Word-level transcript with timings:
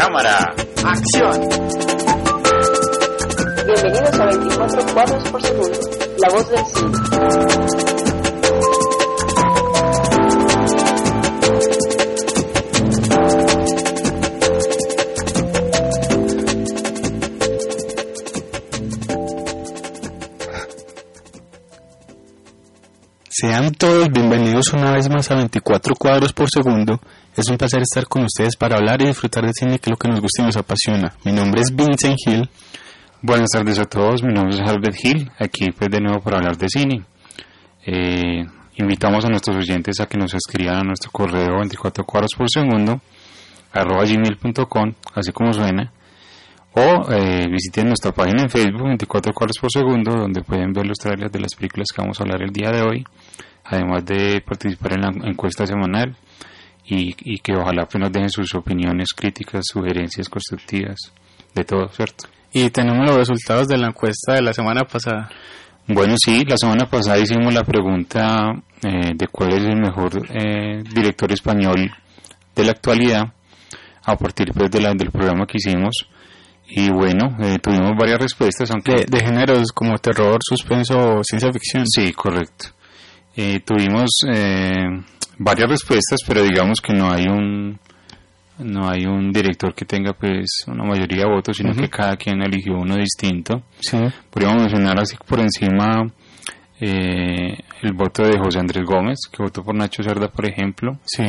Cámara. 0.00 0.38
Acción. 0.82 1.46
bienvenidos 3.66 4.18
a 4.18 4.24
24 4.24 4.94
cuadros 4.94 5.28
por 5.28 5.42
segundo. 5.42 5.78
La 6.16 6.28
voz 6.30 6.48
del 6.48 6.64
cine. 6.64 6.92
Sean 23.28 23.72
todos 23.74 24.08
bienvenidos 24.10 24.72
una 24.72 24.92
vez 24.92 25.10
más 25.10 25.30
a 25.30 25.34
24 25.34 25.94
cuadros 25.94 26.32
por 26.32 26.48
segundo. 26.48 27.00
Es 27.36 27.48
un 27.48 27.56
placer 27.56 27.80
estar 27.80 28.08
con 28.08 28.24
ustedes 28.24 28.56
para 28.56 28.76
hablar 28.76 29.00
y 29.00 29.06
disfrutar 29.06 29.46
de 29.46 29.52
cine, 29.52 29.78
que 29.78 29.88
es 29.88 29.90
lo 29.90 29.96
que 29.96 30.08
nos 30.08 30.20
gusta 30.20 30.42
y 30.42 30.46
nos 30.46 30.56
apasiona. 30.56 31.14
Mi 31.24 31.30
nombre 31.32 31.60
es 31.60 31.74
Vincent 31.74 32.18
Hill. 32.26 32.48
Buenas 33.22 33.50
tardes 33.52 33.78
a 33.78 33.84
todos, 33.84 34.24
mi 34.24 34.34
nombre 34.34 34.56
es 34.56 34.68
Albert 34.68 34.96
Hill, 35.00 35.30
aquí 35.38 35.70
pues 35.70 35.90
de 35.90 36.00
nuevo 36.00 36.20
para 36.20 36.38
hablar 36.38 36.56
de 36.56 36.68
cine. 36.68 37.04
Eh, 37.86 38.44
invitamos 38.78 39.24
a 39.24 39.28
nuestros 39.28 39.56
oyentes 39.56 40.00
a 40.00 40.06
que 40.06 40.18
nos 40.18 40.34
escriban 40.34 40.78
a 40.78 40.82
nuestro 40.82 41.12
correo 41.12 41.58
24 41.58 42.04
cuadros 42.04 42.32
por 42.36 42.50
segundo 42.50 43.00
arroba 43.72 44.02
gmail.com, 44.04 44.92
así 45.14 45.30
como 45.30 45.52
suena, 45.52 45.92
o 46.72 47.12
eh, 47.12 47.46
visiten 47.48 47.86
nuestra 47.86 48.10
página 48.10 48.42
en 48.42 48.50
Facebook 48.50 48.88
24 48.88 49.32
cuadros 49.32 49.56
por 49.60 49.70
segundo, 49.70 50.16
donde 50.16 50.42
pueden 50.42 50.72
ver 50.72 50.86
los 50.86 50.98
trailers 50.98 51.30
de 51.30 51.38
las 51.38 51.54
películas 51.54 51.88
que 51.94 52.02
vamos 52.02 52.18
a 52.18 52.24
hablar 52.24 52.42
el 52.42 52.50
día 52.50 52.72
de 52.72 52.82
hoy, 52.82 53.04
además 53.66 54.04
de 54.04 54.42
participar 54.44 54.94
en 54.94 55.00
la 55.02 55.28
encuesta 55.28 55.64
semanal 55.64 56.16
y, 56.84 57.14
y 57.24 57.38
que 57.38 57.54
ojalá 57.54 57.86
pues 57.86 58.00
nos 58.00 58.12
dejen 58.12 58.30
sus 58.30 58.54
opiniones, 58.54 59.08
críticas, 59.14 59.64
sugerencias 59.70 60.28
constructivas, 60.28 60.96
de 61.54 61.64
todo, 61.64 61.88
¿cierto? 61.88 62.28
Y 62.52 62.70
tenemos 62.70 63.06
los 63.06 63.16
resultados 63.16 63.68
de 63.68 63.78
la 63.78 63.88
encuesta 63.88 64.34
de 64.34 64.42
la 64.42 64.52
semana 64.52 64.84
pasada. 64.84 65.30
Bueno, 65.86 66.14
sí, 66.16 66.44
la 66.44 66.56
semana 66.56 66.86
pasada 66.86 67.18
hicimos 67.18 67.52
la 67.52 67.64
pregunta 67.64 68.52
eh, 68.82 69.12
de 69.14 69.26
cuál 69.28 69.52
es 69.52 69.64
el 69.64 69.76
mejor 69.76 70.10
eh, 70.30 70.82
director 70.94 71.30
español 71.32 71.90
de 72.54 72.64
la 72.64 72.72
actualidad 72.72 73.32
a 74.04 74.16
partir 74.16 74.52
pues, 74.52 74.70
de 74.70 74.80
la, 74.80 74.94
del 74.94 75.10
programa 75.10 75.46
que 75.46 75.58
hicimos. 75.58 76.08
Y 76.68 76.88
bueno, 76.90 77.36
eh, 77.40 77.58
tuvimos 77.60 77.90
varias 77.98 78.20
respuestas, 78.20 78.70
aunque... 78.70 78.94
De, 78.94 79.06
de 79.08 79.24
géneros 79.24 79.72
como 79.72 79.98
terror, 79.98 80.38
suspenso 80.40 81.16
o 81.16 81.24
ciencia 81.24 81.52
ficción. 81.52 81.84
Sí, 81.86 82.12
correcto. 82.12 82.66
Eh, 83.36 83.60
tuvimos 83.64 84.10
eh, 84.32 84.86
varias 85.42 85.70
respuestas, 85.70 86.20
pero 86.26 86.42
digamos 86.42 86.80
que 86.80 86.92
no 86.92 87.10
hay 87.10 87.24
un 87.26 87.78
no 88.58 88.90
hay 88.90 89.06
un 89.06 89.32
director 89.32 89.74
que 89.74 89.86
tenga 89.86 90.12
pues 90.12 90.64
una 90.66 90.84
mayoría 90.84 91.24
de 91.24 91.30
votos, 91.30 91.56
sino 91.56 91.74
que 91.74 91.88
cada 91.88 92.14
quien 92.16 92.42
eligió 92.42 92.74
uno 92.74 92.94
distinto. 92.96 93.62
Sí. 93.80 93.96
Podríamos 94.30 94.62
mencionar 94.62 95.00
así 95.00 95.16
por 95.26 95.40
encima 95.40 96.06
eh, 96.78 97.56
el 97.82 97.92
voto 97.94 98.22
de 98.22 98.38
José 98.38 98.58
Andrés 98.58 98.84
Gómez, 98.84 99.18
que 99.32 99.42
votó 99.42 99.62
por 99.64 99.74
Nacho 99.74 100.02
Cerda, 100.02 100.28
por 100.28 100.46
ejemplo. 100.46 100.98
Sí. 101.06 101.24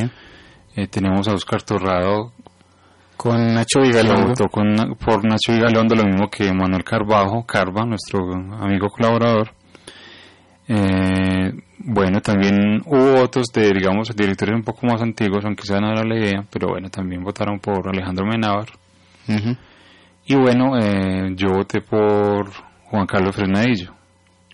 Eh, 0.76 0.88
tenemos 0.88 1.26
a 1.30 1.34
Oscar 1.34 1.62
Torrado, 1.64 2.34
Con 3.16 3.54
Nacho 3.54 3.80
Vigalondo. 3.82 4.28
votó 4.30 4.50
con, 4.50 4.76
por 5.00 5.24
Nacho 5.24 5.54
Vigalondo, 5.54 5.96
lo 5.96 6.04
mismo 6.04 6.30
que 6.30 6.52
Manuel 6.54 6.84
Carbajo, 6.84 7.46
Carva, 7.46 7.86
nuestro 7.86 8.20
amigo 8.60 8.90
colaborador. 8.90 9.54
Eh, 10.68 11.52
bueno, 11.80 12.22
también 12.22 12.82
hubo 12.86 13.14
votos 13.14 13.48
de, 13.54 13.72
digamos, 13.72 14.16
directores 14.16 14.56
un 14.56 14.64
poco 14.64 14.86
más 14.86 15.02
antiguos, 15.02 15.44
aunque 15.44 15.64
esa 15.64 15.80
no 15.80 15.92
era 15.92 16.04
la 16.04 16.18
idea, 16.18 16.46
pero 16.50 16.70
bueno, 16.70 16.90
también 16.90 17.24
votaron 17.24 17.60
por 17.60 17.88
Alejandro 17.88 18.26
Menábar. 18.26 18.68
Y 20.26 20.36
bueno, 20.36 20.78
eh, 20.78 21.34
yo 21.36 21.48
voté 21.54 21.82
por 21.82 22.52
Juan 22.86 23.08
Carlos 23.08 23.36
Fresnadillo. 23.36 23.94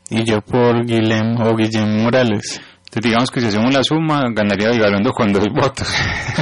Y 0.09 0.23
yo 0.23 0.41
por 0.41 0.85
Guillem 0.85 1.39
o 1.41 1.55
Guillem 1.55 2.03
Morales. 2.03 2.61
Entonces 2.77 3.03
digamos 3.03 3.29
que 3.29 3.41
si 3.41 3.47
hacemos 3.47 3.73
la 3.73 3.83
suma, 3.83 4.23
ganaría 4.31 4.71
Vigalondo 4.71 5.11
con 5.11 5.33
dos 5.33 5.47
votos. 5.53 5.93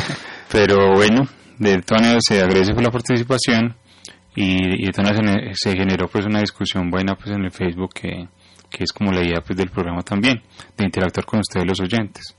Pero 0.51 0.93
bueno, 0.93 1.27
de 1.57 1.81
todas 1.81 2.03
maneras 2.03 2.23
se 2.27 2.41
agradece 2.41 2.73
por 2.73 2.83
la 2.83 2.91
participación 2.91 3.75
y, 4.35 4.87
y 4.87 4.91
se 5.53 5.75
generó 5.75 6.07
pues 6.07 6.25
una 6.25 6.41
discusión 6.41 6.91
buena 6.91 7.15
pues 7.15 7.35
en 7.35 7.45
el 7.45 7.51
Facebook 7.51 7.93
que, 7.95 8.27
que 8.75 8.83
es 8.83 8.91
como 8.91 9.11
la 9.11 9.23
idea 9.23 9.41
pues 9.41 9.57
del 9.57 9.69
programa 9.69 10.01
también, 10.01 10.41
de 10.75 10.83
interactuar 10.83 11.25
con 11.25 11.39
ustedes 11.39 11.65
los 11.65 11.79
oyentes. 11.79 12.35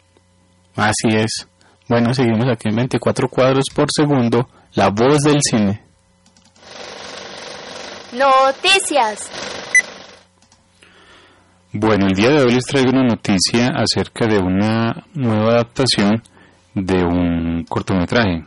Así 0.74 1.08
es. 1.08 1.48
Bueno, 1.88 2.12
seguimos 2.12 2.46
aquí 2.52 2.68
en 2.68 2.76
24 2.76 3.28
cuadros 3.28 3.64
por 3.74 3.86
segundo. 3.90 4.46
La 4.74 4.90
voz 4.90 5.22
del 5.22 5.40
cine. 5.40 5.82
Noticias. 8.12 9.30
Bueno, 11.72 12.06
el 12.06 12.14
día 12.14 12.28
de 12.30 12.42
hoy 12.42 12.52
les 12.52 12.64
traigo 12.64 12.90
una 12.90 13.04
noticia 13.04 13.68
acerca 13.74 14.26
de 14.26 14.38
una 14.38 15.06
nueva 15.14 15.54
adaptación 15.54 16.22
de 16.74 17.02
un 17.02 17.64
cortometraje. 17.66 18.44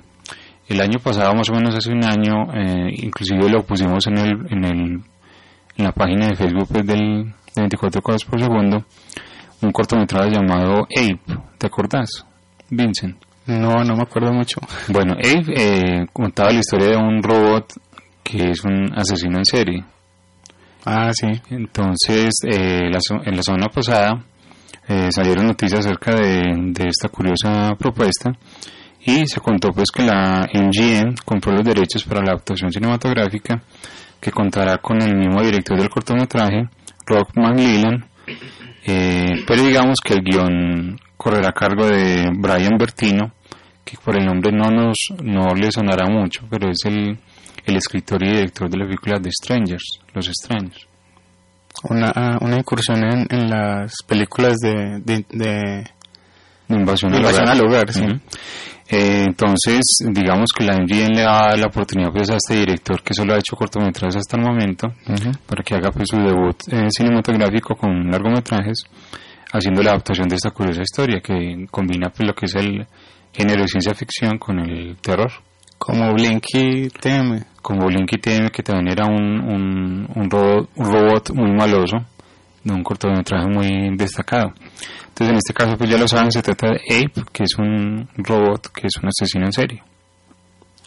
El 0.68 0.82
año 0.82 1.00
pasado, 1.00 1.34
más 1.34 1.50
o 1.50 1.54
menos 1.54 1.76
hace 1.76 1.92
un 1.92 2.04
año, 2.06 2.54
eh, 2.54 2.94
inclusive 2.98 3.50
lo 3.50 3.64
pusimos 3.64 4.06
en 4.06 4.18
el, 4.20 4.32
en 4.52 4.66
el 4.66 5.04
en 5.80 5.86
la 5.86 5.94
página 5.94 6.28
de 6.28 6.36
Facebook 6.36 6.68
pues, 6.70 6.86
del 6.86 7.34
de 7.60 7.64
24 7.64 8.02
cuadros 8.02 8.26
por 8.26 8.40
segundo, 8.40 8.86
un 9.62 9.72
cortometraje 9.72 10.32
llamado 10.32 10.84
Ape, 10.84 11.20
¿te 11.58 11.68
acordás? 11.68 12.26
Vincent. 12.70 13.18
No, 13.48 13.84
no 13.84 13.96
me 13.96 14.04
acuerdo 14.04 14.32
mucho. 14.32 14.60
Bueno, 14.90 15.14
Ape 15.14 15.54
eh, 15.56 16.06
contaba 16.14 16.52
la 16.52 16.60
historia 16.60 16.90
de 16.90 16.98
un 16.98 17.22
robot 17.22 17.74
que 18.24 18.52
es 18.52 18.64
un 18.64 18.92
asesino 18.96 19.40
en 19.40 19.46
serie. 19.46 19.86
Ah, 20.86 21.12
sí. 21.12 21.28
Entonces, 21.50 22.36
eh, 22.48 22.90
la 22.90 23.00
en 23.26 23.36
la 23.36 23.44
semana 23.44 23.68
pasada 23.68 24.24
eh, 24.88 25.12
salieron 25.12 25.48
noticias 25.48 25.86
acerca 25.86 26.16
de, 26.16 26.54
de 26.74 26.88
esta 26.88 27.10
curiosa 27.10 27.76
propuesta 27.78 28.32
y 29.02 29.26
se 29.26 29.40
contó 29.40 29.70
pues 29.70 29.90
que 29.92 30.04
la 30.04 30.48
MGM 30.54 31.16
compró 31.26 31.54
los 31.54 31.64
derechos 31.64 32.04
para 32.04 32.22
la 32.22 32.32
adaptación 32.32 32.72
cinematográfica 32.72 33.62
que 34.20 34.32
contará 34.32 34.78
con 34.78 35.02
el 35.02 35.16
mismo 35.16 35.42
director 35.42 35.80
del 35.80 35.90
cortometraje, 35.90 36.70
Rob 37.10 37.28
McLellan, 37.36 38.06
eh, 38.86 39.44
pero 39.48 39.64
digamos 39.64 40.00
que 40.04 40.14
el 40.14 40.22
guion 40.22 41.00
correrá 41.18 41.50
a 41.50 41.54
cargo 41.54 41.88
de 41.88 42.30
Brian 42.38 42.78
Bertino, 42.78 43.34
que 43.84 43.98
por 43.98 44.18
el 44.18 44.26
nombre 44.26 44.52
no 44.52 44.70
nos 44.70 44.98
no 45.24 45.54
le 45.56 45.72
sonará 45.72 46.06
mucho, 46.08 46.46
pero 46.50 46.70
es 46.70 46.86
el, 46.86 47.18
el 47.66 47.76
escritor 47.76 48.24
y 48.24 48.30
director 48.30 48.70
de 48.70 48.78
la 48.78 48.86
película 48.86 49.20
The 49.20 49.32
Strangers, 49.32 50.00
Los 50.14 50.28
Extraños. 50.28 50.88
Una, 51.84 52.12
ah, 52.16 52.38
una 52.42 52.58
incursión 52.58 53.04
en, 53.04 53.28
en 53.30 53.50
las 53.50 53.94
películas 54.06 54.58
de, 54.58 55.02
de, 55.04 55.84
invasión, 56.70 57.14
al 57.14 57.62
hogar. 57.62 57.92
sí. 57.92 58.04
Eh, 58.92 59.24
entonces, 59.28 59.82
digamos 60.12 60.50
que 60.58 60.64
la 60.64 60.74
MGM 60.74 61.14
le 61.14 61.22
da 61.22 61.56
la 61.56 61.68
oportunidad 61.68 62.12
pues, 62.12 62.32
a 62.32 62.38
este 62.38 62.56
director 62.56 63.04
que 63.04 63.14
solo 63.14 63.36
ha 63.36 63.38
hecho 63.38 63.56
cortometrajes 63.56 64.16
hasta 64.16 64.38
el 64.38 64.44
momento 64.44 64.88
para 65.46 65.64
que 65.64 65.76
haga 65.76 65.92
pues, 65.92 66.08
su 66.10 66.18
debut 66.18 66.56
eh, 66.72 66.88
cinematográfico 66.90 67.76
con 67.76 68.10
largometrajes 68.10 68.84
haciendo 69.52 69.84
la 69.84 69.92
adaptación 69.92 70.28
de 70.28 70.36
esta 70.36 70.50
curiosa 70.52 70.82
historia 70.82 71.22
que 71.22 71.68
combina 71.70 72.10
pues, 72.10 72.28
lo 72.28 72.34
que 72.34 72.48
es 72.48 72.56
el 72.56 72.88
género 73.32 73.62
de 73.62 73.68
ciencia 73.68 73.94
ficción 73.94 74.40
con 74.40 74.60
el 74.60 74.98
terror 74.98 75.32
como 75.78 76.12
Blinky 76.14 76.90
TM. 76.90 77.44
como 77.62 77.88
Blinky 77.88 78.18
TM 78.18 78.50
que 78.50 78.64
también 78.64 78.92
era 78.92 79.06
un, 79.06 79.40
un, 79.40 80.08
un 80.16 80.30
robot, 80.30 80.70
un 80.76 80.92
robot 80.92 81.32
muy 81.36 81.52
maloso 81.52 81.98
de 82.64 82.74
un 82.74 82.84
cortometraje 82.84 83.48
muy 83.48 83.96
destacado. 83.96 84.54
Entonces 85.20 85.30
en 85.32 85.38
este 85.38 85.54
caso 85.54 85.78
pues 85.78 85.90
ya 85.90 85.98
lo 85.98 86.08
saben, 86.08 86.32
se 86.32 86.42
trata 86.42 86.68
de 86.68 86.76
Ape, 87.06 87.24
que 87.34 87.44
es 87.44 87.56
un 87.58 88.08
robot, 88.16 88.68
que 88.72 88.88
es 88.88 88.96
un 89.02 89.10
asesino 89.10 89.46
en 89.48 89.52
serie. 89.52 89.84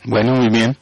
Bueno, 0.04 0.34
muy 0.34 0.48
bien. 0.48 0.74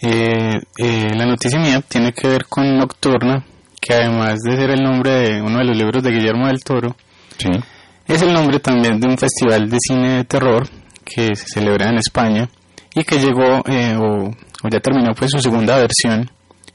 Eh, 0.00 0.60
eh, 0.78 1.08
la 1.16 1.26
noticia 1.26 1.58
mía 1.58 1.80
tiene 1.86 2.12
que 2.12 2.28
ver 2.28 2.46
con 2.46 2.78
Nocturna, 2.78 3.44
que 3.80 3.94
además 3.94 4.38
de 4.44 4.56
ser 4.56 4.70
el 4.70 4.82
nombre 4.82 5.10
de 5.10 5.42
uno 5.42 5.58
de 5.58 5.64
los 5.64 5.76
libros 5.76 6.02
de 6.02 6.10
Guillermo 6.12 6.46
del 6.46 6.62
Toro, 6.62 6.96
Sí. 7.38 7.48
es 8.06 8.22
el 8.22 8.32
nombre 8.32 8.60
también 8.60 9.00
de 9.00 9.08
un 9.08 9.18
festival 9.18 9.68
de 9.68 9.76
cine 9.80 10.16
de 10.18 10.24
terror 10.24 10.68
que 11.04 11.34
se 11.34 11.46
celebra 11.54 11.88
en 11.88 11.96
España 11.96 12.48
y 12.94 13.02
que 13.02 13.18
llegó 13.18 13.62
eh, 13.66 13.96
o, 13.96 14.28
o 14.28 14.68
ya 14.70 14.78
terminó 14.80 15.12
pues 15.14 15.30
su 15.32 15.40
segunda 15.40 15.76
versión 15.76 16.30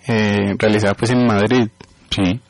eh, 0.07 0.55
realizada 0.59 0.93
pues 0.93 1.11
en 1.11 1.25
Madrid. 1.25 1.67
Sí. 2.09 2.41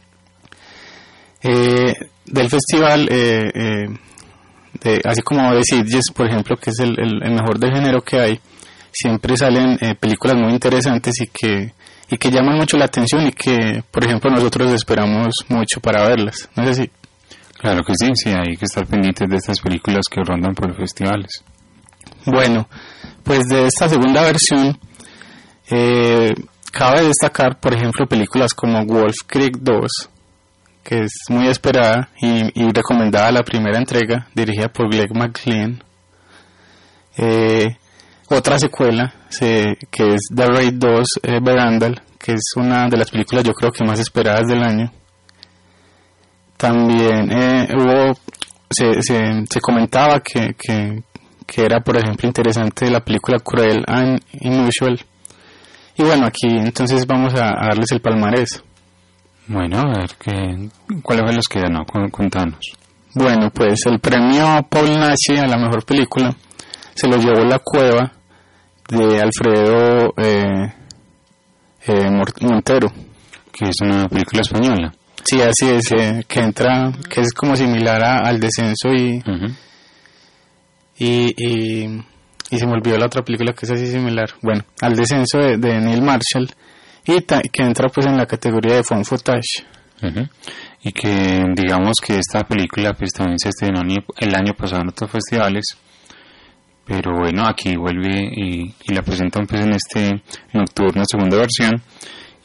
Eh, 1.47 1.93
del 2.25 2.49
festival, 2.49 3.07
eh, 3.11 3.51
eh, 3.53 3.85
de- 4.81 5.01
así 5.05 5.21
como 5.21 5.53
de 5.53 5.63
Sitges, 5.63 6.05
por 6.15 6.27
ejemplo, 6.27 6.55
que 6.57 6.71
es 6.71 6.79
el, 6.79 6.99
el- 6.99 7.21
el 7.23 7.33
mejor 7.33 7.59
del 7.59 7.71
género 7.73 8.01
que 8.01 8.19
hay, 8.19 8.39
siempre 8.91 9.37
salen 9.37 9.77
eh, 9.81 9.93
películas 9.95 10.37
muy 10.37 10.51
interesantes 10.53 11.13
y 11.21 11.27
que, 11.27 11.73
y 12.09 12.17
que 12.17 12.31
llaman 12.31 12.57
mucho 12.57 12.77
la 12.77 12.85
atención 12.85 13.27
y 13.27 13.31
que, 13.31 13.83
por 13.91 14.03
ejemplo, 14.05 14.31
nosotros 14.31 14.71
esperamos 14.71 15.27
mucho 15.49 15.79
para 15.81 16.07
verlas. 16.07 16.49
¿No 16.55 16.63
es 16.63 16.69
así? 16.79 16.89
Claro 17.59 17.83
que 17.83 17.93
sí, 17.95 18.11
sí, 18.15 18.29
hay 18.29 18.55
que 18.57 18.65
estar 18.65 18.85
pendientes 18.87 19.29
de 19.29 19.37
estas 19.37 19.59
películas 19.59 20.05
que 20.09 20.21
rondan 20.23 20.53
por 20.55 20.67
los 20.69 20.77
festivales. 20.77 21.43
Bueno, 22.25 22.67
pues 23.23 23.43
de 23.47 23.67
esta 23.67 23.87
segunda 23.89 24.21
versión, 24.23 24.77
eh, 25.69 26.33
cabe 26.71 27.03
destacar, 27.03 27.59
por 27.59 27.73
ejemplo, 27.73 28.07
películas 28.07 28.53
como 28.53 28.83
Wolf 28.85 29.15
Creek 29.27 29.57
2, 29.61 29.89
que 30.85 30.99
es 30.99 31.11
muy 31.29 31.47
esperada 31.47 32.09
y, 32.21 32.61
y 32.61 32.71
recomendada 32.71 33.31
la 33.31 33.43
primera 33.43 33.77
entrega, 33.79 34.27
dirigida 34.35 34.67
por 34.69 34.89
Greg 34.89 35.13
McLean. 35.15 35.83
Eh, 37.17 37.75
otra 38.29 38.59
secuela, 38.59 39.13
se- 39.29 39.77
que 39.91 40.13
es 40.13 40.21
The 40.35 40.45
Raid 40.45 40.73
2 40.75 41.07
eh, 41.23 41.39
Verandal, 41.41 42.01
que 42.19 42.33
es 42.33 42.43
una 42.55 42.87
de 42.87 42.97
las 42.97 43.09
películas 43.11 43.43
yo 43.43 43.53
creo 43.53 43.71
que 43.71 43.83
más 43.83 43.99
esperadas 43.99 44.45
del 44.47 44.61
año. 44.63 44.91
También 46.57 47.31
eh, 47.31 47.67
hubo, 47.75 48.17
se, 48.69 49.01
se, 49.01 49.45
se 49.49 49.59
comentaba 49.61 50.19
que, 50.21 50.55
que, 50.57 51.03
que 51.45 51.65
era, 51.65 51.81
por 51.81 51.97
ejemplo, 51.97 52.27
interesante 52.27 52.89
la 52.89 53.01
película 53.03 53.39
Cruel 53.39 53.83
and 53.87 54.21
Unusual. 54.41 54.99
Y 55.97 56.03
bueno, 56.03 56.25
aquí 56.27 56.47
entonces 56.47 57.05
vamos 57.05 57.33
a, 57.35 57.49
a 57.49 57.67
darles 57.69 57.91
el 57.91 58.01
palmarés. 58.01 58.63
Bueno, 59.47 59.79
a 59.79 59.99
ver, 59.99 60.09
¿qué, 60.19 60.31
¿cuáles 61.03 61.21
fueron 61.23 61.35
los 61.35 61.47
que 61.47 61.59
ganó? 61.61 61.85
Cu- 61.85 62.09
Contanos. 62.09 62.59
Bueno, 63.13 63.49
pues 63.53 63.79
el 63.85 63.99
premio 63.99 64.65
Paul 64.69 64.99
Nashi 64.99 65.37
a 65.37 65.47
la 65.47 65.57
mejor 65.57 65.85
película 65.85 66.35
se 66.93 67.07
lo 67.07 67.17
llevó 67.17 67.43
La 67.45 67.59
Cueva 67.59 68.11
de 68.89 69.21
Alfredo 69.21 70.13
eh, 70.17 70.73
eh, 71.87 72.09
Montero. 72.41 72.91
Que 73.51 73.65
es 73.69 73.75
una 73.81 74.07
película 74.09 74.41
española. 74.41 74.93
Sí, 75.23 75.41
así 75.41 75.69
es, 75.69 75.91
eh, 75.93 76.23
que 76.27 76.39
entra, 76.41 76.91
que 77.09 77.21
es 77.21 77.31
como 77.33 77.55
similar 77.55 78.03
a- 78.03 78.19
al 78.27 78.39
descenso 78.39 78.89
y, 78.93 79.21
y, 80.97 81.85
y 82.49 82.57
se 82.59 82.65
me 82.67 82.73
olvidó 82.73 82.97
la 82.97 83.05
otra 83.05 83.23
película 83.23 83.53
que 83.53 83.65
es 83.65 83.71
así 83.71 83.87
similar. 83.87 84.29
Bueno, 84.41 84.63
al 84.81 84.95
descenso 84.95 85.37
de, 85.39 85.57
de 85.57 85.79
Neil 85.79 86.01
Marshall 86.01 86.49
y 87.07 87.21
que 87.49 87.63
entra 87.63 87.89
pues 87.89 88.05
en 88.05 88.17
la 88.17 88.25
categoría 88.25 88.75
de 88.75 88.83
phone 88.83 89.05
footage. 89.05 89.65
Y 90.83 90.91
que 90.91 91.43
digamos 91.55 91.95
que 92.05 92.19
esta 92.19 92.43
película 92.43 92.93
pues 92.93 93.11
también 93.11 93.39
se 93.39 93.49
estrenó 93.49 93.81
el 94.17 94.35
año 94.35 94.53
pasado 94.53 94.81
en 94.81 94.89
otros 94.89 95.09
festivales. 95.11 95.65
Pero 96.85 97.13
bueno, 97.17 97.47
aquí 97.47 97.75
vuelve 97.75 98.29
y, 98.35 98.73
y 98.83 98.93
la 98.93 99.01
presentan 99.01 99.47
pues 99.47 99.61
en 99.65 99.73
este 99.73 100.21
nocturno 100.53 101.03
segunda 101.09 101.37
versión. 101.37 101.81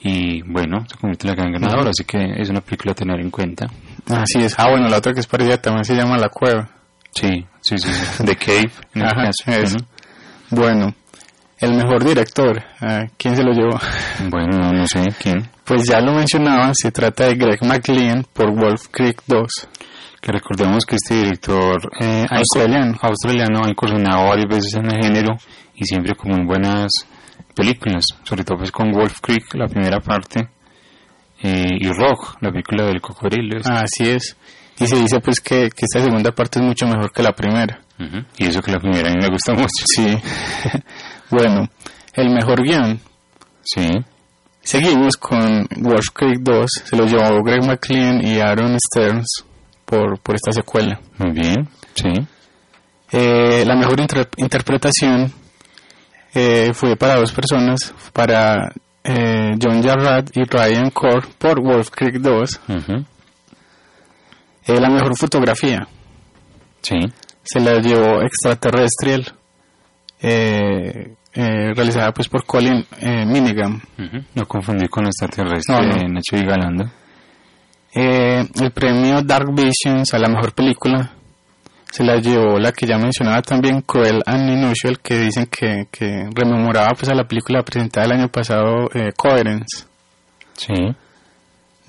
Y 0.03 0.41
bueno, 0.43 0.87
se 0.89 0.97
convierte 0.97 1.29
en 1.29 1.37
la 1.37 1.43
gran 1.43 1.53
ganadora, 1.53 1.91
así 1.91 2.05
que 2.05 2.41
es 2.41 2.49
una 2.49 2.63
película 2.63 2.93
a 2.93 2.95
tener 2.95 3.21
en 3.21 3.31
cuenta. 3.31 3.67
Así 4.09 4.39
es. 4.39 4.55
Ah, 4.59 4.71
bueno, 4.71 4.89
la 4.89 4.97
otra 4.97 5.13
que 5.13 5.21
es 5.21 5.27
parecida 5.27 5.59
también 5.61 5.85
se 5.85 5.95
llama 5.95 6.17
La 6.17 6.31
Cueva. 6.31 6.71
Sí, 7.13 7.45
sí, 7.61 7.77
sí. 7.77 7.89
sí. 7.93 8.25
The 8.25 8.37
Cave, 8.37 8.71
en 8.95 9.03
este 9.29 9.51
Ajá, 9.53 9.61
caso. 9.61 9.77
Ujú. 9.77 10.57
Bueno, 10.57 10.95
el 11.61 11.75
mejor 11.75 12.05
director, 12.05 12.63
¿quién 13.19 13.37
se 13.37 13.43
lo 13.43 13.53
llevó? 13.53 13.79
Bueno, 14.29 14.59
no, 14.59 14.73
no 14.73 14.87
sé 14.87 15.05
quién. 15.23 15.49
Pues 15.65 15.85
ya 15.89 16.01
lo 16.01 16.13
mencionaba, 16.13 16.73
se 16.75 16.91
trata 16.91 17.27
de 17.27 17.35
Greg 17.35 17.63
McLean 17.65 18.25
por 18.33 18.51
Wolf 18.51 18.89
Creek 18.91 19.23
2. 19.27 19.47
Que 20.21 20.33
recordemos 20.33 20.85
que 20.85 20.97
este 20.97 21.15
director 21.15 21.79
eh, 22.01 22.27
ha 22.29 22.37
Australiano. 22.39 22.95
australiano 23.01 23.65
ha 23.65 23.71
incursionado 23.71 24.29
varias 24.29 24.49
veces 24.49 24.75
en 24.75 24.87
el 24.87 25.03
género 25.03 25.37
y 25.75 25.85
siempre 25.85 26.15
con 26.15 26.33
muy 26.33 26.47
buenas 26.47 26.91
películas, 27.55 28.05
sobre 28.25 28.45
todo 28.45 28.59
pues 28.59 28.71
con 28.71 28.93
Wolf 28.93 29.21
Creek, 29.21 29.55
la 29.55 29.67
primera 29.67 30.01
parte, 30.01 30.49
eh, 31.43 31.77
y 31.79 31.89
Rock, 31.93 32.37
la 32.41 32.51
película 32.51 32.85
del 32.85 33.01
cocodrilo. 33.01 33.61
Así 33.65 34.11
es. 34.11 34.37
Y 34.79 34.87
se 34.87 34.97
dice 34.97 35.21
pues 35.21 35.41
que, 35.41 35.69
que 35.71 35.85
esta 35.91 36.03
segunda 36.03 36.33
parte 36.33 36.59
es 36.59 36.65
mucho 36.65 36.87
mejor 36.87 37.13
que 37.13 37.23
la 37.23 37.33
primera. 37.33 37.81
Y 38.39 38.47
eso 38.47 38.63
que 38.63 38.73
la 38.73 38.79
primera 38.79 39.11
a 39.11 39.13
mí 39.13 39.19
me 39.21 39.29
gusta 39.29 39.53
mucho. 39.53 39.85
Sí. 39.85 40.07
bueno, 41.31 41.69
el 42.15 42.31
mejor 42.31 42.63
guion. 42.63 43.01
Sí, 43.63 43.87
Seguimos 44.63 45.17
con 45.17 45.67
Wolf 45.79 46.09
Creek 46.13 46.41
2. 46.41 46.71
Se 46.85 46.95
lo 46.97 47.07
llevó 47.07 47.43
Greg 47.43 47.65
McLean 47.65 48.25
y 48.25 48.41
Aaron 48.41 48.77
Stearns 48.79 49.45
por, 49.87 50.19
por 50.21 50.35
esta 50.35 50.53
secuela. 50.53 51.01
muy 51.19 51.33
bien, 51.33 51.67
sí. 51.95 52.09
Eh, 53.11 53.65
la 53.67 53.75
mejor 53.75 53.99
inter- 53.99 54.29
interpretación 54.37 55.33
eh, 56.35 56.73
fue 56.75 56.95
para 56.97 57.17
dos 57.17 57.33
personas, 57.33 57.93
para 58.13 58.71
eh, 59.03 59.51
John 59.61 59.83
Jarrett 59.83 60.31
y 60.37 60.45
Ryan 60.45 60.91
Core 60.91 61.27
por 61.39 61.61
Wolf 61.63 61.89
Creek 61.91 62.17
2. 62.17 62.61
Ujú. 62.69 63.05
Eh, 64.67 64.79
la 64.81 64.91
mejor 64.91 65.17
fotografía 65.17 65.89
Sí, 66.83 66.97
se 67.43 67.61
la 67.61 67.81
llevó 67.81 68.21
Extraterrestrial, 68.23 69.35
eh, 70.21 71.15
eh, 71.35 71.73
realizada 71.75 72.13
pues 72.13 72.29
por 72.29 72.45
Colin 72.45 72.85
eh, 73.01 73.25
Minigan. 73.27 73.75
Ujú. 73.99 74.25
no 74.35 74.47
confundir 74.47 74.89
con 74.91 75.07
extraterrestre 75.07 75.75
No, 75.75 75.83
no. 75.83 76.09
Nacho 76.09 76.37
Vigalando. 76.37 76.91
Eh, 77.95 78.45
el 78.61 78.71
premio 78.73 79.21
Dark 79.23 79.49
Visions 79.53 80.15
a 80.15 80.19
la 80.19 80.29
mejor 80.29 80.53
película 80.55 81.13
se 81.91 82.05
la 82.05 82.17
llevó 82.19 82.57
la 82.61 82.71
que 82.71 82.87
ya 82.87 82.97
mencionaba 82.99 83.43
también 83.43 83.81
Cruel 83.83 84.23
and 84.25 84.49
Unusual 84.49 85.01
que 85.01 85.19
dicen 85.19 85.47
que, 85.47 85.89
que 85.91 86.29
rememoraba 86.33 86.91
pues 86.97 87.09
a 87.09 87.15
la 87.15 87.25
película 87.27 87.63
presentada 87.65 88.07
el 88.07 88.13
año 88.13 88.29
pasado 88.29 88.89
eh, 88.95 89.11
Coherence 89.17 89.87
Sí, 90.57 90.73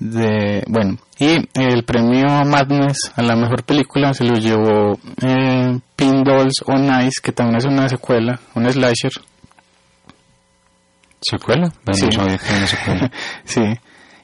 de 0.00 0.64
bueno 0.66 0.98
y 1.18 1.36
el 1.54 1.84
premio 1.84 2.26
Madness 2.46 3.12
a 3.14 3.22
la 3.22 3.36
mejor 3.36 3.62
película 3.62 4.12
se 4.12 4.24
lo 4.24 4.34
llevó 4.34 4.98
eh, 5.24 5.78
Pin 5.94 6.24
Dolls 6.24 6.64
on 6.66 6.86
Ice 7.06 7.20
que 7.22 7.30
también 7.30 7.58
es 7.58 7.64
una 7.66 7.88
secuela 7.88 8.40
un 8.56 8.68
slasher 8.68 9.12
¿secuela? 11.22 11.72
Sí. 11.92 12.08
secuela. 12.10 13.10
sí 13.44 13.62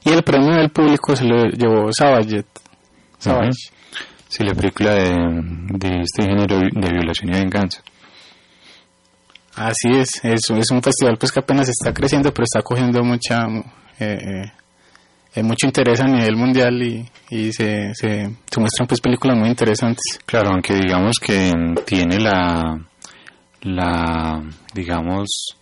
y 0.05 0.09
el 0.11 0.23
premio 0.23 0.55
del 0.55 0.69
público 0.69 1.15
se 1.15 1.25
lo 1.25 1.45
llevó 1.45 1.91
Savage 1.91 2.45
Savage 3.17 3.71
Sí, 4.29 4.43
la 4.43 4.53
película 4.53 4.93
de, 4.93 5.09
de 5.71 6.01
este 6.01 6.21
género 6.21 6.59
de 6.59 6.91
violación 6.91 7.33
y 7.33 7.39
venganza. 7.39 7.81
Así 9.55 9.89
es, 9.89 10.23
es, 10.23 10.41
es 10.55 10.71
un 10.71 10.83
festival 10.83 11.17
pues 11.17 11.31
que 11.31 11.39
apenas 11.39 11.67
está 11.67 11.91
creciendo, 11.91 12.31
pero 12.31 12.43
está 12.43 12.61
cogiendo 12.61 13.03
mucha 13.03 13.41
eh, 13.99 14.19
eh, 14.21 14.51
eh, 15.33 15.43
mucho 15.43 15.65
interés 15.65 15.99
a 16.01 16.05
nivel 16.05 16.35
mundial 16.35 16.81
y, 16.81 17.09
y 17.31 17.51
se, 17.51 17.91
se, 17.95 18.29
se 18.49 18.59
muestran 18.59 18.87
pues 18.87 19.01
películas 19.01 19.35
muy 19.35 19.49
interesantes. 19.49 20.19
Claro, 20.27 20.51
aunque 20.51 20.75
digamos 20.75 21.17
que 21.19 21.51
tiene 21.85 22.19
la, 22.19 22.79
la, 23.61 24.43
digamos, 24.75 25.57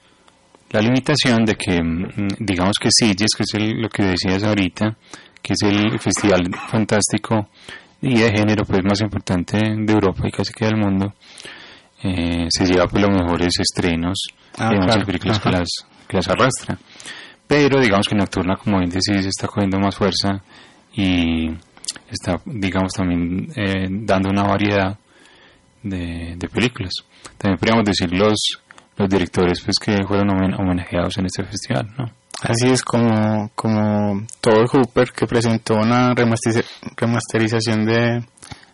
la 0.72 0.82
limitación 0.82 1.46
de 1.46 1.56
que, 1.56 1.82
mm, 1.82 2.28
digamos 2.40 2.78
que 2.80 2.90
Sitges, 2.92 3.32
que 3.36 3.44
es 3.44 3.54
el- 3.56 3.82
lo 3.82 3.90
que 3.90 4.04
decías 4.04 4.44
ahorita, 4.44 4.96
que 5.42 5.54
es 5.54 5.62
el 5.64 6.00
festival 6.00 6.50
fantástico 6.70 7.50
y 8.02 8.20
de 8.20 8.32
género 8.32 8.66
pues 8.66 8.84
más 8.84 9.00
importante 9.02 9.58
de 9.58 9.94
Europa 9.94 10.28
y 10.28 10.32
casi 10.32 10.54
que 10.54 10.66
del 10.66 10.78
mundo, 10.78 11.14
eh, 12.04 12.48
se 12.50 12.66
lleva 12.66 12.88
pues 12.88 13.02
los 13.04 13.12
mejores 13.12 13.54
estrenos, 13.60 14.18
Ah, 14.58 14.70
digamos, 14.70 14.86
claro. 14.86 15.00
las 15.00 15.06
películas 15.08 15.40
que 15.40 15.50
las, 15.52 15.68
que 16.08 16.18
las 16.18 16.28
arrastra. 16.30 16.78
Pero 17.48 17.80
digamos 17.80 18.08
que 18.08 18.16
Nocturna, 18.16 18.56
como 18.58 18.80
bien 18.80 18.90
decís, 18.90 19.26
está 19.26 19.48
cogiendo 19.48 19.80
más 19.80 19.96
fuerza 19.96 20.44
y 20.94 21.50
está, 22.12 22.42
digamos, 22.46 22.92
también 22.94 23.48
eh, 23.56 23.88
dando 23.90 24.30
una 24.30 24.44
variedad 24.44 24.98
de, 25.84 26.36
de 26.36 26.50
películas. 26.50 26.92
También 27.38 27.58
podríamos 27.58 27.86
decir 27.86 28.12
los, 28.12 28.38
los 28.98 29.10
directores 29.10 29.62
pues 29.62 29.78
que 29.80 30.04
fueron 30.08 30.30
homen- 30.30 30.56
homenajeados 30.60 31.18
en 31.18 31.26
este 31.28 31.44
festival, 31.44 31.88
¿no? 31.98 32.06
Así 32.44 32.68
es 32.70 32.84
como, 32.84 33.50
como 33.56 34.26
Todd 34.42 34.68
Hooper 34.72 35.12
que 35.12 35.26
presentó 35.26 35.76
una 35.76 36.14
remasteriz- 36.14 36.66
remasterización 36.96 37.86
de, 37.86 38.24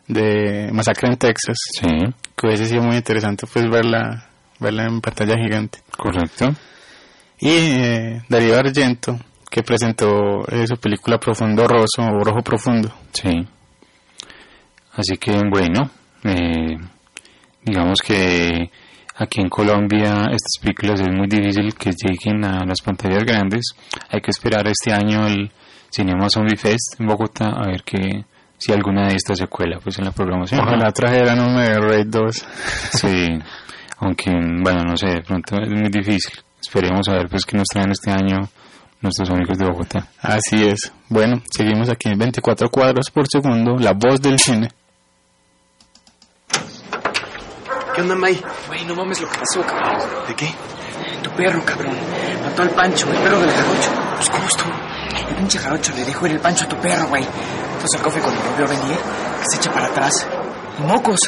de 0.08 0.70
Masacre 0.74 1.10
en 1.10 1.18
Texas, 1.18 1.58
Sí, 1.80 1.88
que 2.36 2.48
hubiese 2.48 2.66
sido 2.66 2.84
muy 2.84 2.98
interesante 2.98 3.46
pues 3.52 3.66
verla, 3.70 4.30
verla 4.60 4.86
en 4.86 5.00
pantalla 5.00 5.36
gigante. 5.38 5.80
correcto. 5.98 6.54
Y 7.40 7.50
eh, 7.50 8.22
Darío 8.30 8.58
Argento, 8.58 9.18
que 9.50 9.64
presentó 9.64 10.46
eh, 10.50 10.66
su 10.68 10.76
película 10.78 11.18
Profundo 11.18 11.66
Rosso 11.68 12.02
o 12.02 12.24
Rojo 12.24 12.42
Profundo. 12.42 12.94
Sí. 13.14 13.32
Así 14.94 15.18
que 15.18 15.40
bueno, 15.50 15.90
eh, 16.24 16.78
digamos 17.64 18.00
que 18.06 18.70
aquí 19.16 19.42
en 19.42 19.50
Colombia 19.50 20.26
estas 20.32 20.62
películas 20.62 21.00
es 21.00 21.10
muy 21.10 21.28
difícil 21.28 21.74
que 21.76 21.92
lleguen 21.92 22.44
a 22.44 22.66
las 22.66 22.82
pantallas 22.82 23.24
grandes. 23.24 23.66
Hay 24.10 24.22
que 24.22 24.32
esperar 24.32 24.68
este 24.68 24.92
año 24.92 25.28
el 25.28 25.52
Cinema 25.92 26.30
Zombie 26.30 26.58
Fest 26.58 27.00
en 27.00 27.08
Bogotá 27.08 27.50
a 27.50 27.68
ver 27.68 27.84
que 27.84 28.26
si 28.58 28.72
alguna 28.72 29.08
de 29.08 29.16
estas 29.16 29.38
se 29.38 29.48
cuela 29.48 29.80
pues 29.80 30.00
en 30.00 30.06
la 30.06 30.12
programación. 30.12 30.62
Ojalá 30.62 30.92
trajeran 30.92 31.40
un 31.40 31.56
de 31.58 31.80
Raid 31.80 32.08
2. 32.08 32.46
Sí, 32.94 33.30
aunque 34.00 34.32
bueno, 34.32 34.84
no 34.84 34.98
sé, 34.98 35.08
de 35.08 35.22
pronto 35.22 35.58
es 35.62 35.70
muy 35.70 35.90
difícil. 35.90 36.34
Esperemos 36.62 37.08
a 37.10 37.14
ver 37.14 37.28
pues 37.30 37.46
que 37.46 37.58
nos 37.58 37.68
traen 37.68 37.92
este 37.92 38.12
año 38.12 38.40
nuestros 39.02 39.30
amigos 39.30 39.58
de 39.58 39.66
Bogotá. 39.66 40.08
Así 40.22 40.66
es. 40.66 40.92
Bueno, 41.10 41.42
seguimos 41.52 41.90
aquí 41.90 42.10
en 42.10 42.18
24 42.18 42.70
cuadros 42.70 43.12
por 43.12 43.28
segundo, 43.28 43.78
la 43.78 43.92
voz 43.92 44.22
del 44.22 44.40
cine. 44.40 44.70
¿Qué 47.94 48.02
onda, 48.02 48.16
May? 48.16 48.42
Güey, 48.68 48.86
no 48.86 48.96
mames 48.96 49.22
lo 49.22 49.30
que 49.30 49.38
pasó, 49.38 49.62
cabrón. 49.62 50.02
¿De 50.28 50.36
qué? 50.36 50.54
Tu 51.22 51.30
perro, 51.32 51.64
cabrón. 51.64 51.96
Mató 52.44 52.64
al 52.64 52.70
Pancho, 52.72 53.08
el 53.12 53.18
perro 53.20 53.40
del 53.40 53.52
jarocho. 53.52 53.92
Pues, 54.16 54.30
¿cómo 54.30 54.48
estuvo? 54.48 54.72
El 55.30 55.36
pinche 55.36 55.60
jarocho 55.60 55.94
le 55.94 56.04
dijo 56.06 56.26
ir 56.26 56.32
el 56.34 56.40
Pancho 56.40 56.66
a 56.66 56.68
tu 56.70 56.76
perro, 56.78 57.08
güey. 57.08 57.24
Entonces 57.24 57.94
el 57.96 58.02
cofre 58.02 58.22
cuando 58.22 58.42
lo 58.44 58.58
vio 58.58 58.68
venir, 58.68 58.98
que 58.98 59.46
se 59.50 59.58
echa 59.58 59.72
para 59.72 59.88
atrás. 59.88 60.28
Y 60.80 60.82
mocos, 60.84 61.20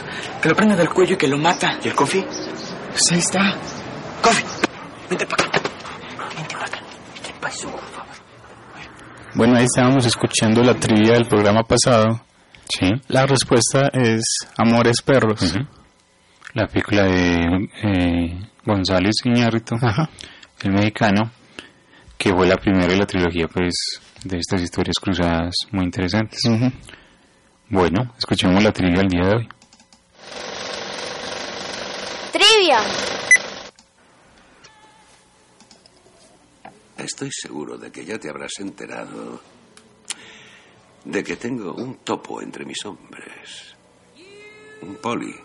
que 0.42 0.50
lo 0.50 0.56
prende 0.56 0.76
del 0.76 0.90
cuello 0.90 1.14
y 1.14 1.18
que 1.18 1.28
lo 1.28 1.38
mata. 1.38 1.78
¿Y 1.84 1.88
el 1.88 1.96
coffee? 1.96 2.24
Pues 2.24 3.04
ahí 3.12 3.20
está. 3.20 3.42
¡Coffee! 4.22 4.46
Vente 5.10 5.26
para 5.28 5.44
acá. 5.46 5.60
Vente 6.36 6.54
para 6.56 6.66
acá. 6.66 6.80
¿Qué 7.24 7.34
pasó, 7.40 7.70
por 7.70 7.80
favor? 7.82 8.16
Bueno, 9.36 9.58
ahí 9.58 9.66
estábamos 9.66 10.06
escuchando 10.06 10.64
la 10.64 10.74
trivia 10.74 11.14
del 11.14 11.28
programa 11.28 11.62
pasado. 11.62 12.22
Sí. 12.68 12.90
La 13.10 13.28
respuesta 13.28 13.90
es 13.94 14.24
Amores 14.58 15.02
Perros. 15.04 15.54
La 16.56 16.68
película 16.68 17.04
de 17.04 17.70
eh, 17.84 18.50
González 18.66 19.14
Iñárritu, 19.26 19.76
Ajá. 19.82 20.10
el 20.64 20.72
mexicano, 20.72 21.30
que 22.18 22.34
fue 22.34 22.48
la 22.48 22.56
primera 22.56 22.88
de 22.88 22.98
la 22.98 23.06
trilogía 23.06 23.48
pues 23.50 24.00
de 24.24 24.38
estas 24.38 24.62
historias 24.62 24.96
cruzadas 25.02 25.54
muy 25.72 25.84
interesantes. 25.84 26.40
Bueno, 27.68 28.14
escuchemos 28.18 28.64
la 28.64 28.72
trivia 28.72 29.02
el 29.02 29.08
día 29.10 29.22
de 29.26 29.36
hoy. 29.36 29.50
Trivia. 32.32 32.80
Estoy 36.98 37.30
seguro 37.32 37.78
de 37.78 37.92
que 37.92 38.06
ya 38.06 38.18
te 38.18 38.30
habrás 38.30 38.54
enterado 38.60 39.42
de 41.04 41.22
que 41.22 41.36
tengo 41.36 41.74
un 41.74 41.98
topo 41.98 42.42
entre 42.42 42.66
mis 42.66 42.84
hombres. 42.86 43.76
Un 44.82 44.96
poli. 44.96 45.36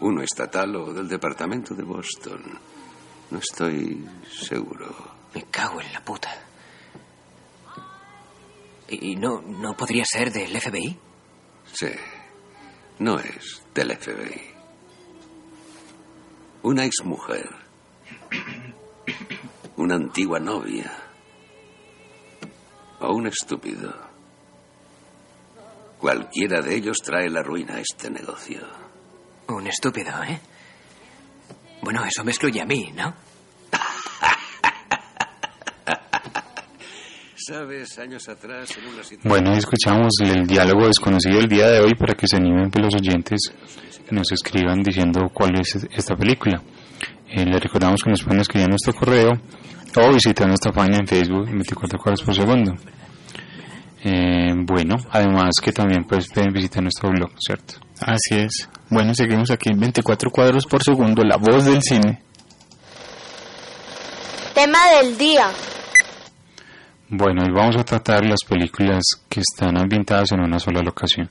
Uno 0.00 0.22
estatal 0.22 0.74
o 0.76 0.92
del 0.92 1.08
departamento 1.08 1.74
de 1.74 1.84
Boston. 1.84 2.42
No 3.30 3.38
estoy 3.38 4.04
seguro. 4.30 4.94
Me 5.34 5.44
cago 5.44 5.80
en 5.80 5.92
la 5.92 6.04
puta. 6.04 6.30
¿Y 8.88 9.16
no, 9.16 9.40
no 9.40 9.76
podría 9.76 10.04
ser 10.04 10.30
del 10.30 10.60
FBI? 10.60 10.98
Sí. 11.72 11.90
No 12.98 13.18
es 13.18 13.62
del 13.74 13.96
FBI. 13.96 14.40
Una 16.62 16.84
exmujer. 16.84 17.48
Una 19.76 19.96
antigua 19.96 20.38
novia. 20.38 20.92
O 23.00 23.14
un 23.14 23.26
estúpido. 23.26 23.92
Cualquiera 25.98 26.60
de 26.60 26.76
ellos 26.76 26.98
trae 27.02 27.28
la 27.30 27.42
ruina 27.42 27.76
a 27.76 27.80
este 27.80 28.10
negocio. 28.10 28.83
Un 29.48 29.66
estúpido, 29.66 30.12
¿eh? 30.22 30.40
Bueno, 31.82 32.04
eso 32.04 32.24
me 32.24 32.30
excluye 32.30 32.60
a 32.60 32.64
mí, 32.64 32.92
¿no? 32.96 33.14
Sabes, 37.36 37.98
años 37.98 38.26
atrás 38.30 38.74
en 38.78 38.84
una 38.84 39.02
situación... 39.02 39.20
Bueno, 39.24 39.52
escuchamos 39.52 40.12
el 40.22 40.46
diálogo 40.46 40.86
desconocido 40.86 41.40
el 41.40 41.46
día 41.46 41.68
de 41.68 41.80
hoy 41.80 41.94
para 41.94 42.14
que 42.14 42.26
se 42.26 42.36
animen 42.36 42.70
pues, 42.70 42.84
los 42.86 42.94
oyentes 42.94 43.52
y 44.10 44.14
nos 44.14 44.32
escriban 44.32 44.82
diciendo 44.82 45.28
cuál 45.30 45.60
es 45.60 45.74
esta 45.90 46.16
película. 46.16 46.62
Eh, 47.28 47.44
les 47.44 47.60
recordamos 47.60 48.02
que 48.02 48.10
nos 48.10 48.22
pueden 48.22 48.40
escribir 48.40 48.66
a 48.66 48.70
nuestro 48.70 48.94
correo 48.94 49.32
o 49.96 50.12
visitar 50.14 50.48
nuestra 50.48 50.72
página 50.72 50.98
en 50.98 51.06
Facebook 51.06 51.44
24 51.50 51.98
cuadros 51.98 52.22
por 52.22 52.34
segundo. 52.34 52.72
Eh, 54.06 54.52
bueno, 54.54 54.96
además 55.10 55.54
que 55.62 55.72
también 55.72 56.04
pues, 56.04 56.28
pueden 56.32 56.52
visitar 56.52 56.82
nuestro 56.82 57.10
blog, 57.10 57.30
¿cierto? 57.38 57.74
Así 58.00 58.34
es. 58.34 58.68
Bueno, 58.90 59.14
seguimos 59.14 59.50
aquí 59.50 59.70
en 59.70 59.80
24 59.80 60.30
cuadros 60.30 60.66
por 60.66 60.82
segundo, 60.82 61.22
la 61.24 61.38
voz 61.38 61.64
del 61.64 61.82
cine. 61.82 62.22
Tema 64.54 64.78
del 65.00 65.16
día. 65.16 65.48
Bueno, 67.08 67.42
hoy 67.44 67.50
vamos 67.52 67.76
a 67.76 67.84
tratar 67.84 68.24
las 68.26 68.40
películas 68.46 69.02
que 69.28 69.40
están 69.40 69.78
ambientadas 69.78 70.32
en 70.32 70.40
una 70.40 70.58
sola 70.58 70.82
locación. 70.82 71.30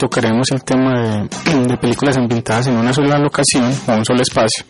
Tocaremos 0.00 0.50
el 0.50 0.64
tema 0.64 0.98
de, 0.98 1.28
de 1.68 1.76
películas 1.76 2.16
ambientadas 2.16 2.66
en 2.68 2.76
una 2.76 2.92
sola 2.92 3.18
locación 3.18 3.72
o 3.86 3.92
un 3.92 4.04
solo 4.04 4.22
espacio. 4.22 4.64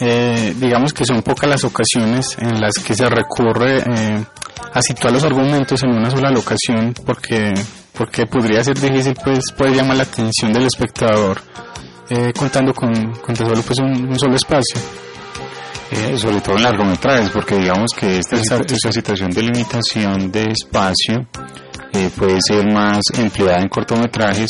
Eh, 0.00 0.54
digamos 0.58 0.92
que 0.92 1.06
son 1.06 1.22
pocas 1.22 1.48
las 1.48 1.64
ocasiones 1.64 2.36
en 2.38 2.60
las 2.60 2.74
que 2.84 2.94
se 2.94 3.08
recurre 3.08 3.78
eh, 3.78 4.24
a 4.74 4.82
situar 4.82 5.12
los 5.12 5.24
argumentos 5.24 5.82
en 5.84 5.90
una 5.90 6.10
sola 6.10 6.30
locación 6.30 6.92
porque 7.06 7.54
porque 7.96 8.26
podría 8.26 8.62
ser 8.62 8.78
difícil 8.78 9.14
pues 9.24 9.44
puede 9.56 9.74
llamar 9.74 9.96
la 9.96 10.02
atención 10.02 10.52
del 10.52 10.66
espectador 10.66 11.40
eh, 12.10 12.30
contando 12.36 12.74
con, 12.74 12.92
con 13.22 13.34
solo 13.34 13.62
pues 13.62 13.78
un, 13.78 14.06
un 14.06 14.18
solo 14.18 14.36
espacio. 14.36 14.78
Eh, 15.88 16.18
sobre 16.18 16.40
todo 16.40 16.56
en 16.56 16.64
largometrajes, 16.64 17.30
porque 17.30 17.56
digamos 17.56 17.92
que 17.96 18.18
esta, 18.18 18.34
esta 18.34 18.90
situación 18.90 19.30
de 19.30 19.42
limitación 19.42 20.32
de 20.32 20.46
espacio 20.50 21.28
eh, 21.96 22.10
puede 22.16 22.38
ser 22.46 22.70
más 22.72 23.00
empleada 23.18 23.60
en 23.60 23.68
cortometrajes, 23.68 24.48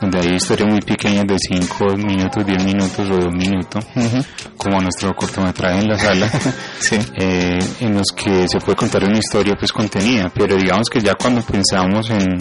donde 0.00 0.18
hay 0.20 0.34
historias 0.36 0.68
muy 0.70 0.80
pequeñas 0.80 1.24
de 1.26 1.36
5 1.38 1.96
minutos, 1.96 2.44
10 2.46 2.64
minutos 2.64 3.10
o 3.10 3.16
de 3.16 3.26
un 3.26 3.36
minuto, 3.36 3.78
Ujú. 3.96 4.24
como 4.56 4.80
nuestro 4.80 5.14
cortometraje 5.14 5.80
en 5.80 5.88
la 5.88 5.98
sala, 5.98 6.28
Sí. 6.80 6.96
eh, 7.18 7.58
en 7.80 7.94
los 7.94 8.06
que 8.16 8.46
se 8.48 8.58
puede 8.60 8.76
contar 8.76 9.02
una 9.04 9.18
historia 9.18 9.54
pues 9.58 9.72
contenida, 9.72 10.30
pero 10.34 10.56
digamos 10.56 10.88
que 10.90 11.00
ya 11.00 11.14
cuando 11.14 11.40
pensamos 11.42 12.10
en, 12.10 12.36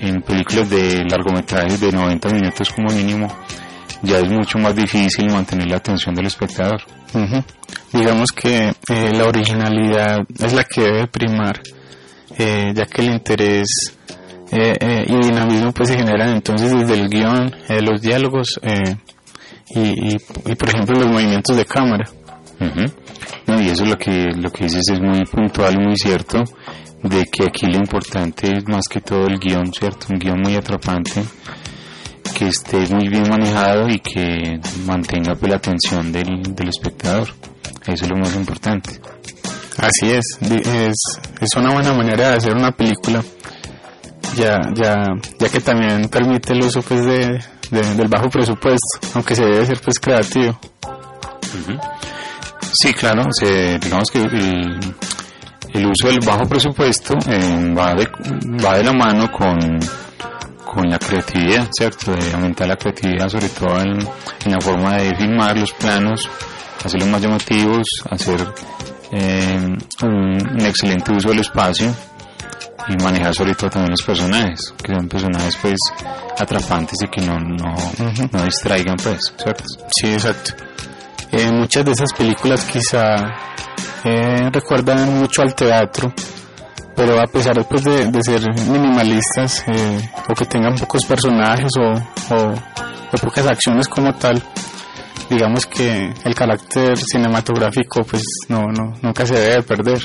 en 0.00 0.22
películas 0.22 0.70
de 0.70 1.02
largometrajes 1.08 1.80
de 1.80 1.92
90 1.92 2.28
minutos 2.30 2.70
como 2.70 2.92
mínimo, 2.94 3.26
ya 4.02 4.18
es 4.18 4.28
mucho 4.30 4.58
más 4.58 4.74
difícil 4.76 5.30
mantener 5.32 5.66
la 5.68 5.76
atención 5.78 6.14
del 6.14 6.26
espectador. 6.26 6.82
Digamos 7.92 8.30
que 8.34 8.68
eh, 8.88 9.10
la 9.14 9.24
originalidad 9.24 10.18
es 10.38 10.52
la 10.52 10.64
que 10.64 10.80
debe 10.82 11.06
primar, 11.06 11.60
eh, 12.38 12.72
ya 12.74 12.86
que 12.86 13.02
el 13.02 13.12
interés 13.14 13.96
eh, 14.52 14.74
eh, 14.80 15.04
y 15.08 15.26
dinamismo 15.26 15.72
pues 15.72 15.88
se 15.88 15.96
generan 15.96 16.30
entonces 16.36 16.72
desde 16.72 16.94
el 16.94 17.08
guion, 17.08 17.52
eh, 17.68 17.80
los 17.80 18.00
diálogos 18.00 18.60
eh, 18.62 18.96
y, 19.70 20.14
y, 20.14 20.54
por 20.54 20.68
ejemplo 20.68 20.96
los 20.96 21.08
movimientos 21.08 21.56
de 21.56 21.64
cámara. 21.64 22.04
Y 23.46 23.68
eso 23.68 23.84
es 23.84 23.90
lo 23.90 23.96
que, 23.96 24.28
lo 24.36 24.50
que 24.50 24.64
dices 24.64 24.88
es 24.90 25.00
muy 25.00 25.24
puntual, 25.26 25.78
muy 25.78 25.96
cierto, 25.96 26.42
de 27.02 27.24
que 27.26 27.44
aquí 27.44 27.66
lo 27.66 27.76
importante 27.76 28.56
es 28.56 28.66
más 28.66 28.88
que 28.88 29.00
todo 29.00 29.26
el 29.26 29.38
guion, 29.38 29.72
¿cierto? 29.72 30.06
Un 30.10 30.18
guion 30.18 30.40
muy 30.40 30.54
atrapante, 30.54 31.22
que 32.36 32.48
esté 32.48 32.86
muy 32.94 33.08
bien 33.08 33.28
manejado 33.28 33.88
y 33.88 33.98
que 33.98 34.58
mantenga 34.86 35.34
pues, 35.34 35.50
la 35.50 35.56
atención 35.56 36.10
del, 36.10 36.54
del 36.54 36.68
espectador. 36.68 37.28
Eso 37.86 38.04
es 38.04 38.10
lo 38.10 38.16
más 38.16 38.34
importante. 38.34 39.00
Así 39.86 40.10
es, 40.10 40.24
es, 40.40 40.94
es 41.40 41.54
una 41.56 41.72
buena 41.72 41.92
manera 41.92 42.30
de 42.30 42.36
hacer 42.36 42.54
una 42.54 42.70
película, 42.72 43.22
ya, 44.36 44.58
ya, 44.74 44.96
ya 45.38 45.48
que 45.50 45.60
también 45.60 46.08
permite 46.08 46.54
el 46.54 46.62
uso 46.62 46.80
pues 46.80 47.04
de, 47.04 47.44
de- 47.70 47.94
del 47.94 48.08
bajo 48.08 48.28
presupuesto, 48.30 48.98
aunque 49.14 49.34
se 49.36 49.44
debe 49.44 49.66
ser 49.66 49.80
pues 49.82 49.98
creativo. 49.98 50.58
Sí, 52.72 52.92
claro, 52.94 53.24
se- 53.32 53.78
digamos 53.78 54.10
que 54.10 54.20
el, 54.22 54.78
el 55.74 55.86
uso 55.86 56.08
del 56.08 56.20
bajo 56.20 56.44
presupuesto 56.46 57.14
eh, 57.28 57.74
va, 57.76 57.94
de, 57.94 58.08
va 58.64 58.78
de 58.78 58.84
la 58.84 58.92
mano 58.92 59.30
con, 59.30 59.58
con 60.64 60.88
la 60.88 60.98
creatividad, 60.98 61.68
¿cierto? 61.72 62.12
De 62.12 62.32
aumentar 62.32 62.68
la 62.68 62.76
creatividad, 62.76 63.28
sobre 63.28 63.48
todo 63.50 63.80
en, 63.80 63.98
en 63.98 64.52
la 64.52 64.60
forma 64.60 64.96
de 64.96 65.14
filmar 65.16 65.56
los 65.58 65.72
planos, 65.72 66.28
hacerlos 66.82 67.08
más 67.10 67.20
llamativos, 67.20 67.86
hacer 68.10 68.44
eh, 69.14 69.76
un, 70.02 70.60
excelente 70.60 71.12
uso 71.12 71.28
del 71.28 71.40
espacio 71.40 71.94
y 72.88 73.02
manejar 73.02 73.34
sobre 73.34 73.54
todo 73.54 73.70
también 73.70 73.92
los 73.92 74.02
personajes, 74.02 74.74
que 74.82 74.94
son 74.94 75.08
personajes 75.08 75.56
pues 75.62 75.76
atrapantes 76.38 76.98
y 77.02 77.08
que 77.08 77.20
no, 77.22 77.38
no, 77.38 77.74
no 78.32 78.44
distraigan 78.44 78.96
pues, 79.02 79.32
¿cierto? 79.36 79.64
Sí, 79.90 80.12
exacto. 80.12 80.52
Eh, 81.32 81.50
muchas 81.50 81.84
de 81.84 81.92
esas 81.92 82.12
películas 82.12 82.64
quizá 82.64 83.14
eh, 84.04 84.50
recuerdan 84.52 85.18
mucho 85.18 85.42
al 85.42 85.54
teatro, 85.54 86.12
pero 86.94 87.18
a 87.20 87.26
pesar 87.26 87.64
pues, 87.68 87.82
de, 87.84 88.06
de 88.10 88.22
ser 88.22 88.42
minimalistas 88.68 89.64
eh, 89.66 90.10
o 90.28 90.34
que 90.34 90.44
tengan 90.44 90.76
pocos 90.76 91.04
personajes 91.06 91.70
o, 91.78 92.34
o- 92.34 92.54
o 93.12 93.16
pocas 93.18 93.46
acciones 93.46 93.88
como 93.88 94.12
tal, 94.14 94.42
digamos 95.30 95.66
que 95.66 96.12
el 96.24 96.34
carácter 96.34 96.98
cinematográfico 96.98 98.04
pues 98.04 98.22
no, 98.48 98.66
no 98.68 98.94
nunca 99.02 99.26
se 99.26 99.34
debe 99.34 99.62
perder. 99.62 99.98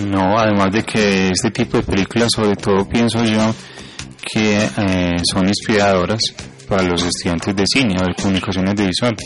No, 0.00 0.38
además 0.38 0.72
de 0.72 0.84
que 0.84 1.30
este 1.30 1.50
tipo 1.50 1.78
de 1.78 1.82
películas, 1.82 2.30
sobre 2.34 2.54
todo 2.54 2.88
pienso 2.88 3.24
yo, 3.24 3.52
que 4.22 4.58
eh, 4.76 5.16
son 5.24 5.48
inspiradoras 5.48 6.20
para 6.68 6.82
los 6.82 7.02
estudiantes 7.04 7.56
de 7.56 7.64
cine 7.66 7.96
o 8.00 8.04
de 8.04 8.14
comunicación 8.14 8.68
audiovisual, 8.68 9.16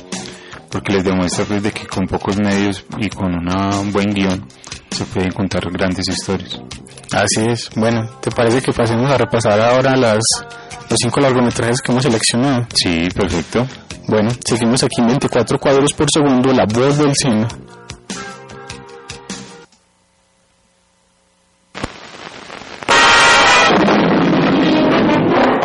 porque 0.71 0.95
les 0.95 1.05
demuestra 1.05 1.45
pues 1.45 1.63
que 1.73 1.87
con 1.87 2.07
pocos 2.07 2.39
medios 2.39 2.85
y 2.99 3.11
con 3.11 3.35
un 3.35 3.93
buen 3.93 4.15
guion 4.15 4.47
se 4.93 5.05
pueden 5.07 5.33
contar 5.33 5.71
grandes 5.71 6.09
historias. 6.09 6.61
Así 7.13 7.47
es. 7.47 7.71
Bueno, 7.77 8.09
¿te 8.21 8.31
parece 8.31 8.63
que 8.63 8.73
pasemos 8.73 9.11
a 9.11 9.19
repasar 9.19 9.61
ahora 9.61 9.97
las 9.97 10.23
los 10.89 10.99
cinco 11.01 11.21
largometrajes 11.21 11.81
que 11.81 11.93
hemos 11.93 12.03
seleccionado? 12.05 12.67
Sí, 12.75 13.09
perfecto. 13.15 13.67
Bueno, 14.09 14.31
seguimos 14.45 14.83
aquí 14.83 15.01
en 15.01 15.09
24 15.09 15.59
cuadros 15.59 15.93
por 15.93 16.07
segundo, 16.11 16.53
la 16.53 16.65
voz 16.67 16.99
del 16.99 17.15
cine. 17.15 17.47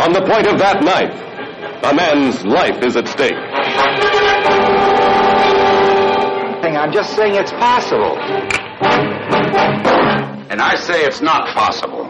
On 0.05 0.13
the 0.13 0.21
point 0.21 0.47
of 0.47 0.57
that 0.59 0.81
knife, 0.81 1.13
a 1.83 1.93
man's 1.93 2.45
life 2.45 2.79
is 2.85 2.95
at 2.95 3.07
stake. 3.07 3.35
I'm 6.87 6.93
just 6.93 7.17
saying 7.17 7.35
it's 7.35 7.51
possible. 7.51 8.17
And 10.49 10.61
I 10.61 10.75
say 10.75 11.03
it's 11.03 11.21
not 11.21 11.47
possible. 11.55 12.05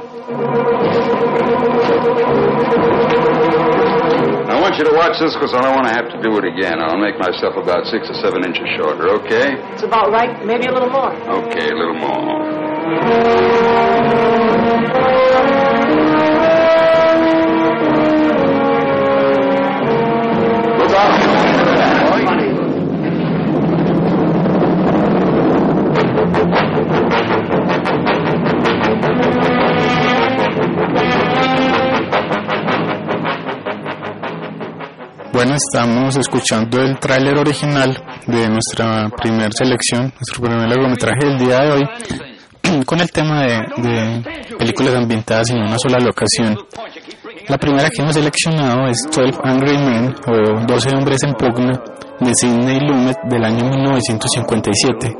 I 4.49 4.59
want 4.61 4.77
you 4.77 4.83
to 4.85 4.93
watch 4.95 5.19
this 5.19 5.33
because 5.33 5.53
I 5.53 5.61
don't 5.61 5.75
want 5.75 5.87
to 5.87 5.93
have 5.93 6.09
to 6.11 6.21
do 6.21 6.37
it 6.37 6.45
again. 6.45 6.79
I'll 6.79 6.99
make 6.99 7.17
myself 7.19 7.55
about 7.55 7.85
six 7.87 8.09
or 8.09 8.15
seven 8.15 8.43
inches 8.43 8.67
shorter, 8.75 9.09
okay? 9.21 9.55
It's 9.73 9.83
about 9.83 10.11
right, 10.11 10.45
maybe 10.45 10.67
a 10.67 10.73
little 10.73 10.89
more. 10.89 11.13
Okay, 11.13 11.69
a 11.69 11.75
little 11.75 11.95
more. 11.95 12.47
Bueno, 35.37 35.53
estamos 35.53 36.15
escuchando 36.17 36.81
el 36.81 36.97
tráiler 36.97 37.37
original 37.37 37.95
de 38.25 38.49
nuestra 38.49 39.07
primer 39.21 39.53
selección, 39.53 40.11
nuestro 40.15 40.41
primer 40.41 40.67
largometraje 40.67 41.27
del 41.27 41.37
día 41.37 41.59
de 41.59 41.71
hoy, 41.73 41.83
con 42.87 42.99
el 42.99 43.11
tema 43.11 43.43
de, 43.43 43.59
de 43.77 44.55
películas 44.57 44.95
ambientadas 44.95 45.51
en 45.51 45.57
una 45.57 45.77
sola 45.77 45.99
locación. 45.99 46.57
La 47.49 47.59
primera 47.59 47.87
que 47.87 48.01
hemos 48.01 48.15
seleccionado 48.15 48.87
es 48.87 48.97
12 49.15 49.39
Angry 49.43 49.77
Men 49.77 50.15
o 50.25 50.65
12 50.65 50.95
hombres 50.95 51.21
en 51.21 51.33
pugna 51.35 51.83
de 52.19 52.31
Sidney 52.33 52.79
Lumet 52.79 53.17
del 53.29 53.43
año 53.45 53.69
1957. 53.69 55.15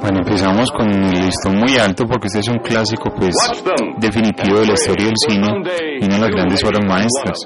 Bueno, 0.00 0.20
empezamos 0.20 0.70
con 0.70 0.90
el 0.90 1.26
listón 1.26 1.58
muy 1.58 1.76
alto 1.76 2.06
porque 2.06 2.28
este 2.28 2.38
es 2.38 2.48
un 2.48 2.60
clásico 2.60 3.12
pues 3.14 3.36
definitivo 3.98 4.60
de 4.60 4.68
la 4.68 4.72
historia 4.72 5.04
del 5.04 5.14
cine 5.28 5.46
y 6.00 6.04
una 6.06 6.14
de 6.14 6.20
las 6.22 6.30
grandes 6.30 6.64
obras 6.64 6.86
maestras. 6.88 7.36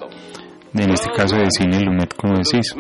En 0.74 0.90
este 0.90 1.08
caso 1.10 1.37
de 1.37 1.46
cine 1.50 1.80
Lumet, 1.80 2.14
como 2.14 2.34
decís. 2.34 2.74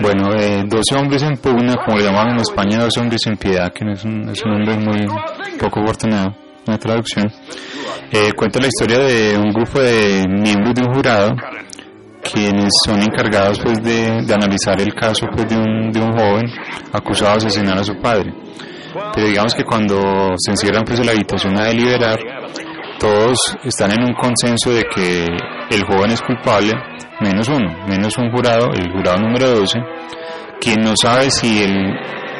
Bueno, 0.00 0.32
eh, 0.34 0.62
12 0.66 0.94
hombres 0.96 1.22
en 1.22 1.36
pugna, 1.36 1.76
como 1.84 1.98
le 1.98 2.04
llaman 2.04 2.30
en 2.30 2.40
España, 2.40 2.78
12 2.78 3.00
hombres 3.00 3.26
en 3.26 3.36
piedad, 3.36 3.72
que 3.72 3.84
es 3.92 4.04
un, 4.04 4.28
es 4.30 4.42
un 4.42 4.52
nombre 4.52 4.76
muy 4.78 5.06
poco 5.58 5.80
afortunado, 5.80 6.34
una 6.66 6.78
traducción. 6.78 7.30
Eh, 8.10 8.32
cuenta 8.34 8.58
la 8.58 8.68
historia 8.68 8.98
de 8.98 9.36
un 9.36 9.52
grupo 9.52 9.80
de 9.80 10.24
miembros 10.28 10.74
de 10.74 10.82
un 10.82 10.94
jurado 10.94 11.32
quienes 12.22 12.72
son 12.86 13.02
encargados 13.02 13.60
pues 13.62 13.82
de, 13.82 14.22
de 14.22 14.34
analizar 14.34 14.80
el 14.80 14.94
caso 14.94 15.26
pues 15.34 15.46
de 15.48 15.56
un, 15.56 15.92
de 15.92 16.00
un 16.00 16.12
joven 16.12 16.46
acusado 16.92 17.32
de 17.32 17.46
asesinar 17.46 17.78
a 17.78 17.84
su 17.84 17.94
padre. 18.00 18.32
Pero 19.14 19.26
digamos 19.26 19.54
que 19.54 19.64
cuando 19.64 20.32
se 20.38 20.52
encierran 20.52 20.84
pues 20.84 21.00
en 21.00 21.06
la 21.06 21.12
habitación 21.12 21.58
a 21.58 21.64
deliberar, 21.64 22.18
todos 23.04 23.36
están 23.64 23.92
en 23.92 24.02
un 24.02 24.14
consenso 24.14 24.70
de 24.70 24.82
que 24.84 25.26
el 25.68 25.84
joven 25.84 26.12
es 26.12 26.22
culpable, 26.22 26.72
menos 27.20 27.46
uno, 27.48 27.86
menos 27.86 28.16
un 28.16 28.30
jurado, 28.30 28.72
el 28.72 28.90
jurado 28.90 29.18
número 29.18 29.50
12, 29.60 29.78
quien 30.58 30.80
no 30.80 30.94
sabe 30.96 31.30
si 31.30 31.62
el, 31.62 31.74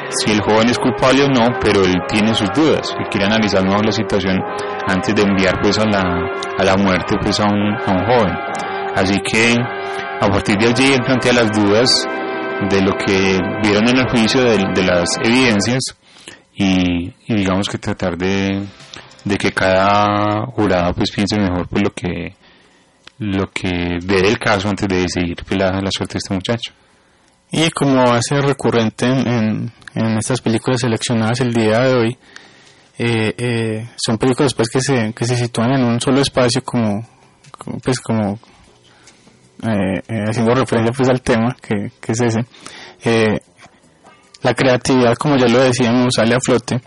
si 0.09 0.31
el 0.31 0.41
joven 0.41 0.69
es 0.69 0.79
culpable 0.79 1.25
o 1.25 1.27
no, 1.27 1.59
pero 1.61 1.85
él 1.85 1.93
tiene 2.07 2.33
sus 2.33 2.49
dudas 2.51 2.95
y 2.99 3.07
quiere 3.11 3.27
analizar 3.27 3.63
mejor 3.63 3.85
la 3.85 3.91
situación 3.91 4.39
antes 4.87 5.13
de 5.13 5.21
enviar 5.21 5.61
pues 5.61 5.77
a 5.77 5.85
la, 5.85 6.01
a 6.57 6.63
la 6.63 6.75
muerte 6.77 7.15
pues 7.21 7.39
a 7.39 7.43
un, 7.43 7.75
a 7.85 7.91
un 7.91 8.03
joven. 8.03 8.33
Así 8.95 9.19
que 9.19 9.55
a 10.19 10.27
partir 10.27 10.57
de 10.57 10.69
allí 10.69 10.93
él 10.93 11.01
plantea 11.05 11.33
las 11.33 11.51
dudas 11.51 11.89
de 12.71 12.81
lo 12.81 12.93
que 13.05 13.37
vieron 13.61 13.87
en 13.87 13.97
el 13.99 14.09
juicio, 14.09 14.41
de, 14.41 14.83
las 14.83 15.09
evidencias 15.23 15.83
y 16.55 17.13
digamos 17.27 17.69
que 17.69 17.77
tratar 17.77 18.17
de, 18.17 18.63
de 19.25 19.37
que 19.37 19.51
cada 19.51 20.45
jurado 20.47 20.93
pues 20.93 21.11
piense 21.11 21.37
mejor 21.37 21.67
por 21.67 21.83
lo 21.83 21.89
que 21.91 22.35
lo 23.17 23.49
que 23.51 23.97
ve 24.03 24.21
del 24.21 24.37
caso 24.37 24.69
antes 24.69 24.87
de 24.87 25.01
decidir 25.01 25.35
pues, 25.45 25.59
la, 25.59 25.81
la 25.81 25.91
suerte 25.91 26.13
de 26.13 26.19
este 26.19 26.33
muchacho. 26.33 26.73
Y 27.51 27.69
como 27.71 28.01
hace 28.11 28.41
recurrente 28.41 29.05
en, 29.05 29.27
en, 29.27 29.73
en 29.93 30.17
estas 30.17 30.41
películas 30.41 30.81
seleccionadas 30.81 31.39
el 31.39 31.53
día 31.53 31.79
de 31.79 31.95
hoy, 31.95 32.17
eh, 32.97 33.33
eh, 33.37 33.89
son 33.97 34.17
películas 34.17 34.53
pues 34.53 34.69
que 34.69 34.79
se, 34.79 35.13
que 35.13 35.25
se 35.25 35.35
sitúan 35.35 35.73
en 35.73 35.83
un 35.83 35.99
solo 35.99 36.21
espacio 36.21 36.63
como, 36.63 37.05
pues 37.83 37.99
como 37.99 38.39
eh, 39.63 40.01
haciendo 40.29 40.55
referencia 40.55 40.93
pues 40.95 41.09
al 41.09 41.21
tema 41.21 41.55
que, 41.61 41.91
es 42.07 42.21
ese 42.21 43.41
la 44.41 44.53
creatividad 44.53 45.15
como 45.15 45.35
ya 45.35 45.47
lo 45.47 45.59
decíamos 45.59 46.13
sale 46.15 46.35
a 46.35 46.39
flote 46.39 46.79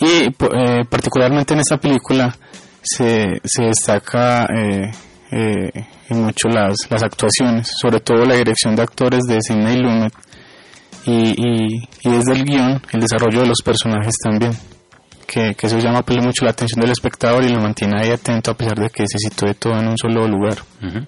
y 0.00 0.26
eh, 0.26 0.84
particularmente 0.88 1.54
en 1.54 1.60
esta 1.60 1.78
película 1.78 2.36
se, 2.82 3.40
se 3.44 3.64
destaca 3.64 4.46
eh, 4.46 4.90
eh, 5.32 5.86
en 6.08 6.22
mucho 6.22 6.48
las, 6.48 6.76
las 6.90 7.02
actuaciones 7.02 7.70
sobre 7.80 8.00
todo 8.00 8.24
la 8.24 8.36
dirección 8.36 8.76
de 8.76 8.82
actores 8.82 9.20
de 9.26 9.40
Sidney 9.40 9.76
Lumet 9.76 10.12
y, 11.06 11.34
y, 11.36 11.88
y 12.02 12.10
desde 12.10 12.32
el 12.32 12.44
guion 12.44 12.82
el 12.92 13.00
desarrollo 13.00 13.40
de 13.40 13.46
los 13.46 13.62
personajes 13.64 14.14
también 14.22 14.52
que, 15.26 15.54
que 15.54 15.66
eso 15.66 15.78
llama 15.78 16.02
pues, 16.02 16.24
mucho 16.24 16.44
la 16.44 16.52
atención 16.52 16.80
del 16.80 16.92
espectador 16.92 17.44
y 17.44 17.48
lo 17.48 17.60
mantiene 17.60 18.00
ahí 18.00 18.10
atento 18.10 18.52
a 18.52 18.54
pesar 18.54 18.78
de 18.78 18.90
que 18.90 19.04
se 19.06 19.18
sitúe 19.18 19.54
todo 19.54 19.74
en 19.78 19.88
un 19.88 19.98
solo 19.98 20.26
lugar. 20.26 20.58
Ujú. 20.82 21.04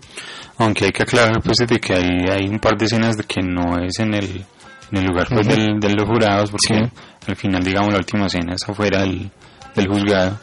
Aunque 0.58 0.86
hay 0.86 0.90
que 0.90 1.04
aclarar 1.04 1.40
pues 1.42 1.56
de 1.58 1.78
que 1.78 1.94
hay, 1.94 2.08
hay 2.28 2.48
un 2.48 2.58
par 2.58 2.76
de 2.76 2.86
escenas 2.86 3.16
de 3.16 3.22
que 3.22 3.40
no 3.42 3.78
es 3.78 3.98
en 4.00 4.14
el, 4.14 4.44
en 4.90 4.98
el 4.98 5.04
lugar 5.04 5.28
pues, 5.28 5.46
del, 5.46 5.78
de 5.78 5.94
los 5.94 6.08
jurados, 6.08 6.50
porque 6.50 6.90
al 7.26 7.36
final 7.36 7.62
digamos 7.62 7.92
la 7.92 7.98
última 7.98 8.26
escena 8.26 8.54
es 8.54 8.68
afuera 8.68 9.00
del, 9.02 9.30
del 9.74 9.88
juzgado. 9.88 10.38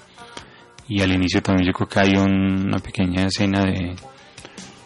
Y 0.88 1.01
al 1.01 1.11
inicio 1.11 1.41
también 1.41 1.67
yo 1.67 1.73
creo 1.73 1.88
que 1.88 1.99
hay 1.99 2.15
un- 2.15 2.67
una 2.67 2.77
pequeña 2.77 3.25
escena 3.25 3.63
de, 3.65 3.95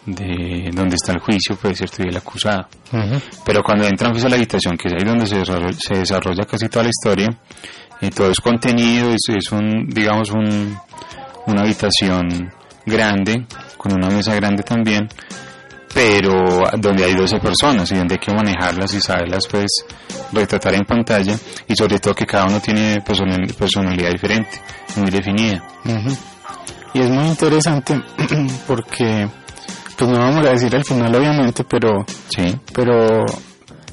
de 0.06 0.70
donde 0.72 0.96
está 0.96 1.12
el 1.12 1.20
juicio 1.20 1.56
pues 1.60 1.76
cierto 1.78 2.02
y 2.02 2.08
el 2.08 2.16
acusado. 2.16 2.66
Pero 3.44 3.62
cuando 3.62 3.86
entran 3.86 4.12
pues 4.12 4.24
a 4.24 4.28
la 4.28 4.36
habitación 4.36 4.76
que 4.76 4.88
es 4.88 4.94
ahí 4.94 5.04
donde 5.04 5.26
se 5.26 5.38
desarrolla, 5.38 5.76
se 5.78 5.94
desarrolla 5.98 6.44
casi 6.46 6.68
toda 6.68 6.84
la 6.84 6.90
historia 6.90 7.28
eh, 8.00 8.10
todo 8.10 8.30
es 8.30 8.40
contenido 8.40 9.10
es, 9.12 9.20
es 9.28 9.52
un 9.52 9.86
digamos 9.88 10.30
un, 10.30 10.74
una 11.46 11.60
habitación 11.62 12.50
grande 12.86 13.46
con 13.76 13.92
una 13.92 14.08
mesa 14.08 14.34
grande 14.34 14.62
también 14.62 15.06
pero 15.92 16.44
donde 16.78 17.04
hay 17.04 17.14
12 17.14 17.38
personas 17.40 17.90
y 17.90 17.96
donde 17.96 18.14
hay 18.14 18.18
que 18.20 18.32
manejarlas 18.32 18.94
y 18.94 19.00
saberlas 19.00 19.42
pues 19.50 19.66
retratar 20.32 20.74
en 20.74 20.84
pantalla 20.84 21.36
y 21.66 21.74
sobre 21.74 21.98
todo 21.98 22.14
que 22.14 22.26
cada 22.26 22.46
uno 22.46 22.60
tiene 22.60 22.98
personal- 23.04 23.52
personalidad 23.58 24.10
diferente 24.10 24.60
muy 24.96 25.10
definida. 25.10 25.64
Y 26.94 27.00
es 27.00 27.08
muy 27.10 27.26
interesante 27.28 28.00
porque, 28.66 29.28
pues 29.96 30.10
no 30.10 30.18
vamos 30.18 30.46
a 30.46 30.50
decir 30.50 30.74
el 30.74 30.84
final 30.84 31.14
obviamente, 31.14 31.64
pero, 31.64 32.04
sí. 32.28 32.56
pero 32.72 33.24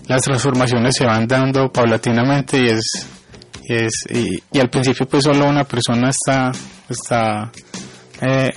las 0.07 0.21
transformaciones 0.21 0.95
se 0.95 1.05
van 1.05 1.27
dando 1.27 1.71
paulatinamente 1.71 2.57
y 2.59 2.67
es, 2.67 3.07
y 3.63 3.73
es 3.75 3.93
y, 4.09 4.43
y 4.51 4.59
al 4.59 4.69
principio 4.69 5.05
pues 5.07 5.23
solo 5.23 5.45
una 5.45 5.63
persona 5.63 6.09
está, 6.09 6.51
está 6.89 7.51
eh, 8.21 8.49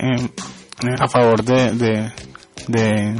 a 0.99 1.07
favor 1.07 1.43
de, 1.43 1.71
de, 1.75 2.11
de 2.67 3.15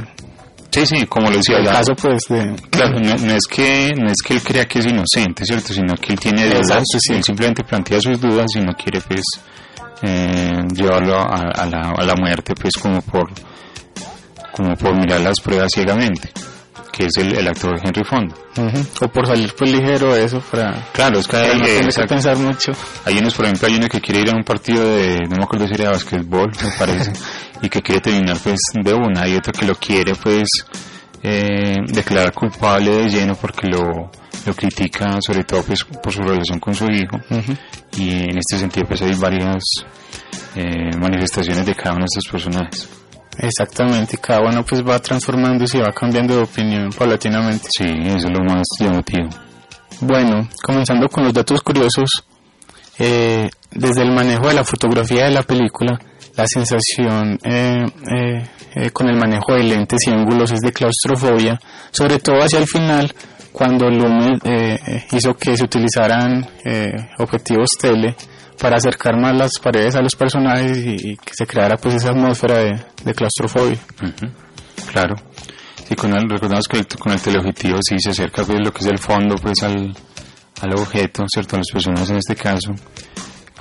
Sí, 0.70 0.86
sí, 0.86 1.06
como 1.06 1.28
lo 1.30 1.36
decía 1.36 1.58
el 1.58 1.66
ya. 1.66 1.72
caso 1.72 1.94
pues 1.94 2.22
de 2.30 2.54
Claro, 2.70 2.98
no, 2.98 3.14
no 3.14 3.32
es 3.34 3.44
que 3.46 3.92
no 3.94 4.06
es 4.10 4.16
que 4.24 4.34
él 4.34 4.42
crea 4.42 4.64
que 4.64 4.78
es 4.78 4.86
inocente, 4.86 5.44
¿cierto? 5.44 5.74
Sino 5.74 5.94
que 5.96 6.14
él 6.14 6.18
tiene 6.20 6.46
dudas, 6.46 6.60
Exacto, 6.70 6.98
sí. 6.98 7.12
él 7.14 7.22
simplemente 7.24 7.62
plantea 7.62 8.00
sus 8.00 8.18
dudas 8.20 8.46
y 8.56 8.60
no 8.60 8.72
quiere 8.72 9.00
pues 9.02 9.20
eh, 10.02 10.50
llevarlo 10.74 11.16
a, 11.18 11.50
a 11.54 11.66
la, 11.66 11.90
a 11.96 12.04
la 12.04 12.14
muerte 12.16 12.54
pues 12.60 12.74
como 12.80 13.02
por 13.02 13.30
como 14.52 14.74
por 14.76 14.94
mirar 14.96 15.20
las 15.20 15.40
pruebas 15.40 15.70
ciegamente, 15.72 16.30
que 16.92 17.06
es 17.06 17.16
el, 17.16 17.36
el 17.36 17.48
actor 17.48 17.80
Henry 17.82 18.04
Fonda. 18.04 18.34
O 19.00 19.08
por 19.08 19.26
salir 19.26 19.52
pues 19.56 19.72
ligero 19.72 20.14
de 20.14 20.24
eso 20.24 20.40
para, 20.40 20.86
Claro, 20.92 21.18
es 21.18 21.26
que 21.26 21.36
hay, 21.36 21.58
no 21.58 21.64
eh, 21.64 21.78
tener 21.78 21.94
que 21.94 22.06
pensar 22.06 22.36
mucho. 22.36 22.72
Hay 23.06 23.18
unos, 23.18 23.34
por 23.34 23.46
ejemplo, 23.46 23.66
hay 23.66 23.76
uno 23.76 23.88
que 23.88 24.00
quiere 24.00 24.20
ir 24.20 24.28
a 24.28 24.36
un 24.36 24.44
partido 24.44 24.84
de, 24.84 25.16
no 25.28 25.36
me 25.36 25.44
acuerdo 25.44 25.66
si 25.66 25.74
era 25.74 25.84
de 25.84 25.90
basquetbol, 25.90 26.52
me 26.62 26.70
parece, 26.78 27.12
y 27.62 27.68
que 27.68 27.80
quiere 27.80 28.00
terminar 28.02 28.36
pues 28.42 28.60
de 28.74 28.92
una, 28.92 29.26
y 29.26 29.34
otro 29.34 29.52
que 29.52 29.66
lo 29.66 29.74
quiere 29.74 30.14
pues 30.14 30.48
eh, 31.22 31.76
declarar 31.88 32.32
culpable 32.32 32.90
de 32.90 33.08
lleno 33.08 33.34
porque 33.34 33.68
lo, 33.68 34.10
lo 34.44 34.54
critica 34.54 35.18
sobre 35.20 35.44
todo 35.44 35.62
pues 35.62 35.84
por 35.84 36.12
su 36.12 36.20
relación 36.20 36.60
con 36.60 36.74
su 36.74 36.84
hijo, 36.84 37.16
y 37.96 38.10
en 38.10 38.36
este 38.36 38.58
sentido 38.58 38.86
pues 38.86 39.00
hay 39.00 39.14
varias 39.14 39.62
eh, 40.54 40.94
manifestaciones 40.98 41.64
de 41.64 41.74
cada 41.74 41.94
uno 41.94 42.04
de 42.04 42.18
estos 42.18 42.30
personajes. 42.30 43.01
Exactamente, 43.38 44.18
cada 44.18 44.40
uno 44.40 44.64
pues 44.64 44.82
va 44.86 44.98
transformándose 44.98 45.78
y 45.78 45.80
va 45.80 45.92
cambiando 45.92 46.36
de 46.36 46.42
opinión 46.42 46.90
paulatinamente. 46.90 47.68
Sí, 47.76 47.84
eso 47.84 48.28
es 48.28 48.30
lo 48.30 48.44
más 48.44 48.64
llamativo. 48.78 49.28
Bueno, 50.00 50.48
comenzando 50.62 51.08
con 51.08 51.24
los 51.24 51.32
datos 51.32 51.62
curiosos, 51.62 52.10
eh, 52.98 53.48
desde 53.70 54.02
el 54.02 54.12
manejo 54.12 54.48
de 54.48 54.54
la 54.54 54.64
fotografía 54.64 55.24
de 55.24 55.30
la 55.30 55.42
película, 55.42 55.98
la 56.36 56.46
sensación 56.46 57.38
eh, 57.44 57.84
eh, 58.10 58.42
eh, 58.74 58.90
con 58.90 59.08
el 59.08 59.16
manejo 59.16 59.54
de 59.54 59.64
lentes 59.64 60.00
y 60.06 60.10
ángulos 60.10 60.52
es 60.52 60.60
de 60.60 60.72
claustrofobia, 60.72 61.58
sobre 61.90 62.18
todo 62.18 62.36
hacia 62.38 62.58
el 62.58 62.66
final, 62.66 63.12
cuando 63.52 63.88
Lumet 63.90 64.44
eh, 64.46 64.78
eh, 64.86 65.04
hizo 65.12 65.34
que 65.34 65.56
se 65.56 65.64
utilizaran 65.64 66.46
eh, 66.64 66.90
objetivos 67.18 67.70
tele 67.80 68.16
para 68.62 68.76
acercar 68.76 69.20
más 69.20 69.36
las 69.36 69.58
paredes 69.58 69.94
a 69.96 70.00
los 70.00 70.14
personajes 70.16 70.78
y, 70.78 70.94
y 71.12 71.16
que 71.16 71.32
se 71.36 71.46
creara 71.46 71.76
pues 71.76 71.96
esa 71.96 72.10
atmósfera 72.10 72.58
de, 72.58 72.80
de 73.04 73.12
claustrofobia. 73.14 73.78
Claro. 74.90 75.16
Sí, 75.88 75.94
con 75.96 76.14
el, 76.14 76.28
recordamos 76.30 76.68
que 76.68 76.78
el- 76.78 76.86
con 76.86 77.12
el 77.12 77.20
teleobjetivo 77.20 77.78
sí 77.82 77.96
se 77.98 78.10
acerca 78.10 78.44
pues 78.44 78.58
lo 78.64 78.72
que 78.72 78.78
es 78.80 78.86
el 78.86 78.98
fondo 78.98 79.34
pues 79.34 79.62
al, 79.62 79.94
al 80.60 80.72
objeto, 80.78 81.24
¿cierto? 81.32 81.56
A 81.56 81.58
las 81.58 81.68
personas 81.72 82.08
en 82.10 82.16
este 82.18 82.36
caso, 82.36 82.72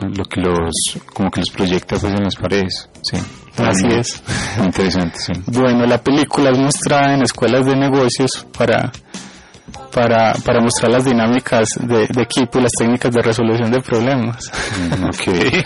lo 0.01 0.23
que 0.25 0.39
los, 0.41 0.71
como 1.13 1.29
que 1.31 1.39
los 1.41 1.49
proyecta 1.49 1.97
pues 1.97 2.13
en 2.13 2.23
las 2.23 2.35
paredes, 2.35 2.89
sí. 3.03 3.17
Así 3.57 3.85
Muy- 3.85 3.95
es. 3.99 4.23
Interesante, 4.63 5.17
sí. 5.19 5.33
Bueno, 5.47 5.85
la 5.85 5.97
película 6.01 6.51
es 6.51 6.57
mostrada 6.59 7.13
en 7.15 7.23
escuelas 7.23 7.65
de 7.65 7.75
negocios 7.75 8.45
para, 8.57 8.91
para, 9.93 10.33
para 10.45 10.61
mostrar 10.61 10.91
las 10.91 11.05
dinámicas 11.05 11.67
de, 11.79 12.07
de 12.07 12.21
equipo 12.21 12.59
y 12.59 12.63
las 12.63 12.71
técnicas 12.77 13.11
de 13.11 13.21
resolución 13.21 13.71
de 13.71 13.81
problemas. 13.81 14.51
Mm, 14.99 15.03
Ok. 15.05 15.65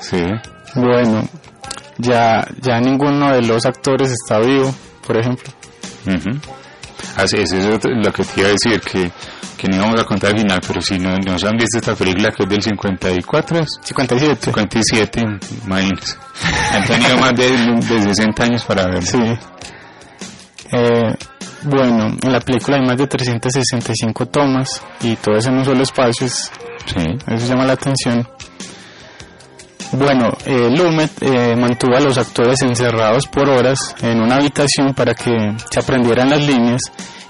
Sí. 0.00 0.22
Bueno, 0.74 1.26
ya, 1.96 2.46
ya 2.60 2.78
ninguno 2.80 3.32
de 3.32 3.40
los 3.42 3.64
actores 3.64 4.10
está 4.10 4.38
vivo, 4.40 4.74
por 5.06 5.16
ejemplo. 5.16 5.50
Ujú. 6.06 6.38
Así 7.16 7.38
es, 7.38 7.50
eso 7.52 7.72
es 7.74 7.80
lo 8.04 8.12
que 8.12 8.22
te 8.24 8.40
iba 8.40 8.48
a 8.50 8.52
decir, 8.52 8.80
que, 8.80 9.10
que 9.56 9.68
no 9.68 9.76
íbamos 9.76 10.00
a 10.00 10.04
contar 10.04 10.32
al 10.32 10.38
final, 10.40 10.60
pero 10.66 10.82
si 10.82 10.98
no, 10.98 11.16
no 11.16 11.38
se 11.38 11.46
han 11.48 11.56
visto 11.56 11.78
esta 11.78 11.94
película 11.94 12.30
que 12.30 12.42
es 12.42 12.48
del 12.48 12.62
54, 12.62 13.58
¿es? 13.60 13.68
57. 13.82 14.44
57, 14.44 15.22
imagínense. 15.64 16.16
Han 16.74 16.86
tenido 16.86 17.16
más 17.18 17.34
de, 17.34 17.48
de 17.50 18.02
60 18.14 18.44
años 18.44 18.64
para 18.64 18.84
verlo. 18.86 19.02
Sí. 19.02 19.38
Eh, 20.72 21.14
bueno, 21.64 22.16
en 22.22 22.32
la 22.32 22.40
película 22.40 22.76
hay 22.78 22.86
más 22.86 22.96
de 22.96 23.06
365 23.06 24.26
tomas 24.26 24.82
y 25.00 25.16
todo 25.16 25.36
eso 25.36 25.48
en 25.50 25.58
un 25.58 25.64
solo 25.64 25.82
espacio, 25.82 26.26
es- 26.26 26.50
Sí. 26.86 27.04
eso 27.28 27.46
llama 27.46 27.64
la 27.64 27.74
atención. 27.74 28.26
Bueno, 29.92 30.32
eh, 30.46 30.70
Lumet 30.74 31.10
eh, 31.22 31.54
mantuvo 31.54 31.96
a 31.96 32.00
los 32.00 32.16
actores 32.16 32.62
encerrados 32.62 33.26
por 33.26 33.48
horas 33.50 33.94
en 34.00 34.20
una 34.22 34.36
habitación 34.36 34.94
para 34.94 35.14
que 35.14 35.54
se 35.70 35.80
aprendieran 35.80 36.30
las 36.30 36.40
líneas 36.40 36.80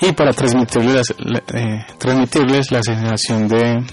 y 0.00 0.12
para 0.12 0.32
transmitirles, 0.32 1.12
la- 1.18 1.42
eh, 1.54 1.84
transmitirles 1.98 2.70
la 2.70 2.82
sensación 2.82 3.48
de 3.48 3.84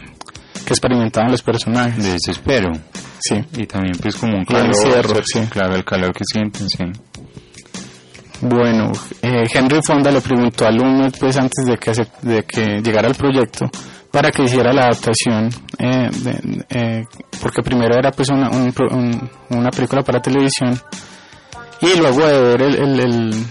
que 0.65 0.73
experimentaban 0.73 1.32
los 1.32 1.41
personajes. 1.41 2.04
De 2.04 2.12
desespero. 2.13 2.71
Sí. 3.19 3.43
Y 3.58 3.65
también 3.65 3.95
pues 4.02 4.15
como 4.15 4.38
un 4.38 4.45
calor. 4.45 4.67
encierro, 4.67 5.15
sí. 5.25 5.39
Claro, 5.49 5.75
el 5.75 5.84
calor 5.84 6.13
que 6.13 6.23
sienten, 6.32 6.69
sí. 6.69 6.84
Bueno, 8.41 8.91
eh, 9.21 9.43
Henry 9.54 9.80
Fonda 9.86 10.12
le 10.12 10.21
preguntó 10.21 10.65
a 10.65 10.71
Lumet 10.71 11.17
pues 11.19 11.36
antes 11.38 11.65
de 11.65 11.78
que, 11.78 11.91
de 12.21 12.43
que 12.43 12.82
llegara 12.82 13.08
al 13.10 13.15
proyecto 13.15 13.69
para 14.12 14.32
que 14.32 14.43
hiciera 14.43 14.71
la 14.73 14.84
adaptación 14.84 15.49
eh, 15.78 16.10
de- 16.12 16.65
eh, 16.69 17.06
porque 17.41 17.62
primero 17.62 17.95
era 17.97 18.12
pues 18.12 18.30
una, 18.30 18.49
un 18.49 18.73
un- 18.91 19.30
una 19.49 19.69
película 19.71 20.02
para 20.04 20.21
televisión 20.21 20.80
y 21.82 21.97
luego 21.97 22.25
de 22.25 22.41
ver 22.41 22.62
el, 22.62 23.45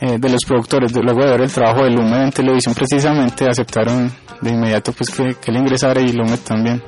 eh, 0.00 0.16
de 0.18 0.28
los 0.28 0.42
productores 0.46 0.92
luego 0.92 1.20
de 1.22 1.30
ver 1.32 1.40
el 1.42 1.52
trabajo 1.52 1.84
de 1.84 1.90
Lumet 1.90 2.22
en 2.24 2.32
televisión 2.32 2.74
precisamente 2.74 3.46
aceptaron 3.48 4.10
de 4.40 4.50
inmediato 4.50 4.92
pues 4.92 5.10
que, 5.10 5.34
que 5.34 5.50
él 5.50 5.58
ingresara 5.58 6.00
y 6.00 6.08
Lumet 6.12 6.40
también 6.40 6.82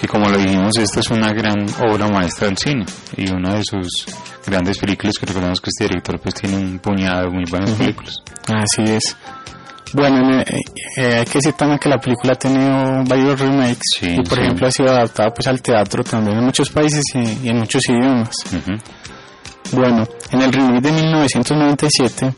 Que 0.00 0.06
como 0.06 0.28
lo 0.28 0.36
dijimos, 0.38 0.76
esta 0.78 1.00
es 1.00 1.10
una 1.10 1.32
gran 1.32 1.56
obra 1.90 2.08
maestra 2.08 2.48
del 2.48 2.58
cine. 2.58 2.84
Y 3.16 3.30
una 3.30 3.54
de 3.54 3.64
sus 3.64 4.06
grandes 4.46 4.78
películas 4.78 5.16
que 5.18 5.26
recordamos 5.26 5.60
que 5.60 5.70
este 5.70 5.84
director 5.84 6.20
pues 6.20 6.34
tiene 6.34 6.56
un 6.56 6.78
puñado 6.78 7.22
de 7.22 7.30
muy 7.30 7.44
buenas 7.50 7.70
Ujú. 7.70 7.78
películas. 7.78 8.16
Así 8.48 8.82
es. 8.92 9.16
Bueno, 9.92 10.40
eh, 10.40 10.44
eh, 10.98 11.14
hay 11.20 11.24
que 11.24 11.34
decir 11.38 11.54
también 11.54 11.78
que 11.78 11.88
la 11.88 11.98
película 11.98 12.32
ha 12.34 12.36
tenido 12.36 13.04
varios 13.08 13.38
remakes 13.40 13.78
Sí, 13.98 14.06
y 14.10 14.16
por 14.22 14.36
sí. 14.36 14.40
ejemplo 14.42 14.66
ha 14.66 14.70
sido 14.70 14.90
adaptada 14.90 15.30
pues 15.30 15.46
al 15.46 15.62
teatro 15.62 16.02
también 16.04 16.36
en 16.38 16.44
muchos 16.44 16.68
países 16.70 17.02
y, 17.14 17.46
y 17.46 17.48
en 17.50 17.58
muchos 17.58 17.82
idiomas. 17.88 18.34
Ujú. 18.52 18.72
Bueno, 19.80 20.06
en 20.32 20.42
el 20.42 20.52
remake 20.52 20.82
de 20.82 20.92
1997, 20.92 22.34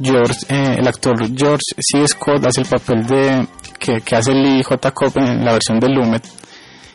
George, 0.00 0.34
eh, 0.48 0.76
el 0.78 0.86
actor 0.88 1.16
George 1.36 1.62
C. 1.78 2.06
Scott 2.08 2.46
hace 2.46 2.62
el 2.62 2.66
papel 2.68 3.06
de 3.06 3.46
que, 3.78 4.00
que 4.00 4.16
hace 4.16 4.32
Lee 4.32 4.62
J. 4.62 4.90
Cobb 4.92 5.18
en 5.18 5.44
la 5.44 5.52
versión 5.52 5.78
de 5.80 5.88
Lumet. 5.88 6.24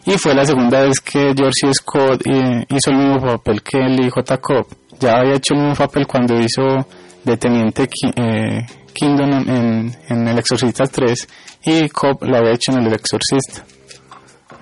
Y 0.05 0.17
fue 0.17 0.33
la 0.33 0.45
segunda 0.45 0.81
vez 0.81 0.99
que 0.99 1.33
George. 1.35 1.73
Scott 1.73 2.25
eh, 2.25 2.65
hizo 2.69 2.89
el 2.89 2.97
mismo 2.97 3.21
papel 3.21 3.61
que 3.61 3.77
Lee 3.77 4.09
J. 4.09 4.37
Cobb. 4.37 4.67
Ya 4.99 5.17
había 5.17 5.35
hecho 5.35 5.53
el 5.53 5.61
mismo 5.61 5.75
papel 5.75 6.07
cuando 6.07 6.39
hizo 6.39 6.61
de 7.23 7.37
Teniente 7.37 7.87
eh, 8.15 8.65
Kingdom 8.93 9.31
en, 9.47 9.95
en 10.09 10.27
El 10.27 10.39
Exorcista 10.39 10.85
3 10.85 11.27
y 11.65 11.89
Cobb 11.89 12.23
lo 12.23 12.37
había 12.37 12.53
hecho 12.53 12.71
en 12.71 12.85
El 12.85 12.93
Exorcista. 12.93 13.63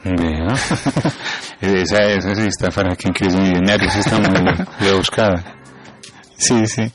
Vea. 0.03 0.53
esa, 1.61 1.97
esa 2.03 2.35
sí 2.35 2.47
está 2.47 2.69
para 2.69 2.95
quien 2.95 3.13
ser 3.15 3.41
millonario, 3.41 3.87
esa 3.87 3.99
está 3.99 4.19
muy 4.19 4.51
rebuscada. 4.79 5.43
Sí, 6.37 6.65
sí. 6.67 6.91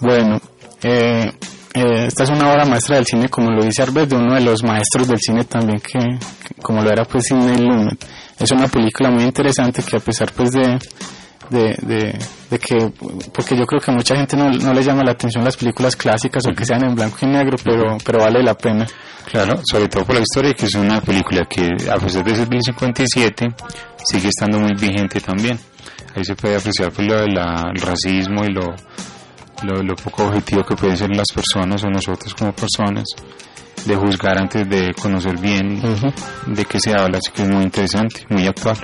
Bueno, 0.00 0.38
eh, 0.82 1.32
eh, 1.76 2.06
esta 2.06 2.24
es 2.24 2.30
una 2.30 2.50
obra 2.50 2.64
maestra 2.64 2.96
del 2.96 3.04
cine, 3.04 3.28
como 3.28 3.50
lo 3.50 3.62
dice 3.62 3.82
Arbet, 3.82 4.08
de 4.08 4.16
uno 4.16 4.34
de 4.34 4.40
los 4.40 4.62
maestros 4.62 5.08
del 5.08 5.18
cine 5.20 5.44
también, 5.44 5.78
que, 5.78 5.98
que 5.98 6.62
como 6.62 6.80
lo 6.82 6.90
era 6.90 7.04
pues 7.04 7.26
Sidney 7.26 7.58
Lumet. 7.58 8.02
Es 8.38 8.50
una 8.50 8.66
película 8.66 9.10
muy 9.10 9.24
interesante 9.24 9.82
que 9.82 9.96
a 9.96 10.00
pesar 10.00 10.32
pues 10.32 10.52
de, 10.52 10.78
de, 11.50 11.76
de, 11.82 12.18
de 12.50 12.58
que, 12.58 12.90
porque 13.30 13.54
yo 13.58 13.66
creo 13.66 13.78
que 13.78 13.90
a 13.90 13.94
mucha 13.94 14.16
gente 14.16 14.38
no, 14.38 14.48
no 14.48 14.72
le 14.72 14.82
llama 14.82 15.02
la 15.04 15.12
atención 15.12 15.44
las 15.44 15.58
películas 15.58 15.96
clásicas 15.96 16.46
o 16.46 16.54
que 16.54 16.64
sean 16.64 16.82
en 16.82 16.94
blanco 16.94 17.18
y 17.20 17.26
negro, 17.26 17.58
pero, 17.62 17.98
pero 18.02 18.20
vale 18.20 18.42
la 18.42 18.54
pena. 18.54 18.86
Claro, 19.30 19.60
sobre 19.70 19.88
todo 19.88 20.06
por 20.06 20.14
la 20.14 20.22
historia, 20.22 20.54
que 20.54 20.64
es 20.64 20.74
una 20.76 21.02
película 21.02 21.42
que 21.44 21.68
a 21.90 21.98
pesar 21.98 22.24
de 22.24 22.36
ser 22.36 22.48
del 22.48 22.62
57, 22.62 23.48
sigue 24.02 24.28
estando 24.28 24.60
muy 24.60 24.72
vigente 24.80 25.20
también. 25.20 25.58
Ahí 26.14 26.24
se 26.24 26.34
puede 26.34 26.56
apreciar 26.56 26.90
pues, 26.90 27.06
lo 27.06 27.20
del 27.20 27.36
racismo 27.82 28.44
y 28.46 28.54
lo, 28.54 28.64
lo, 29.62 29.82
lo 29.82 29.94
poco 29.96 30.24
objetivo 30.24 30.62
que 30.64 30.76
pueden 30.76 30.96
ser 30.96 31.10
las 31.10 31.28
personas 31.34 31.82
o 31.84 31.88
nosotros 31.88 32.34
como 32.34 32.52
personas, 32.52 33.04
de 33.84 33.94
juzgar 33.96 34.36
antes 34.38 34.68
de 34.68 34.92
conocer 35.00 35.38
bien 35.38 35.80
de 36.46 36.64
qué 36.64 36.80
se 36.80 36.90
habla, 36.92 37.18
así 37.18 37.30
que 37.32 37.42
es 37.42 37.48
muy 37.48 37.62
interesante, 37.64 38.26
muy 38.30 38.46
actual. 38.46 38.76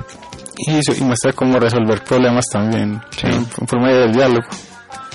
Y, 0.56 0.72
eso- 0.76 0.92
y 0.96 1.00
muestra 1.04 1.32
cómo 1.32 1.58
resolver 1.58 2.04
problemas 2.04 2.44
también, 2.52 3.00
en, 3.22 3.32
en 3.32 3.46
forma 3.66 3.88
del 3.88 4.12
diálogo. 4.12 4.46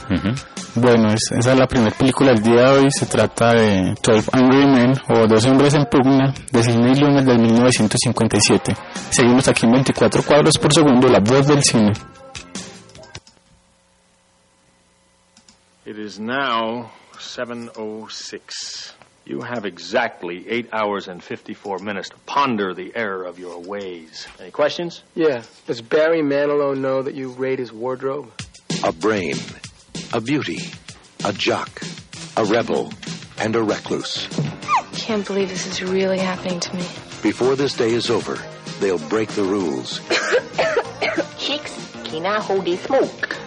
Ujú. 0.10 0.34
Bueno, 0.76 1.10
es- 1.10 1.32
esa 1.32 1.54
es 1.54 1.58
la 1.60 1.68
primera 1.68 1.96
película 1.96 2.32
del 2.34 2.42
día 2.44 2.62
de 2.72 2.78
hoy. 2.80 2.88
Se 2.92 3.06
trata 3.06 3.54
de 3.54 3.94
12 4.04 4.30
Angry 4.34 4.66
Men 4.66 4.94
o 5.10 5.26
Dos 5.28 5.46
Hombres 5.46 5.74
en 5.74 5.86
Pugna 5.86 6.34
de 6.52 6.64
Sidney 6.64 6.96
Lumet 6.96 7.26
del 7.26 7.40
1957. 7.40 8.76
Seguimos 9.10 9.48
aquí 9.48 9.66
en 9.66 9.72
24 9.74 10.24
cuadros 10.24 10.58
por 10.58 10.74
segundo, 10.74 11.08
la 11.08 11.20
voz 11.20 11.48
del 11.48 11.64
cine. 11.64 11.94
It 15.88 15.98
is 15.98 16.20
now 16.20 16.92
7.06. 17.14 18.92
You 19.24 19.40
have 19.40 19.66
exactly 19.66 20.46
8 20.50 20.74
hours 20.74 21.08
and 21.08 21.24
54 21.24 21.80
minutes 21.80 22.10
to 22.10 22.18
ponder 22.26 22.74
the 22.74 22.94
error 22.94 23.24
of 23.24 23.40
your 23.40 23.62
ways. 23.62 24.28
Any 24.38 24.52
questions? 24.52 25.02
Yeah. 25.16 25.44
Does 25.66 25.82
Barry 25.82 26.22
Manilow 26.22 26.78
know 26.78 27.04
that 27.04 27.16
you 27.16 27.30
raid 27.30 27.60
his 27.60 27.72
wardrobe? 27.72 28.30
A 28.84 28.92
brain, 28.92 29.36
a 30.12 30.20
beauty, 30.20 30.60
a 31.24 31.32
jock, 31.32 31.82
a 32.36 32.44
rebel, 32.44 32.92
and 33.38 33.56
a 33.56 33.64
recluse. 33.64 34.28
I 34.66 34.84
can't 34.92 35.26
believe 35.26 35.48
this 35.48 35.68
is 35.68 35.82
really 35.82 36.20
happening 36.20 36.60
to 36.60 36.76
me. 36.76 36.84
Before 37.24 37.56
this 37.56 37.78
day 37.78 37.94
is 37.94 38.10
over, 38.10 38.38
they'll 38.82 39.00
break 39.08 39.30
the 39.30 39.44
rules. 39.44 40.02
Chicks 41.38 41.74
cannot 42.04 42.42
hold 42.42 42.66
their 42.66 42.76
smoke. 42.76 43.38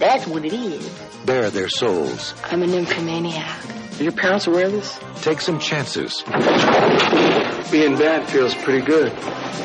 That's 0.00 0.26
what 0.26 0.44
it 0.44 0.52
is. 0.52 1.07
Bare 1.28 1.50
their 1.50 1.68
souls, 1.68 2.34
I'm 2.50 2.62
a 2.62 2.66
nymphomaniac. 2.66 3.60
Do 3.98 4.04
your 4.04 4.12
parents 4.14 4.46
aware 4.46 4.64
of 4.66 4.72
this? 4.72 4.98
take 5.20 5.40
some 5.42 5.58
chances, 5.58 6.22
Being 7.70 7.96
bad 7.98 8.26
feels 8.30 8.54
pretty 8.64 8.80
good. 8.86 9.12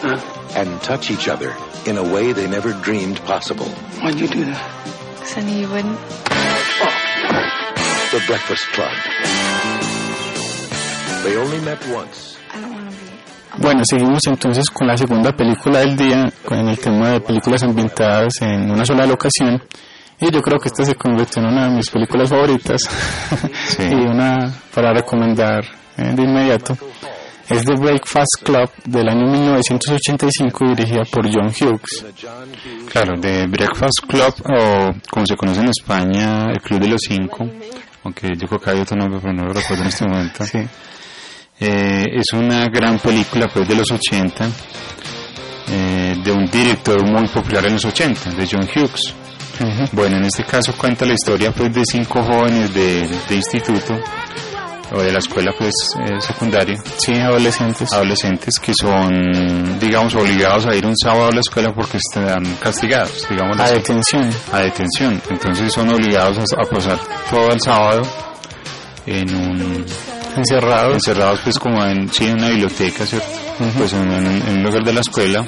Huh? 0.04 0.20
and 0.56 0.70
touch 0.82 1.10
each 1.10 1.28
other 1.30 1.56
in 1.86 1.98
a 1.98 2.04
way 2.04 2.34
they 2.34 2.48
never 2.48 2.74
dreamed 2.84 3.18
possible. 3.26 3.66
Why'd 4.04 4.20
you 4.20 4.28
do 4.28 4.44
that? 4.46 4.62
Cause 5.20 5.38
I 5.38 5.42
knew 5.42 5.56
you 5.64 5.70
wouldn't. 5.70 5.98
The 8.12 8.22
Breakfast 8.28 8.66
Club. 8.76 8.92
They 11.24 11.38
only 11.38 11.60
met 11.62 11.80
once. 11.88 12.38
Bueno, 13.58 13.84
seguimos 13.90 14.20
entonces 14.28 14.66
con 14.70 14.88
la 14.88 14.98
segunda 14.98 15.32
película 15.32 15.80
del 15.80 15.96
día, 15.96 16.32
con 16.44 16.68
el 16.68 16.78
tema 16.78 17.12
de 17.12 17.22
películas 17.22 17.64
ambientadas 17.64 18.34
en 18.42 18.70
una 18.70 18.86
sola 18.86 19.06
locación. 19.08 19.64
Y 20.20 20.32
yo 20.32 20.42
creo 20.42 20.60
que 20.60 20.70
esta 20.70 20.86
se 20.86 20.96
convirtió 20.96 21.42
en 21.42 21.50
una 21.50 21.68
de 21.68 21.76
mis 21.76 21.90
películas 21.90 22.30
favoritas 22.30 22.82
y 23.80 23.94
una 23.94 24.54
para 24.74 24.94
recomendar 24.94 25.64
eh, 25.98 26.14
de 26.16 26.24
inmediato. 26.24 26.78
Es 27.50 27.66
The 27.66 27.76
Breakfast 27.76 28.42
Club 28.44 28.70
del 28.86 29.10
año 29.10 29.30
1985 29.30 30.66
dirigida 30.76 31.04
por 31.12 31.26
John 31.26 31.48
Hughes. 31.48 32.06
Claro, 32.90 33.20
de 33.20 33.48
Breakfast 33.48 34.00
Club, 34.08 34.34
o 34.46 34.92
como 35.12 35.26
se 35.26 35.36
conoce 35.36 35.60
en 35.60 35.68
España, 35.68 36.52
el 36.52 36.62
Club 36.62 36.80
de 36.80 36.88
los 36.88 37.02
Cinco, 37.06 37.46
aunque 38.04 38.30
yo 38.38 38.48
creo 38.48 38.60
que 38.62 38.70
hay 38.70 38.80
otro 38.80 38.96
nombre, 38.96 39.20
pero 39.22 39.34
no 39.34 39.44
lo 39.44 39.54
recuerdo 39.54 39.84
en 39.84 39.90
este 39.90 40.08
momento. 40.08 40.46
Eh, 41.60 42.06
es 42.14 42.34
una 42.34 42.68
gran 42.70 42.98
película 43.00 43.48
pues 43.48 43.68
de 43.68 43.76
los 43.76 43.92
80, 43.92 44.50
eh, 45.70 46.16
de 46.24 46.32
un 46.32 46.46
director 46.50 47.06
muy 47.06 47.28
popular 47.28 47.66
en 47.66 47.74
los 47.74 47.86
80, 47.86 48.32
de 48.32 48.48
John 48.50 48.68
Hughes. 48.74 49.14
Bueno, 49.92 50.18
en 50.18 50.26
este 50.26 50.44
caso 50.44 50.74
cuenta 50.78 51.06
la 51.06 51.14
historia 51.14 51.52
pues 51.52 51.74
de 51.74 51.84
cinco 51.86 52.22
jóvenes 52.24 52.74
de, 52.74 53.08
de 53.30 53.36
instituto 53.36 53.94
o 54.92 55.02
de 55.02 55.12
la 55.12 55.20
escuela 55.20 55.52
pues 55.58 55.74
eh, 56.06 56.20
secundaria. 56.20 56.76
Sí, 56.98 57.14
adolescentes. 57.14 57.92
Adolescentes 57.94 58.60
que 58.60 58.74
son, 58.80 59.80
digamos, 59.80 60.14
obligados 60.16 60.66
a 60.68 60.76
ir 60.76 60.86
un 60.86 60.96
sábado 60.98 61.28
a 61.28 61.32
la 61.32 61.40
escuela 61.40 61.74
porque 61.74 61.98
están 61.98 62.44
castigados, 62.62 63.28
digamos. 63.30 63.60
A 63.60 63.64
así. 63.64 63.74
detención. 63.76 64.30
A 64.52 64.60
detención. 64.60 65.22
Entonces 65.30 65.72
son 65.74 65.90
obligados 65.90 66.38
a, 66.38 66.62
a 66.62 66.66
pasar 66.70 67.00
todo 67.30 67.52
el 67.52 67.60
sábado 67.62 68.02
en 69.06 69.36
un... 69.36 69.86
Encerrados. 70.36 70.94
Encerrados 70.96 71.40
pues 71.44 71.60
como 71.60 71.84
en, 71.86 72.12
sí, 72.12 72.26
en 72.26 72.40
una 72.40 72.50
biblioteca, 72.50 73.06
¿cierto? 73.06 73.28
Pues 73.78 73.94
en, 73.94 74.12
en- 74.12 74.48
en 74.48 74.58
un 74.58 74.64
lugar 74.64 74.84
de 74.84 74.94
la 74.94 75.02
escuela, 75.02 75.46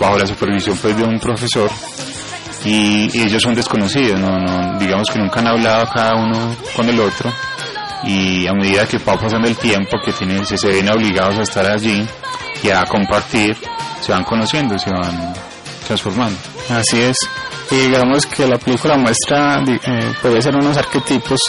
bajo 0.00 0.18
la 0.18 0.26
supervisión 0.26 0.76
pues 0.82 0.96
de 0.96 1.04
un 1.04 1.20
profesor 1.20 1.70
y, 2.64 3.08
y 3.18 3.22
ellos 3.22 3.42
son 3.42 3.54
desconocidos, 3.54 4.18
¿no? 4.20 4.38
No, 4.38 4.78
digamos 4.78 5.08
que 5.10 5.18
nunca 5.18 5.40
han 5.40 5.48
hablado 5.48 5.86
cada 5.92 6.14
uno 6.16 6.56
con 6.74 6.88
el 6.88 6.98
otro 7.00 7.30
y 8.04 8.46
a 8.46 8.52
medida 8.52 8.86
que 8.86 8.98
va 8.98 9.16
pasando 9.16 9.48
el 9.48 9.56
tiempo 9.56 9.98
que 10.04 10.12
tienen, 10.12 10.44
se, 10.44 10.56
se 10.58 10.68
ven 10.68 10.88
obligados 10.90 11.38
a 11.38 11.42
estar 11.42 11.66
allí 11.66 12.06
y 12.62 12.70
a 12.70 12.82
compartir, 12.84 13.56
se 14.00 14.12
van 14.12 14.24
conociendo, 14.24 14.78
se 14.78 14.90
van 14.90 15.32
transformando. 15.86 16.38
Así 16.70 17.00
es. 17.00 17.16
Y 17.70 17.76
digamos 17.76 18.26
que 18.26 18.46
la 18.46 18.58
película 18.58 18.96
muestra, 18.98 19.62
eh, 19.66 20.12
puede 20.20 20.40
ser 20.42 20.54
unos 20.56 20.76
arquetipos 20.76 21.40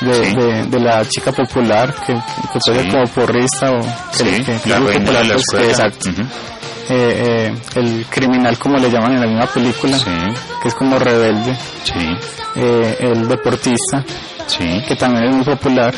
de, 0.00 0.12
Sí. 0.26 0.34
de, 0.36 0.64
de 0.66 0.80
la 0.80 1.02
chica 1.08 1.32
popular 1.32 1.94
que, 1.94 2.12
que 2.12 2.48
puede 2.48 2.60
ser 2.62 2.82
Sí. 2.84 2.90
como 2.90 3.04
porrista 3.06 3.70
o 3.72 3.80
que, 3.80 4.18
Sí, 4.36 4.44
que- 4.44 4.60
que 4.60 4.68
la 4.68 4.78
reina 4.80 5.04
de 5.12 5.24
la 5.24 5.34
pues, 5.34 5.42
escuela. 5.50 5.66
exacto. 5.66 6.10
Eh, 6.88 7.48
eh, 7.48 7.54
el 7.74 8.06
criminal 8.06 8.56
como 8.58 8.76
le 8.78 8.90
llaman 8.90 9.14
en 9.14 9.20
la 9.20 9.26
misma 9.26 9.46
película, 9.46 9.98
que 10.62 10.68
es 10.68 10.74
como 10.74 10.98
rebelde. 10.98 11.56
Eh, 12.54 12.96
el 13.00 13.28
deportista, 13.28 14.04
que 14.56 14.96
también 14.96 15.24
es 15.24 15.34
muy 15.36 15.44
popular. 15.44 15.94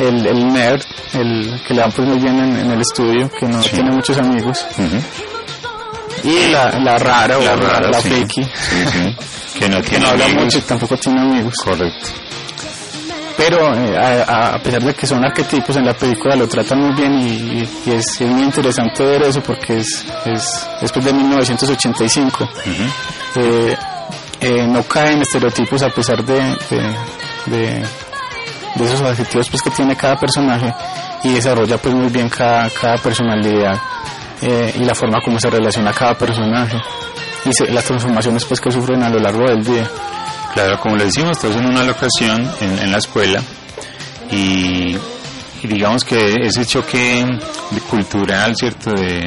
el, 0.00 0.26
el 0.26 0.52
nerd, 0.52 0.82
el 1.14 1.60
que 1.66 1.74
le 1.74 1.82
va 1.82 1.88
pues 1.88 2.08
muy 2.08 2.18
bien 2.18 2.38
en, 2.38 2.56
en 2.56 2.70
el 2.72 2.80
estudio, 2.80 3.30
que 3.30 3.46
no 3.46 3.60
tiene 3.60 3.90
muchos 3.92 4.18
amigos. 4.18 4.66
Y 6.24 6.50
la, 6.50 6.78
la 6.80 6.98
rara 6.98 7.38
o 7.38 7.42
La 7.42 7.54
la, 7.54 7.56
rara, 7.56 7.90
la. 7.90 8.02
Que 8.02 9.68
no 9.68 9.80
que 9.82 9.88
tiene 9.90 10.04
no 10.04 10.10
habla 10.10 10.28
mucho 10.28 10.58
y 10.58 10.62
tampoco 10.62 10.96
tiene 10.96 11.20
amigos. 11.20 11.54
Correcto. 11.64 12.27
Pero 13.38 13.72
eh, 13.74 13.96
a, 13.96 14.54
a 14.56 14.58
pesar 14.58 14.82
de 14.82 14.92
que 14.94 15.06
son 15.06 15.24
arquetipos 15.24 15.76
en 15.76 15.86
la 15.86 15.94
película 15.94 16.34
lo 16.36 16.46
tratan 16.48 16.80
muy 16.80 16.94
bien 16.94 17.18
y, 17.20 17.68
y 17.86 17.92
es, 17.92 18.20
es 18.20 18.28
muy 18.28 18.42
interesante 18.42 19.02
ver 19.04 19.22
eso 19.22 19.40
porque 19.40 19.78
es, 19.78 20.04
es 20.26 20.68
después 20.80 21.04
de 21.04 21.12
1985. 21.12 22.48
Eh, 23.36 23.76
eh, 24.40 24.66
no 24.68 24.82
cae 24.82 25.12
en 25.12 25.22
estereotipos 25.22 25.82
a 25.82 25.90
pesar 25.90 26.24
de, 26.24 26.34
de, 26.70 26.96
de- 27.46 27.84
de 28.74 28.84
esos 28.84 29.00
adjetivos 29.00 29.48
pues 29.48 29.62
que 29.62 29.70
tiene 29.70 29.96
cada 29.96 30.16
personaje 30.16 30.72
y 31.24 31.32
desarrolla 31.32 31.78
pues 31.78 31.94
muy 31.94 32.08
bien 32.10 32.28
cada, 32.28 32.68
cada 32.70 32.96
personalidad 32.98 33.76
eh, 34.42 34.72
y 34.78 34.84
la 34.84 34.94
forma 34.94 35.20
como 35.24 35.40
se 35.40 35.50
relaciona 35.50 35.92
cada 35.92 36.14
personaje 36.16 36.76
y 37.44 37.52
se- 37.52 37.70
las 37.72 37.84
transformaciones 37.84 38.44
pues 38.44 38.60
que 38.60 38.70
sufren 38.70 39.02
a 39.02 39.08
lo 39.10 39.18
largo 39.18 39.44
del 39.48 39.64
día. 39.64 39.88
Claro, 40.54 40.80
como 40.80 40.96
le 40.96 41.04
decimos, 41.06 41.32
estamos 41.32 41.56
en 41.58 41.66
una 41.66 41.84
locación 41.84 42.50
en, 42.60 42.78
en 42.78 42.90
la 42.92 42.98
escuela 42.98 43.40
y, 44.30 44.96
y 45.62 45.66
digamos 45.66 46.04
que 46.04 46.34
ese 46.42 46.64
choque 46.66 47.26
cultural, 47.88 48.54
¿cierto? 48.56 48.90
De, 48.90 49.20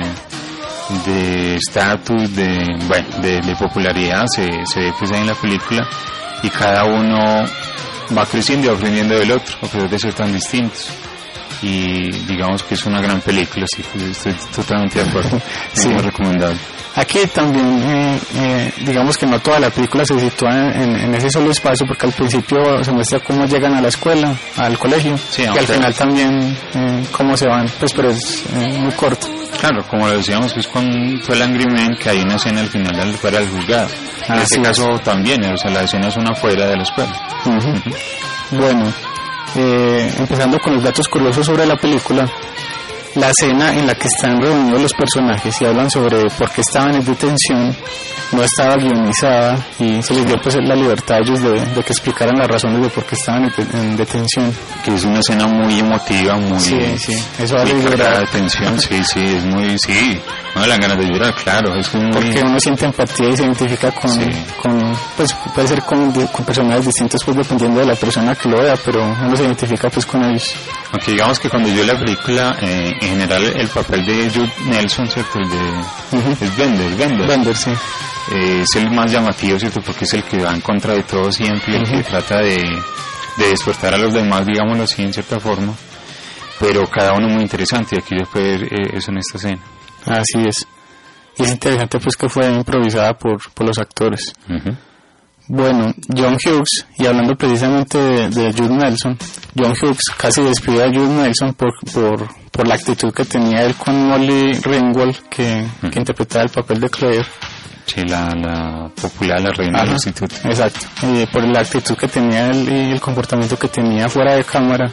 de 1.05 1.55
estatus, 1.55 2.35
de, 2.35 2.65
bueno, 2.87 3.07
de, 3.21 3.39
de 3.39 3.55
popularidad 3.55 4.25
se, 4.27 4.47
se 4.65 4.79
ve 4.81 4.93
pues 4.97 5.11
ahí 5.11 5.21
en 5.21 5.27
la 5.27 5.35
película 5.35 5.87
y 6.43 6.49
cada 6.49 6.83
uno 6.85 7.45
va 8.17 8.25
creciendo 8.25 8.67
y 8.67 8.75
aprendiendo 8.75 9.15
del 9.15 9.31
otro, 9.31 9.55
a 9.61 9.67
pesar 9.67 9.89
de 9.89 9.99
ser 9.99 10.13
tan 10.13 10.33
distintos. 10.33 10.89
Y 11.61 12.09
digamos 12.25 12.63
que 12.63 12.73
es 12.73 12.85
una 12.85 12.99
gran 13.01 13.21
película, 13.21 13.65
sí, 13.67 13.83
estoy 14.09 14.33
totalmente 14.55 15.01
de 15.01 15.09
acuerdo. 15.09 15.39
Sí. 15.73 15.87
Muy 15.89 16.01
recomendable. 16.01 16.57
Aquí 16.95 17.19
también, 17.33 17.81
eh, 17.83 18.19
eh, 18.35 18.73
digamos 18.85 19.17
que 19.17 19.25
no 19.25 19.39
toda 19.39 19.59
la 19.59 19.69
película 19.69 20.03
se 20.05 20.19
sitúa 20.19 20.51
en, 20.51 20.95
en 20.97 21.15
ese 21.15 21.29
solo 21.29 21.51
espacio, 21.51 21.87
porque 21.87 22.05
al 22.05 22.11
principio 22.11 22.83
se 22.83 22.91
muestra 22.91 23.19
cómo 23.21 23.45
llegan 23.45 23.73
a 23.75 23.81
la 23.81 23.87
escuela, 23.87 24.35
al 24.57 24.77
colegio, 24.77 25.17
Sí, 25.29 25.43
y 25.43 25.57
al 25.57 25.65
final 25.65 25.93
también 25.93 26.57
eh, 26.75 27.03
cómo 27.13 27.37
se 27.37 27.47
van, 27.47 27.65
pues 27.79 27.93
pero 27.93 28.09
es 28.09 28.43
eh, 28.53 28.77
muy 28.77 28.91
corto. 28.91 29.27
Claro, 29.59 29.83
como 29.87 30.05
lo 30.07 30.17
decíamos, 30.17 30.53
pues 30.53 30.67
con 30.67 31.19
fue 31.23 31.35
el 31.35 31.41
Angry 31.43 31.65
Man 31.67 31.95
que 31.97 32.09
hay 32.09 32.21
una 32.21 32.35
escena 32.35 32.59
al 32.61 32.67
final 32.67 32.95
del, 32.95 33.13
fuera 33.13 33.39
del 33.39 33.49
juzgado. 33.49 33.87
En 34.27 34.33
Así 34.33 34.43
este 34.43 34.57
es. 34.57 34.67
caso 34.67 34.99
también, 35.03 35.43
o 35.45 35.57
sea, 35.57 35.71
la 35.71 35.83
escena 35.83 36.07
es 36.09 36.17
una 36.17 36.33
fuera 36.35 36.67
de 36.67 36.75
la 36.75 36.83
escuela. 36.83 37.11
Bueno, 38.51 38.91
eh, 39.55 40.13
empezando 40.17 40.59
con 40.59 40.75
los 40.75 40.83
datos 40.83 41.07
curiosos 41.07 41.45
sobre 41.45 41.65
la 41.65 41.75
película, 41.77 42.27
la 43.15 43.29
escena 43.29 43.73
en 43.73 43.87
la 43.87 43.95
que 43.95 44.07
están 44.07 44.41
reunidos 44.41 44.81
los 44.81 44.93
personajes 44.93 45.61
y 45.61 45.65
hablan 45.65 45.89
sobre 45.89 46.29
por 46.37 46.49
qué 46.51 46.61
estaban 46.61 46.95
en 46.95 47.03
detención 47.05 47.75
no 48.31 48.41
estaba 48.43 48.75
guionizada 48.77 49.57
y 49.77 50.01
se 50.01 50.13
les 50.13 50.25
dio 50.25 50.39
pues 50.41 50.55
la 50.55 50.73
libertad 50.73 51.17
a 51.17 51.19
ellos 51.19 51.41
de, 51.41 51.51
de 51.51 51.83
que 51.83 51.91
explicaran 51.91 52.33
las 52.37 52.47
razones 52.47 52.81
de 52.81 52.89
por 52.89 53.03
qué 53.03 53.15
estaban 53.15 53.43
en, 53.43 53.51
de- 53.57 53.77
en 53.77 53.97
detención. 53.97 54.53
Que 54.85 54.95
es 54.95 55.03
una 55.03 55.19
escena 55.19 55.47
muy 55.47 55.79
emotiva, 55.79 56.37
muy, 56.37 56.57
Sí, 56.59 56.79
sí, 56.97 57.13
eso 57.39 57.55
cargada 57.57 57.79
llorar. 57.81 58.19
de 58.21 58.27
tensión, 58.27 58.79
sí, 58.79 59.03
sí, 59.03 59.19
es 59.19 59.43
muy, 59.43 59.77
sí, 59.77 60.17
no 60.55 60.65
dan 60.65 60.79
ganas 60.79 60.97
de 60.97 61.07
llorar, 61.07 61.33
claro, 61.35 61.75
es 61.75 61.93
muy... 61.93 62.09
Porque 62.09 62.41
uno 62.41 62.57
siente 62.61 62.85
empatía 62.85 63.29
y 63.29 63.35
se 63.35 63.43
identifica 63.43 63.91
con, 63.91 64.09
con 64.61 64.97
pues 65.17 65.33
puede 65.53 65.67
ser 65.67 65.81
con, 65.81 66.09
con 66.27 66.45
personajes 66.45 66.85
distintos 66.85 67.19
pues 67.25 67.35
dependiendo 67.35 67.81
de 67.81 67.85
la 67.87 67.95
persona 67.95 68.33
que 68.33 68.47
lo 68.47 68.61
vea, 68.61 68.75
pero 68.85 69.03
uno 69.03 69.35
se 69.35 69.43
identifica 69.43 69.89
pues 69.89 70.05
con 70.05 70.23
ellos. 70.23 70.55
Aunque 70.93 71.11
digamos 71.11 71.37
que 71.37 71.49
cuando 71.49 71.67
yo 71.69 71.83
la 71.83 71.99
película, 71.99 72.55
eh, 72.61 72.93
en 73.01 73.07
general 73.09 73.43
el 73.43 73.67
papel 73.67 74.05
de 74.05 74.29
Jude 74.29 74.51
Nelson, 74.65 75.07
¿cierto? 75.07 75.39
El 75.39 75.49
de, 75.49 76.45
Es 76.45 76.57
Bender, 76.57 76.95
Bender. 76.95 77.27
Bender, 77.27 77.55
sí. 77.55 77.71
Eh, 78.31 78.61
es 78.61 78.75
el 78.75 78.91
más 78.91 79.11
llamativo, 79.11 79.59
¿cierto? 79.59 79.81
Porque 79.81 80.05
es 80.05 80.13
el 80.13 80.23
que 80.23 80.43
va 80.43 80.53
en 80.53 80.61
contra 80.61 80.93
de 80.93 81.03
todo 81.03 81.31
siempre, 81.31 81.77
el 81.77 81.83
que 81.83 82.03
trata 82.03 82.39
de, 82.39 82.57
de 83.37 83.49
despertar 83.49 83.95
a 83.95 83.97
los 83.97 84.13
demás, 84.13 84.45
digámoslo 84.45 84.83
así, 84.83 85.01
en 85.01 85.13
cierta 85.13 85.39
forma. 85.39 85.73
Pero 86.59 86.87
cada 86.87 87.13
uno 87.13 87.27
muy 87.27 87.41
interesante, 87.41 87.95
y 87.95 87.99
aquí 87.99 88.15
se 88.17 88.25
puede 88.25 88.57
ver 88.57 88.63
eh, 88.65 88.91
eso 88.93 89.11
en 89.11 89.17
esta 89.17 89.37
escena. 89.37 89.61
Así 90.05 90.47
es. 90.47 90.67
Y 91.37 91.43
es 91.43 91.51
interesante 91.51 91.99
pues 91.99 92.15
que 92.15 92.29
fue 92.29 92.45
improvisada 92.51 93.13
por, 93.13 93.39
por 93.53 93.65
los 93.65 93.79
actores. 93.79 94.33
Bueno, 95.47 95.93
John 96.15 96.37
Hughes, 96.43 96.85
y 96.97 97.05
hablando 97.05 97.35
precisamente 97.35 97.97
de, 97.97 98.29
de 98.29 98.53
Jude 98.53 98.75
Nelson, 98.75 99.17
John 99.57 99.71
Hughes 99.71 100.09
casi 100.17 100.41
despidió 100.41 100.83
a 100.83 100.87
Jude 100.87 101.07
Nelson 101.07 101.53
por, 101.53 101.73
por, 101.93 102.27
por 102.51 102.67
la 102.67 102.75
actitud 102.75 103.13
que 103.13 103.25
tenía 103.25 103.63
él 103.63 103.75
con 103.75 104.07
Molly 104.07 104.53
Ringwald, 104.53 105.17
que, 105.29 105.65
que 105.91 105.99
interpretaba 105.99 106.43
el 106.45 106.49
papel 106.51 106.79
de 106.79 106.89
Claire. 106.89 107.25
Sí, 107.85 108.01
la, 108.05 108.29
la 108.35 108.89
popular, 108.89 109.41
la 109.41 109.51
reina 109.51 109.79
del 109.79 109.89
Ajá, 109.89 109.93
instituto. 109.93 110.35
Exacto, 110.45 110.79
y 111.03 111.25
por 111.25 111.43
la 111.43 111.59
actitud 111.59 111.95
que 111.95 112.07
tenía 112.07 112.47
él 112.47 112.69
y 112.69 112.91
el 112.91 113.01
comportamiento 113.01 113.57
que 113.57 113.67
tenía 113.67 114.07
fuera 114.07 114.35
de 114.35 114.45
cámara, 114.45 114.89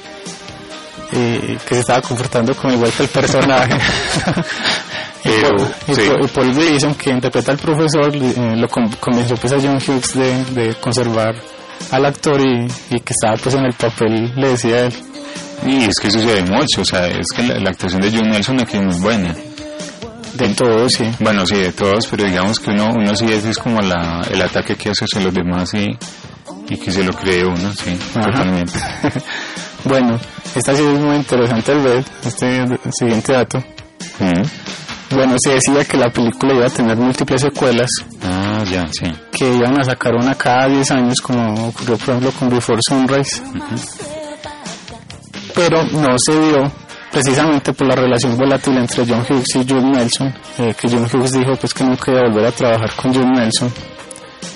y 1.13 1.57
que 1.57 1.75
se 1.75 1.81
estaba 1.81 2.03
comportando 2.03 2.55
como 2.55 2.75
igual 2.75 2.91
que 2.93 3.05
el 3.05 3.09
personaje. 3.09 3.75
y, 5.25 5.29
Pero, 5.29 5.57
Paul, 5.57 5.69
y 5.89 5.95
sí. 5.95 6.01
Paul- 6.09 6.25
y 6.25 6.29
Paul 6.29 6.55
Gleason, 6.55 6.95
que 6.95 7.11
interpreta 7.11 7.53
al 7.53 7.59
profesor, 7.59 8.15
eh, 8.15 8.55
lo 8.57 8.69
con- 8.69 8.89
convenció 9.01 9.37
pues 9.37 9.53
a 9.53 9.57
John 9.61 9.77
Hughes 9.77 10.15
de, 10.15 10.45
de 10.55 10.75
conservar 10.77 11.35
al 11.91 12.05
actor 12.07 12.41
y, 12.41 12.67
y 12.95 13.01
que 13.01 13.13
estaba 13.13 13.37
pues 13.43 13.55
en 13.55 13.65
el 13.65 13.73
papel, 13.75 14.33
le 14.37 14.49
decía 14.51 14.87
él. 14.87 14.95
Y 15.67 15.85
es 15.85 15.97
que 16.01 16.11
sucede 16.11 16.43
mucho, 16.43 16.83
o 16.83 16.85
sea, 16.85 17.07
es 17.09 17.27
que 17.35 17.43
la, 17.43 17.59
la 17.59 17.71
actuación 17.71 18.01
de 18.01 18.11
Jude 18.11 18.29
Nelson 18.31 18.61
aquí 18.61 18.77
es 18.77 18.83
muy 18.85 19.01
buena. 19.01 19.35
De 20.35 20.49
todos, 20.55 20.93
sí. 20.93 21.05
Bueno, 21.19 21.45
sí, 21.47 21.57
de 21.57 21.73
todos, 21.73 22.07
pero 22.07 22.25
digamos 22.25 22.61
que 22.61 22.71
uno, 22.71 22.93
uno 22.95 23.17
sí 23.17 23.25
es, 23.33 23.45
es 23.45 23.59
como 23.59 23.81
la, 23.81 24.21
el 24.31 24.41
ataque 24.41 24.77
que 24.77 24.91
hace 24.91 25.05
hacia 25.05 25.21
los 25.23 25.35
demás 25.35 25.75
y, 25.75 25.89
y 26.69 26.77
que 26.77 26.93
se 26.93 27.03
lo 27.03 27.13
cree 27.13 27.45
uno, 27.45 27.73
sí, 27.75 27.99
Ajá. 28.15 28.31
totalmente. 28.31 28.73
Bueno, 29.85 30.19
esta 30.57 30.75
sí 30.75 30.83
es 30.83 31.01
muy 31.01 31.17
interesante 31.17 31.71
el 31.73 31.79
ver, 31.81 32.05
este 32.25 32.65
siguiente 32.93 33.33
dato. 33.33 33.63
Bueno, 35.11 35.37
se 35.39 35.55
decía 35.55 35.85
que 35.85 35.97
la 35.97 36.11
película 36.11 36.55
iba 36.55 36.67
a 36.67 36.71
tener 36.71 36.97
múltiples 36.97 37.41
secuelas. 37.41 37.89
Ah, 38.23 38.63
ya, 38.71 38.87
sí. 38.93 39.07
Que 39.33 39.55
iban 39.55 39.81
a 39.81 39.85
sacar 39.85 40.15
una 40.15 40.35
cada 40.35 40.69
10 40.69 40.91
años, 40.91 41.21
como 41.21 41.69
ocurrió 41.69 41.97
por 41.97 42.09
ejemplo 42.11 42.31
con 42.33 42.49
Before 42.51 42.81
Sunrise. 42.87 43.43
Pero 45.55 45.83
no 45.85 46.15
se 46.19 46.39
dio 46.41 46.71
precisamente 47.11 47.73
por 47.73 47.87
la 47.89 47.95
relación 47.97 48.37
volátil 48.37 48.77
entre 48.77 49.05
John 49.07 49.25
Hughes 49.29 49.47
y 49.55 49.59
Jude 49.67 49.83
Nelson, 49.83 50.29
eh, 50.59 50.75
que 50.79 50.89
John 50.89 51.07
Hughes 51.11 51.33
dijo 51.33 51.57
pues 51.57 51.73
que 51.75 51.85
no 51.85 51.97
quería 51.97 52.23
volver 52.29 52.47
a 52.47 52.53
trabajar 52.53 52.91
con 52.95 53.13
Jude 53.15 53.27
Nelson. 53.27 53.73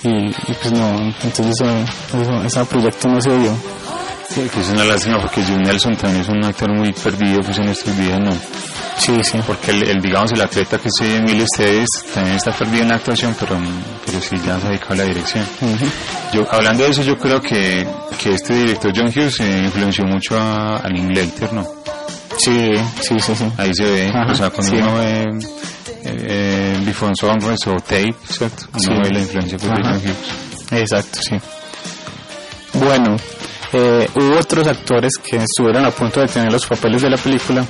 Y, 0.05 0.27
y, 0.29 0.55
pues 0.61 0.73
no, 0.73 0.97
entonces 1.23 1.47
eso- 1.61 2.21
eso- 2.21 2.43
ese 2.45 2.65
proyecto 2.67 3.09
no 3.09 3.21
se 3.21 3.37
dio. 3.39 3.57
Sí, 4.29 4.49
que 4.53 4.61
es 4.61 4.69
una 4.71 4.85
lástima 4.85 5.19
porque 5.21 5.43
Jude 5.43 5.59
Nelson 5.59 5.97
también 5.97 6.23
es 6.23 6.29
un 6.29 6.45
actor 6.45 6.71
muy 6.75 6.93
perdido 6.93 7.41
pues 7.41 7.59
en 7.59 7.69
estos 7.69 7.97
días, 7.97 8.19
¿no? 8.21 8.33
Sí, 8.99 9.23
sí. 9.25 9.39
Porque 9.47 9.71
el, 9.73 9.83
el, 9.89 10.01
digamos, 10.01 10.31
el 10.33 10.41
atleta 10.43 10.79
que 10.79 10.89
se 10.97 11.17
en 11.17 11.25
Mil 11.25 11.43
ustedes 11.43 11.89
también 12.15 12.37
está 12.37 12.53
perdido 12.53 12.83
en 12.83 12.89
la 12.91 12.97
actuación, 12.97 13.35
pero, 13.39 13.59
pero 14.07 14.21
sí 14.21 14.37
ya 14.47 14.61
se 14.61 14.67
ha 14.67 14.69
dedicado 14.71 14.93
a 14.95 14.97
la 14.97 15.05
dirección. 15.05 15.45
Yo, 16.33 16.47
hablando 16.51 16.85
de 16.85 16.91
eso, 16.91 17.03
yo 17.03 17.17
creo 17.19 17.41
que, 17.41 17.87
que 18.23 18.35
este 18.35 18.55
director 18.55 18.93
John 18.95 19.07
Hughes 19.09 19.41
eh, 19.41 19.63
influenció 19.65 20.05
mucho 20.05 20.39
a, 20.39 20.77
a 20.77 20.89
Linklater, 20.89 21.53
¿no? 21.53 21.67
Sí, 22.39 22.71
sí, 23.01 23.21
sí, 23.21 23.35
sí. 23.35 23.45
Ahí 23.59 23.73
se 23.75 23.85
ve, 23.85 24.09
Ajá, 24.09 24.33
o 24.33 24.35
sea, 24.35 24.51
cuando 24.51 24.71
sí. 24.73 24.79
uno 24.81 24.95
ve 24.95 25.23
eh, 25.23 25.37
eh, 26.05 26.81
Before 26.85 27.13
Sunrise 27.19 27.69
o 27.71 27.75
Tape, 27.81 28.15
¿cierto? 28.29 28.65
Uno 28.73 28.79
Sí. 28.81 28.89
ve 29.03 29.11
la 29.11 29.21
influencia 29.21 29.59
pues, 29.59 29.71
de. 29.71 29.83
John 29.83 29.97
Hughes. 29.97 30.81
Exacto, 30.81 31.19
sí. 31.23 31.37
Bueno, 32.75 33.17
eh, 33.75 34.09
hubo 34.15 34.39
otros 34.39 34.67
actores 34.67 35.13
que 35.23 35.37
estuvieron 35.37 35.85
a 35.85 35.91
punto 35.91 36.21
de 36.21 36.27
tener 36.27 36.51
los 36.53 36.67
papeles 36.67 37.03
de 37.03 37.11
la 37.11 37.17
película. 37.19 37.65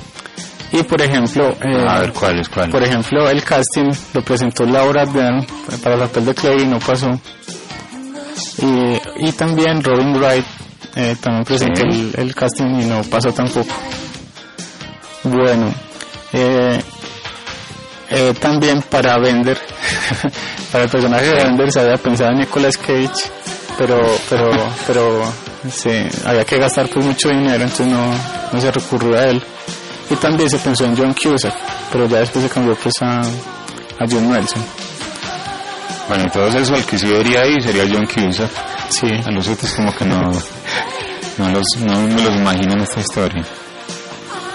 Y 0.73 0.83
por 0.83 1.01
ejemplo, 1.01 1.49
eh, 1.61 1.85
A 1.87 1.99
ver, 1.99 2.11
¿cuáles, 2.13 2.49
cuáles? 2.49 2.71
por 2.71 2.83
ejemplo, 2.83 3.29
el 3.29 3.43
casting 3.43 3.91
lo 4.13 4.21
presentó 4.23 4.65
Laura 4.65 5.05
Dern 5.05 5.45
para 5.83 5.95
el 5.95 6.01
papel 6.01 6.25
de 6.25 6.33
Claire 6.33 6.63
y 6.63 6.65
no 6.67 6.79
pasó. 6.79 7.09
Y, 8.57 9.27
y 9.27 9.31
también 9.33 9.83
Robin 9.83 10.15
Wright 10.17 10.45
eh, 10.95 11.15
también 11.21 11.45
presentó 11.45 11.81
Sí. 11.81 12.11
el, 12.17 12.19
el 12.19 12.35
casting 12.35 12.81
y 12.81 12.85
no 12.85 13.01
pasó 13.03 13.31
tampoco. 13.31 13.73
Bueno, 15.23 15.71
eh, 16.33 16.81
eh, 18.09 18.33
también 18.39 18.81
para 18.81 19.17
Bender, 19.19 19.57
para 20.71 20.83
el 20.85 20.89
personaje 20.89 21.25
de 21.25 21.35
Bender 21.35 21.71
se 21.71 21.79
había 21.81 21.97
pensado 21.97 22.31
en 22.31 22.39
Nicolas 22.39 22.77
Cage, 22.77 23.11
pero 23.77 24.01
pero 24.29 24.51
pero 24.87 25.23
se, 25.71 26.09
había 26.25 26.43
que 26.45 26.57
gastar 26.57 26.87
pues 26.89 27.05
mucho 27.05 27.29
dinero, 27.29 27.63
entonces 27.63 27.87
no, 27.87 28.11
no 28.51 28.59
se 28.59 28.71
recurrió 28.71 29.17
a 29.17 29.25
él. 29.27 29.43
Y 30.09 30.15
también 30.15 30.49
se 30.49 30.57
pensó 30.59 30.85
en 30.85 30.97
John 30.97 31.13
Cusack, 31.13 31.55
pero 31.91 32.07
ya 32.07 32.19
después 32.19 32.45
se 32.45 32.49
cambió 32.49 32.75
pues 32.75 32.93
a, 33.01 33.21
a 33.21 34.05
John 34.09 34.29
Nelson. 34.29 34.63
Bueno, 36.07 36.23
entonces 36.25 36.61
eso, 36.61 36.75
el 36.75 36.83
que 36.83 36.97
sí 36.97 37.07
ir 37.07 37.63
sería 37.63 37.85
John 37.91 38.05
Cusack. 38.05 38.51
Sí. 38.89 39.07
A 39.25 39.31
los 39.31 39.47
otros 39.47 39.73
como 39.73 39.95
que 39.95 40.05
no, 40.05 40.21
no, 41.37 41.49
los, 41.49 41.63
no 41.79 42.01
me 42.01 42.21
los 42.21 42.35
imagino 42.35 42.73
en 42.73 42.81
esta 42.81 42.99
historia. 42.99 43.43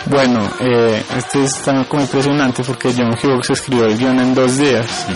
Bueno, 0.07 0.49
eh, 0.61 1.03
este 1.17 1.45
es 1.45 1.55
también 1.63 1.85
como 1.87 2.03
impresionante 2.03 2.63
porque 2.63 2.93
John 2.97 3.15
Hughes 3.23 3.51
escribió 3.51 3.87
el 3.87 3.99
guion 3.99 4.19
en 4.21 4.35
dos 4.35 4.57
días. 4.57 5.07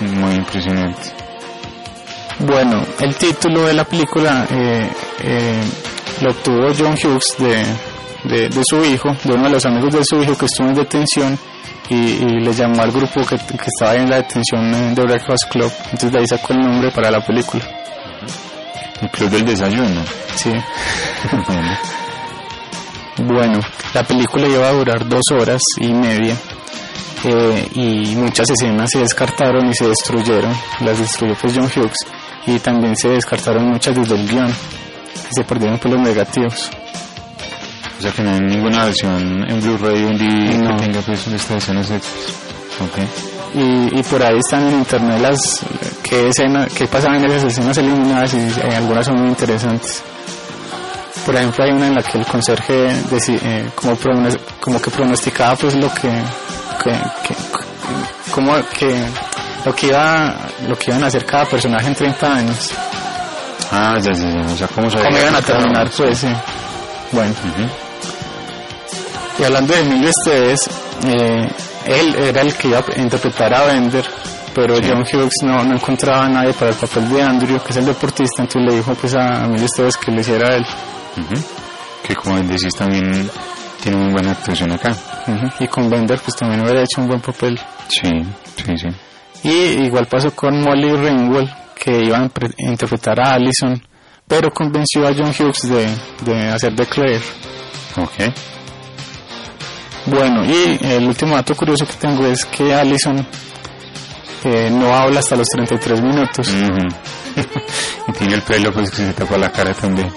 Muy 0.00 0.34
impresionante. 0.34 1.12
Bueno, 2.38 2.84
el 3.00 3.14
título 3.16 3.66
de 3.66 3.74
la 3.74 3.84
película 3.84 4.46
eh, 4.50 4.90
eh, 5.22 5.64
lo 6.20 6.30
obtuvo 6.30 6.68
John 6.78 6.94
Hughes 7.02 7.34
de, 7.38 7.64
de, 8.28 8.48
de 8.48 8.62
su 8.64 8.84
hijo, 8.84 9.14
de 9.24 9.34
uno 9.34 9.44
de 9.44 9.50
los 9.50 9.66
amigos 9.66 9.94
de 9.94 10.04
su 10.04 10.22
hijo 10.22 10.36
que 10.36 10.46
estuvo 10.46 10.68
en 10.68 10.74
detención 10.74 11.38
y, 11.88 11.94
y 11.94 12.40
le 12.40 12.52
llamó 12.52 12.82
al 12.82 12.90
grupo 12.90 13.24
que, 13.24 13.36
que 13.36 13.66
estaba 13.66 13.94
en 13.94 14.10
la 14.10 14.16
detención 14.16 14.94
de 14.94 15.02
Breakfast 15.02 15.48
Club. 15.50 15.72
Entonces 15.84 16.12
de 16.12 16.18
ahí 16.18 16.26
sacó 16.26 16.52
el 16.52 16.60
nombre 16.60 16.90
para 16.90 17.10
la 17.10 17.20
película. 17.20 17.64
El 19.00 19.10
club 19.10 19.30
del 19.30 19.44
desayuno. 19.44 20.02
Sí. 20.34 20.50
Bueno, 23.18 23.60
la 23.94 24.02
película 24.02 24.46
iba 24.46 24.68
a 24.68 24.72
durar 24.72 25.08
dos 25.08 25.22
horas 25.32 25.62
y 25.80 25.92
media 25.92 26.36
eh, 27.24 27.68
y 27.74 28.14
muchas 28.16 28.48
escenas 28.50 28.90
se 28.90 28.98
descartaron 29.00 29.68
y 29.68 29.74
se 29.74 29.88
destruyeron. 29.88 30.54
Las 30.80 30.98
destruyó 30.98 31.34
pues 31.40 31.54
John 31.54 31.70
Hughes 31.74 31.96
y 32.46 32.58
también 32.58 32.96
se 32.96 33.08
descartaron 33.08 33.68
muchas 33.68 33.94
desde 33.94 34.14
el 34.16 34.28
guion. 34.28 34.52
Se 35.34 35.44
perdieron 35.44 35.78
por 35.78 35.92
los 35.92 36.00
negativos. 36.00 36.70
O 37.98 38.02
sea 38.02 38.12
que 38.12 38.22
no 38.22 38.30
hay 38.32 38.40
ninguna 38.40 38.84
versión 38.84 39.44
en 39.48 39.60
Blu-ray 39.60 40.04
o 40.04 40.08
en 40.10 40.18
DVD 40.18 40.62
No. 40.62 40.76
que 40.76 40.82
tenga 40.84 41.00
pues 41.00 41.26
estas 41.26 41.50
escenas 41.62 41.90
extras. 41.90 42.36
Y, 43.54 43.98
y 43.98 44.02
por 44.02 44.22
ahí 44.22 44.36
están 44.38 44.66
en 44.68 44.78
internet 44.80 45.18
las 45.20 45.38
que 46.02 46.28
escena, 46.28 46.66
que 46.66 46.86
pasaban 46.86 47.24
en 47.24 47.30
esas 47.30 47.44
escenas 47.52 47.78
eliminadas 47.78 48.34
y 48.34 48.38
eh, 48.38 48.76
algunas 48.76 49.06
son 49.06 49.16
muy 49.20 49.28
interesantes. 49.28 50.02
Por 51.24 51.34
ejemplo, 51.34 51.64
hay 51.64 51.72
una 51.72 51.86
en 51.88 51.94
la 51.94 52.02
que 52.02 52.18
el 52.18 52.26
conserje 52.26 52.86
eh, 52.90 53.70
como, 53.74 54.80
que 54.80 54.90
pronosticaba 54.90 55.56
pues 55.56 55.74
lo 55.74 55.88
que, 55.92 56.10
que, 56.84 56.90
que- 57.26 58.30
como 58.30 58.52
que 58.78 58.94
lo 59.64 59.74
que 59.74 59.86
iba 59.86 60.36
lo 60.68 60.76
que 60.78 60.90
iban 60.90 61.02
a 61.02 61.06
hacer 61.06 61.24
cada 61.24 61.46
personaje 61.46 61.86
en 61.86 61.94
30 61.94 62.34
años. 62.34 62.70
Ah, 63.72 63.98
ya, 64.02 64.12
ya, 64.12 64.30
ya. 64.30 64.40
O 64.52 64.56
sea, 64.56 64.68
¿cómo 64.68 64.90
se 64.90 64.98
¿Cómo 64.98 65.18
iban 65.18 65.34
a 65.34 65.40
terminar? 65.42 65.90
Pues 65.96 66.18
sí. 66.18 66.28
Bueno. 67.12 67.34
Y 69.38 69.44
hablando 69.44 69.74
de 69.74 69.80
Emilio 69.80 70.08
Esteves, 70.10 70.60
eh, 71.06 71.48
él 71.86 72.14
era 72.16 72.40
el 72.40 72.54
que 72.54 72.68
iba 72.68 72.78
a 72.78 73.00
interpretar 73.00 73.52
a 73.52 73.64
Bender, 73.66 74.04
pero 74.54 74.76
John 74.82 75.02
Hughes 75.02 75.34
no, 75.42 75.62
no 75.64 75.74
encontraba 75.74 76.24
a 76.24 76.28
nadie 76.28 76.54
para 76.54 76.70
el 76.70 76.76
papel 76.76 77.08
de 77.10 77.22
Andrew, 77.22 77.60
que 77.62 77.70
es 77.70 77.76
el 77.76 77.84
deportista, 77.84 78.42
entonces 78.42 78.70
le 78.70 78.76
dijo 78.78 78.94
pues 78.94 79.14
a 79.14 79.44
Emilio 79.44 79.66
Esteves 79.66 79.96
que 79.98 80.10
lo 80.10 80.20
hiciera 80.20 80.56
él. 80.56 80.64
Que 82.02 82.14
como 82.14 82.38
decís 82.40 82.74
también 82.74 83.28
tiene 83.82 83.98
muy 83.98 84.12
buena 84.12 84.32
actuación 84.32 84.72
acá. 84.72 84.96
Y 85.60 85.66
con 85.68 85.90
Bender 85.90 86.18
pues 86.20 86.34
también 86.36 86.62
hubiera 86.62 86.80
hecho 86.82 87.02
un 87.02 87.08
buen 87.08 87.20
papel. 87.20 87.60
Sí, 87.88 88.08
sí, 88.64 88.78
sí. 88.78 88.88
Y 89.48 89.84
igual 89.84 90.06
pasó 90.06 90.34
con 90.34 90.60
Molly 90.62 90.92
Ringwald, 90.96 91.50
que 91.74 92.04
iba 92.04 92.18
a 92.18 92.28
pre- 92.28 92.54
interpretar 92.58 93.20
a 93.20 93.34
Allison, 93.34 93.80
pero 94.26 94.50
convenció 94.50 95.06
a 95.06 95.12
John 95.14 95.32
Hughes 95.38 95.62
de, 95.68 95.86
de 96.24 96.48
hacer 96.48 96.74
de 96.74 96.86
Claire. 96.86 97.22
Ok. 97.98 98.32
Bueno, 100.06 100.44
y 100.44 100.78
el 100.82 101.06
último 101.06 101.34
dato 101.34 101.54
curioso 101.54 101.84
que 101.86 101.94
tengo 101.94 102.24
es 102.26 102.44
que 102.44 102.72
Allison 102.72 103.26
eh, 104.44 104.70
no 104.70 104.94
habla 104.94 105.18
hasta 105.20 105.34
los 105.36 105.48
33 105.48 106.00
minutos. 106.00 106.48
y 108.08 108.12
tiene 108.12 108.34
el 108.34 108.42
pelo 108.42 108.72
pues 108.72 108.90
que 108.90 108.96
se 108.96 109.12
tapa 109.12 109.36
la 109.36 109.50
cara 109.50 109.74
también. 109.74 110.12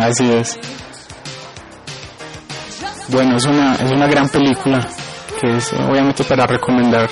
Así 0.00 0.30
es. 0.30 0.58
Bueno, 3.08 3.36
es 3.36 3.44
una, 3.44 3.74
es 3.76 3.90
una 3.90 4.06
gran 4.06 4.28
película 4.28 4.86
que 5.40 5.56
es 5.56 5.72
obviamente 5.72 6.24
para 6.24 6.46
recomendar. 6.46 7.08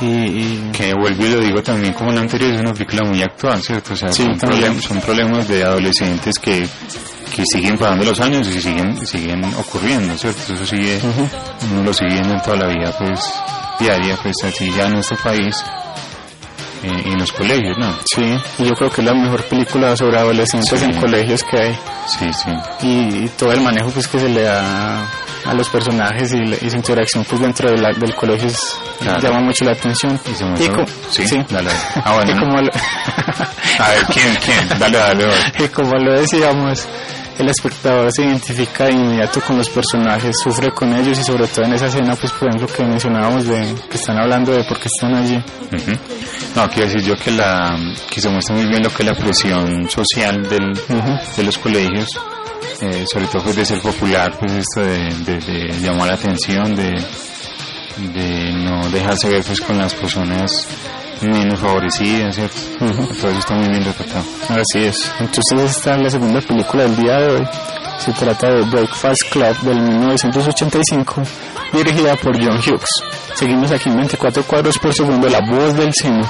Y, 0.00 0.04
y- 0.06 0.70
Que 0.72 0.92
vuelvo 0.94 1.24
y 1.24 1.28
lo 1.30 1.40
digo 1.40 1.62
también 1.62 1.94
como 1.94 2.12
la 2.12 2.20
anterior, 2.20 2.52
es 2.54 2.60
una 2.60 2.72
película 2.74 3.02
muy 3.04 3.22
actual, 3.22 3.62
¿cierto? 3.62 3.94
O 3.94 3.96
sea, 3.96 4.10
Sí, 4.12 4.24
son, 4.24 4.36
problemas, 4.38 4.82
son 4.84 5.00
problemas 5.00 5.48
de 5.48 5.64
adolescentes 5.64 6.34
que, 6.38 6.68
que 7.34 7.42
siguen 7.46 7.78
pasando 7.78 8.04
los 8.04 8.20
años 8.20 8.46
y 8.48 8.60
siguen, 8.60 9.06
siguen 9.06 9.42
ocurriendo, 9.54 10.16
¿cierto? 10.18 10.52
Eso 10.52 10.66
sigue, 10.66 11.00
uno 11.72 11.82
lo 11.82 11.94
sigue 11.94 12.12
viendo 12.12 12.34
en 12.34 12.42
toda 12.42 12.56
la 12.56 12.66
vida, 12.68 12.92
pues, 12.98 13.20
diaria, 13.80 14.18
pues, 14.22 14.36
así 14.44 14.70
ya 14.70 14.84
en 14.86 14.92
nuestro 14.94 15.16
país, 15.16 15.56
eh, 16.82 17.02
en 17.06 17.18
los 17.18 17.32
colegios, 17.32 17.76
¿no? 17.78 17.90
sí, 18.04 18.22
y 18.58 18.64
yo 18.64 18.72
creo 18.74 18.90
que 18.90 19.00
es 19.00 19.06
la 19.06 19.14
mejor 19.14 19.42
película 19.44 19.96
sobre 19.96 20.18
adolescentes 20.18 20.78
Sí. 20.78 20.84
en 20.84 20.92
colegios 21.00 21.42
que 21.42 21.56
hay. 21.58 21.74
Sí, 22.06 22.26
sí. 22.32 22.86
Y, 22.86 23.24
y 23.24 23.28
todo 23.38 23.50
el 23.52 23.60
manejo 23.62 23.88
pues 23.90 24.06
que 24.08 24.20
se 24.20 24.28
le 24.28 24.42
da 24.42 25.02
a 25.46 25.54
los 25.54 25.68
personajes 25.68 26.32
y, 26.32 26.38
le- 26.38 26.58
y 26.60 26.70
su 26.70 26.76
interacción 26.76 27.24
pues 27.24 27.40
dentro 27.40 27.70
de 27.70 27.78
la- 27.78 27.92
del 27.92 28.14
colegio 28.14 28.48
es- 28.48 28.78
Claro. 29.00 29.20
llama 29.20 29.40
mucho 29.40 29.64
la 29.64 29.72
atención. 29.72 30.18
Y 30.30 30.34
se 30.34 30.44
muestra- 30.44 30.74
co- 30.74 30.84
sí, 31.10 31.44
dale. 31.50 31.70
Ah, 32.04 32.14
bueno, 32.16 32.30
y 32.30 32.34
¿no? 32.34 32.40
como 32.40 32.60
lo- 32.62 32.70
A 33.78 33.88
ver, 33.90 34.04
¿quién, 34.12 34.36
quién? 34.44 34.78
Dale, 34.78 34.98
dale, 34.98 35.24
dale. 35.24 35.34
y 35.64 35.68
como 35.68 35.92
lo 35.96 36.12
decíamos, 36.20 36.86
el 37.38 37.48
espectador 37.50 38.10
se 38.10 38.22
identifica 38.24 38.84
de 38.84 38.92
inmediato 38.92 39.40
con 39.42 39.58
los 39.58 39.68
personajes, 39.68 40.34
sufre 40.42 40.70
con 40.70 40.94
ellos 40.94 41.18
y 41.18 41.22
sobre 41.22 41.46
todo 41.46 41.66
en 41.66 41.74
esa 41.74 41.86
escena, 41.86 42.16
pues 42.16 42.32
por 42.32 42.48
ejemplo 42.48 42.66
que 42.74 42.82
mencionábamos 42.82 43.46
de 43.46 43.74
que 43.90 43.96
están 43.98 44.16
hablando 44.18 44.52
de 44.52 44.64
por 44.64 44.78
qué 44.80 44.88
están 44.88 45.14
allí. 45.14 45.38
No, 46.54 46.66
quiero 46.70 46.86
decir 46.90 47.02
yo 47.02 47.14
que 47.16 47.30
la 47.32 47.76
que 48.10 48.20
se 48.22 48.30
muestra 48.30 48.54
muy 48.56 48.64
bien 48.66 48.82
lo 48.82 48.88
que 48.90 49.02
es 49.02 49.08
la 49.10 49.14
presión 49.14 49.86
social 49.90 50.48
del, 50.48 50.72
de 51.36 51.42
los 51.44 51.58
colegios, 51.58 52.08
eh, 52.80 53.04
sobre 53.10 53.26
todo 53.26 53.42
pues 53.44 53.56
de 53.56 53.64
ser 53.64 53.80
popular, 53.80 54.36
pues 54.38 54.52
esto 54.52 54.80
de, 54.80 55.14
de- 55.24 55.40
de 55.40 55.80
llamar 55.80 56.08
la 56.08 56.14
atención, 56.14 56.74
de, 56.76 56.92
de 57.98 58.52
no 58.52 58.88
dejarse 58.90 59.28
ver 59.28 59.42
pues 59.44 59.60
con 59.60 59.78
las 59.78 59.94
personas 59.94 60.50
menos 61.22 61.58
favorecidas, 61.58 62.34
¿cierto? 62.34 62.56
Todo 62.78 63.30
eso 63.30 63.38
está 63.38 63.54
muy 63.54 63.68
bien 63.68 63.84
retratado. 63.84 64.24
Así 64.50 64.84
es. 64.84 65.10
Entonces 65.18 65.76
esta 65.76 65.96
es 65.96 66.02
la 66.02 66.10
segunda 66.10 66.40
película 66.42 66.82
del 66.84 66.96
día 66.96 67.16
de 67.20 67.32
hoy. 67.36 67.48
Se 67.98 68.12
trata 68.12 68.50
de 68.50 68.60
Breakfast 68.62 69.22
Club 69.30 69.58
del 69.62 69.80
1985, 69.80 71.22
dirigida 71.72 72.14
por 72.16 72.36
John 72.38 72.58
Hughes. 72.58 72.90
Seguimos 73.34 73.72
aquí 73.72 73.88
en 73.88 73.96
24 73.96 74.42
cuadros 74.44 74.78
por 74.78 74.92
segundo, 74.92 75.26
la 75.28 75.40
voz 75.40 75.74
del 75.74 75.92
cine. 75.94 76.22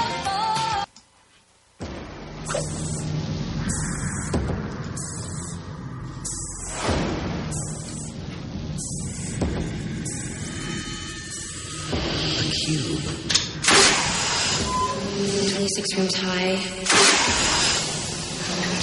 Rooms 15.97 16.15
high. 16.15 16.55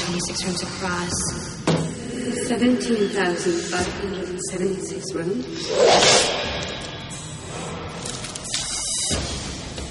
26 0.07 0.45
rooms 0.45 0.63
across. 0.63 1.11
17,576 2.49 5.15
rooms. 5.15 5.45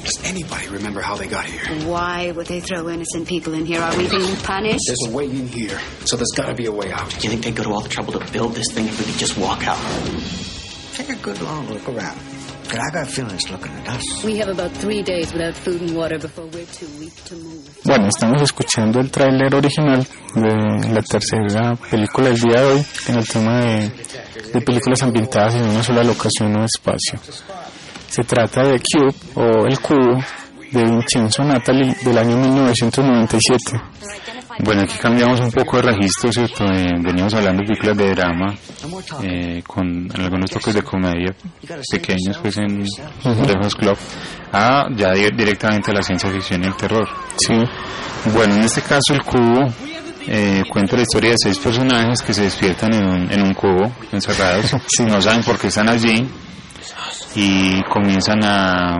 Does 0.03 0.19
anybody 0.25 0.67
remember 0.67 0.99
how 1.01 1.15
they 1.15 1.27
got 1.27 1.45
here? 1.45 1.63
Why 1.87 2.31
would 2.31 2.47
they 2.47 2.59
throw 2.59 2.89
innocent 2.89 3.27
people 3.27 3.53
in 3.53 3.65
here? 3.65 3.79
Are 3.79 3.95
we 3.97 4.09
being 4.09 4.35
punished? 4.37 4.81
There's 4.87 5.05
a 5.07 5.11
way 5.11 5.25
in 5.25 5.47
here, 5.47 5.79
so 6.05 6.17
there's 6.17 6.31
got 6.35 6.47
to 6.47 6.53
be 6.55 6.65
a 6.65 6.71
way 6.71 6.91
out. 6.91 7.09
Do 7.09 7.15
you 7.21 7.29
think 7.29 7.43
they'd 7.45 7.55
go 7.55 7.63
to 7.63 7.71
all 7.71 7.81
the 7.81 7.89
trouble 7.89 8.13
to 8.19 8.31
build 8.33 8.53
this 8.53 8.67
thing 8.73 8.87
if 8.87 8.99
we 8.99 9.05
could 9.05 9.17
just 9.19 9.37
walk 9.37 9.65
out? 9.65 9.79
Take 10.93 11.09
a 11.09 11.15
good 11.15 11.41
long 11.41 11.67
look 11.69 11.87
around. 11.87 12.19
But 12.73 12.81
I 12.81 12.89
got 12.89 13.07
feelings 13.07 13.51
looking 13.51 13.71
at 13.71 13.87
us. 13.89 14.23
We 14.23 14.39
have 14.39 14.49
about 14.49 14.71
three 14.71 15.03
days 15.03 15.31
without 15.31 15.53
food 15.53 15.79
and 15.81 15.95
water 15.95 16.17
before 16.17 16.45
we're 16.45 16.65
too 16.65 16.87
weak 16.99 17.13
to 17.25 17.35
move. 17.35 17.69
Bueno, 17.85 18.07
estamos 18.07 18.41
escuchando 18.41 18.99
el 18.99 19.11
tráiler 19.11 19.53
original 19.53 20.03
de 20.33 20.89
la 20.91 21.01
tercera 21.03 21.75
película 21.91 22.29
del 22.29 22.39
día 22.39 22.61
de 22.61 22.65
hoy 22.73 22.85
en 23.09 23.15
el 23.15 23.27
tema 23.27 23.59
de, 23.59 23.91
de 24.53 24.61
películas 24.61 25.03
ambientadas 25.03 25.53
en 25.53 25.69
una 25.69 25.83
sola 25.83 26.03
locación 26.03 26.55
o 26.55 26.65
espacio. 26.65 27.19
Se 28.09 28.23
trata 28.23 28.63
de 28.63 28.79
Cube 28.79 29.13
o 29.35 29.67
El 29.67 29.79
Cubo 29.79 30.23
de 30.71 30.83
Vincenzo 30.83 31.43
Natali 31.43 31.93
del 32.03 32.17
año 32.17 32.37
1997. 32.37 33.79
Bueno, 34.59 34.81
aquí 34.81 34.97
cambiamos 34.99 35.39
un 35.39 35.51
poco 35.51 35.77
de 35.77 35.83
registro, 35.83 36.31
¿cierto? 36.31 36.65
Eh, 36.65 36.93
venimos 36.99 37.33
hablando 37.33 37.61
de 37.61 37.67
películas 37.67 37.97
de 37.97 38.09
drama, 38.11 38.53
eh, 39.23 39.63
con 39.65 40.09
algunos 40.15 40.49
toques 40.51 40.73
de 40.73 40.81
comedia 40.83 41.33
pequeños, 41.91 42.37
pues 42.41 42.57
en 42.57 42.83
Breakfast 43.23 43.77
Club, 43.77 43.97
a 44.51 44.87
ya 44.95 45.11
di- 45.11 45.31
directamente 45.35 45.91
a 45.91 45.93
la 45.95 46.01
ciencia 46.01 46.29
ficción 46.29 46.63
y 46.63 46.67
el 46.67 46.75
terror. 46.75 47.07
Sí. 47.37 47.53
Bueno, 48.33 48.55
en 48.55 48.61
este 48.63 48.81
caso 48.81 49.13
el 49.13 49.23
cubo 49.23 49.73
eh, 50.27 50.63
cuenta 50.69 50.95
la 50.95 51.01
historia 51.03 51.31
de 51.31 51.37
seis 51.37 51.57
personajes 51.59 52.21
que 52.21 52.33
se 52.33 52.43
despiertan 52.43 52.93
en 52.93 53.05
un, 53.05 53.31
en 53.31 53.41
un 53.41 53.53
cubo, 53.53 53.91
encerrados, 54.11 54.73
no 54.99 55.21
saben 55.21 55.43
por 55.43 55.57
qué 55.59 55.67
están 55.67 55.89
allí 55.89 56.25
y 57.35 57.81
comienzan 57.83 58.43
a, 58.43 58.93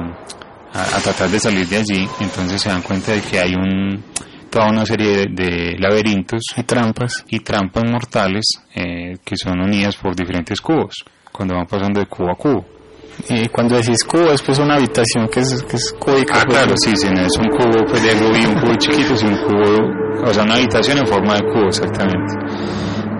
a, 0.74 0.82
a 0.96 1.00
tratar 1.02 1.30
de 1.30 1.40
salir 1.40 1.68
de 1.68 1.78
allí, 1.78 2.10
entonces 2.20 2.62
se 2.62 2.70
dan 2.70 2.82
cuenta 2.82 3.12
de 3.14 3.22
que 3.22 3.40
hay 3.40 3.54
un 3.54 4.04
toda 4.54 4.70
una 4.70 4.86
serie 4.86 5.26
de, 5.32 5.76
laberintos 5.80 6.44
y 6.56 6.62
trampas 6.62 7.26
y 7.28 7.40
trampas 7.40 7.84
mortales 7.90 8.46
eh, 8.76 9.18
que 9.26 9.36
son 9.36 9.60
unidas 9.60 9.96
por 9.96 10.16
diferentes 10.16 10.62
cubos 10.62 11.04
cuando 11.32 11.56
van 11.56 11.66
pasando 11.66 12.00
de 12.00 12.06
cubo 12.06 12.30
a 12.30 12.36
cubo. 12.36 12.64
Y 13.30 13.48
cuando 13.48 13.76
decís 13.76 14.04
cubo 14.04 14.32
es 14.32 14.44
pues 14.44 14.60
una 14.60 14.76
habitación 14.76 15.28
que 15.28 15.40
es, 15.40 15.64
que 15.64 15.78
es 15.78 15.96
cúbica. 15.98 16.36
Ah, 16.36 16.44
pues. 16.46 16.58
claro, 16.58 16.76
sí, 16.78 16.96
sí, 16.96 17.08
no 17.10 17.22
es 17.22 17.36
un 17.36 17.48
cubo 17.48 17.84
pues, 17.90 18.04
de 18.04 18.12
Rubí, 18.14 18.46
un 18.46 18.62
cubo 18.62 18.76
chiquito, 18.76 19.16
es 19.16 19.24
un 19.24 19.38
cubo, 19.38 20.24
o 20.24 20.34
sea, 20.34 20.44
una 20.44 20.54
habitación 20.54 21.00
en 21.00 21.08
forma 21.08 21.34
de 21.34 21.42
cubo, 21.52 21.68
exactamente. 21.70 22.36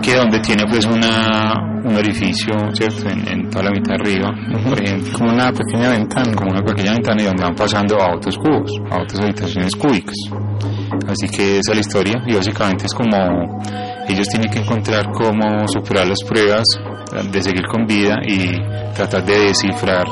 Que 0.00 0.14
donde 0.14 0.38
tiene 0.38 0.64
pues 0.68 0.84
una, 0.86 1.52
un 1.84 1.96
orificio, 1.96 2.54
¿cierto? 2.74 3.08
En, 3.08 3.26
en 3.26 3.50
toda 3.50 3.64
la 3.64 3.70
mitad 3.72 3.94
arriba, 3.94 4.30
por 4.68 4.80
ejemplo. 4.80 5.18
Como 5.18 5.32
una 5.32 5.50
pequeña 5.50 5.90
ventana. 5.90 6.32
Como 6.32 6.52
una 6.52 6.62
pequeña 6.62 6.92
ventana 6.92 7.22
y 7.22 7.24
donde 7.24 7.42
van 7.42 7.54
pasando 7.56 8.00
a 8.00 8.14
otros 8.14 8.38
cubos, 8.38 8.70
a 8.90 9.02
otras 9.02 9.20
habitaciones 9.20 9.74
cúbicas. 9.74 10.14
Así 11.08 11.28
que 11.28 11.58
esa 11.58 11.72
es 11.72 11.74
la 11.74 11.80
historia 11.80 12.14
y 12.26 12.34
básicamente 12.34 12.86
es 12.86 12.94
como 12.94 13.60
ellos 14.08 14.28
tienen 14.28 14.50
que 14.50 14.58
encontrar 14.60 15.06
cómo 15.12 15.66
superar 15.68 16.06
las 16.06 16.18
pruebas 16.26 16.64
de 17.30 17.42
seguir 17.42 17.66
con 17.66 17.86
vida 17.86 18.16
y 18.26 18.52
tratar 18.94 19.24
de 19.24 19.38
descifrar 19.46 20.04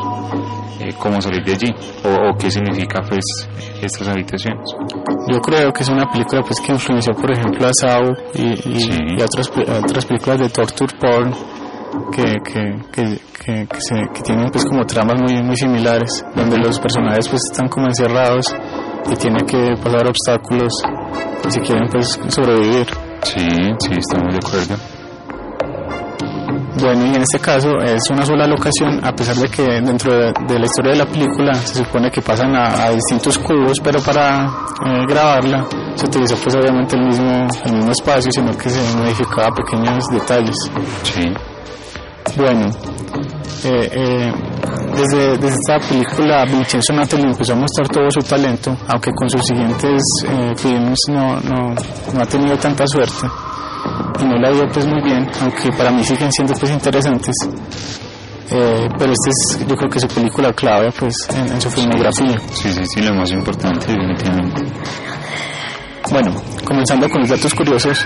eh, 0.80 0.90
cómo 0.98 1.20
salir 1.20 1.42
de 1.44 1.52
allí 1.52 1.74
o, 2.04 2.30
o 2.30 2.36
qué 2.38 2.50
significa 2.50 3.00
pues 3.08 3.24
estas 3.80 4.08
habitaciones. 4.08 4.68
Yo 5.30 5.40
creo 5.40 5.72
que 5.72 5.82
es 5.82 5.88
una 5.88 6.10
película 6.10 6.42
pues 6.42 6.60
que 6.60 6.72
influenció 6.72 7.14
por 7.14 7.30
ejemplo 7.32 7.66
a 7.66 7.70
Saw 7.72 8.04
y, 8.34 8.42
y, 8.68 9.16
y 9.18 9.22
otras, 9.22 9.50
otras 9.84 10.04
películas 10.06 10.38
de 10.40 10.48
torture 10.48 10.94
porn 11.00 11.32
que, 12.10 12.22
que, 12.44 12.80
que, 12.90 13.18
que, 13.44 13.66
que 13.66 13.80
se- 13.80 14.08
que 14.14 14.22
tienen 14.22 14.48
pues 14.50 14.64
como 14.64 14.84
tramas 14.86 15.20
muy, 15.20 15.42
muy 15.42 15.56
similares, 15.56 16.24
donde 16.34 16.56
los 16.58 16.78
personajes 16.80 17.28
pues 17.28 17.42
están 17.50 17.68
como 17.68 17.86
encerrados 17.86 18.46
y 19.10 19.16
tienen 19.16 19.46
que 19.46 19.74
pasar 19.82 20.06
obstáculos 20.06 20.72
si 21.48 21.60
quieren 21.60 21.88
pues 21.90 22.18
sobrevivir. 22.28 22.86
Sí, 23.22 23.48
sí, 23.78 23.90
estamos 23.96 24.32
de 24.32 24.38
acuerdo. 24.38 24.76
Bueno, 26.80 27.06
y 27.06 27.14
en 27.14 27.22
este 27.22 27.38
caso 27.38 27.68
es 27.82 28.02
una 28.10 28.24
sola 28.24 28.46
locación, 28.46 29.04
a 29.04 29.12
pesar 29.14 29.36
de 29.36 29.48
que 29.48 29.62
dentro 29.62 30.12
de, 30.12 30.32
de 30.48 30.58
la 30.58 30.64
historia 30.64 30.92
de 30.92 30.98
la 30.98 31.06
película 31.06 31.54
se 31.54 31.84
supone 31.84 32.10
que 32.10 32.22
pasan 32.22 32.56
a, 32.56 32.84
a 32.84 32.90
distintos 32.90 33.38
cubos, 33.38 33.78
pero 33.84 34.00
para 34.00 34.46
eh, 34.86 35.04
grabarla 35.06 35.66
se 35.94 36.06
utilizó 36.06 36.34
pues 36.42 36.56
obviamente 36.56 36.96
el 36.96 37.06
mismo, 37.06 37.46
el 37.66 37.72
mismo 37.74 37.92
espacio, 37.92 38.32
sino 38.32 38.56
que 38.56 38.70
se 38.70 38.96
modificaba 38.96 39.54
pequeños 39.54 40.04
detalles. 40.10 40.56
Sí. 41.02 41.32
Bueno, 42.36 42.66
eh, 43.64 43.90
eh, 43.92 44.32
desde, 44.96 45.38
desde 45.38 45.56
esta 45.56 45.88
película 45.88 46.44
Vincenzo 46.44 46.92
Natali 46.92 47.24
empezó 47.24 47.52
a 47.52 47.56
mostrar 47.56 47.88
todo 47.88 48.10
su 48.10 48.20
talento, 48.20 48.76
aunque 48.88 49.10
con 49.12 49.28
sus 49.28 49.44
siguientes 49.44 50.02
eh, 50.28 50.52
films 50.56 50.98
no, 51.08 51.40
no, 51.40 51.74
no 52.14 52.22
ha 52.22 52.26
tenido 52.26 52.56
tanta 52.56 52.86
suerte 52.86 53.26
y 54.20 54.24
no 54.24 54.36
la 54.36 54.52
ido 54.52 54.66
pues 54.72 54.86
muy 54.86 55.02
bien, 55.02 55.28
aunque 55.40 55.70
para 55.76 55.90
mí 55.90 56.04
siguen 56.04 56.30
siendo 56.32 56.54
pues 56.54 56.70
interesantes. 56.70 57.34
Eh, 58.50 58.86
pero 58.98 59.12
esta 59.12 59.30
es 59.30 59.66
yo 59.66 59.74
creo 59.76 59.88
que 59.88 59.98
su 59.98 60.08
película 60.08 60.52
clave 60.52 60.92
pues 60.98 61.14
en, 61.34 61.52
en 61.52 61.60
su 61.60 61.70
filmografía. 61.70 62.38
Sí, 62.52 62.70
sí, 62.70 62.84
sí, 62.84 63.00
lo 63.00 63.14
más 63.14 63.30
importante, 63.30 63.86
definitivamente. 63.86 64.62
Bueno, 66.10 66.34
comenzando 66.64 67.08
con 67.08 67.22
los 67.22 67.30
datos 67.30 67.54
curiosos, 67.54 68.04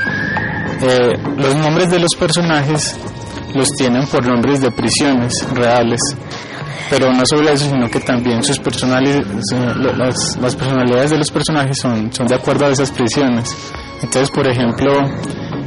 eh, 0.83 1.15
los 1.37 1.57
nombres 1.57 1.91
de 1.91 1.99
los 1.99 2.15
personajes 2.17 2.97
los 3.55 3.69
tienen 3.73 4.07
por 4.07 4.25
nombres 4.27 4.61
de 4.61 4.71
prisiones 4.71 5.33
reales, 5.53 6.01
pero 6.91 7.13
no 7.13 7.25
solo 7.27 7.51
eso, 7.51 7.69
sino 7.71 7.89
que 7.89 8.01
también 8.01 8.43
sus 8.43 8.59
personalidades, 8.59 9.27
las, 9.97 10.37
las 10.41 10.57
personalidades 10.57 11.11
de 11.11 11.19
los 11.19 11.31
personajes 11.31 11.77
son, 11.81 12.13
son 12.13 12.27
de 12.27 12.35
acuerdo 12.35 12.67
a 12.67 12.71
esas 12.71 12.91
prisiones. 12.91 13.55
Entonces, 14.03 14.31
por 14.31 14.47
ejemplo, 14.49 14.93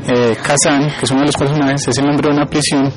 eh, 0.08 0.36
Kazan, 0.42 0.90
que 0.98 1.06
es 1.06 1.12
uno 1.12 1.22
de 1.22 1.28
los 1.28 1.36
personajes, 1.36 1.88
es 1.88 1.98
el 1.98 2.06
nombre 2.06 2.30
de 2.30 2.36
una 2.36 2.46
prisión 2.46 2.92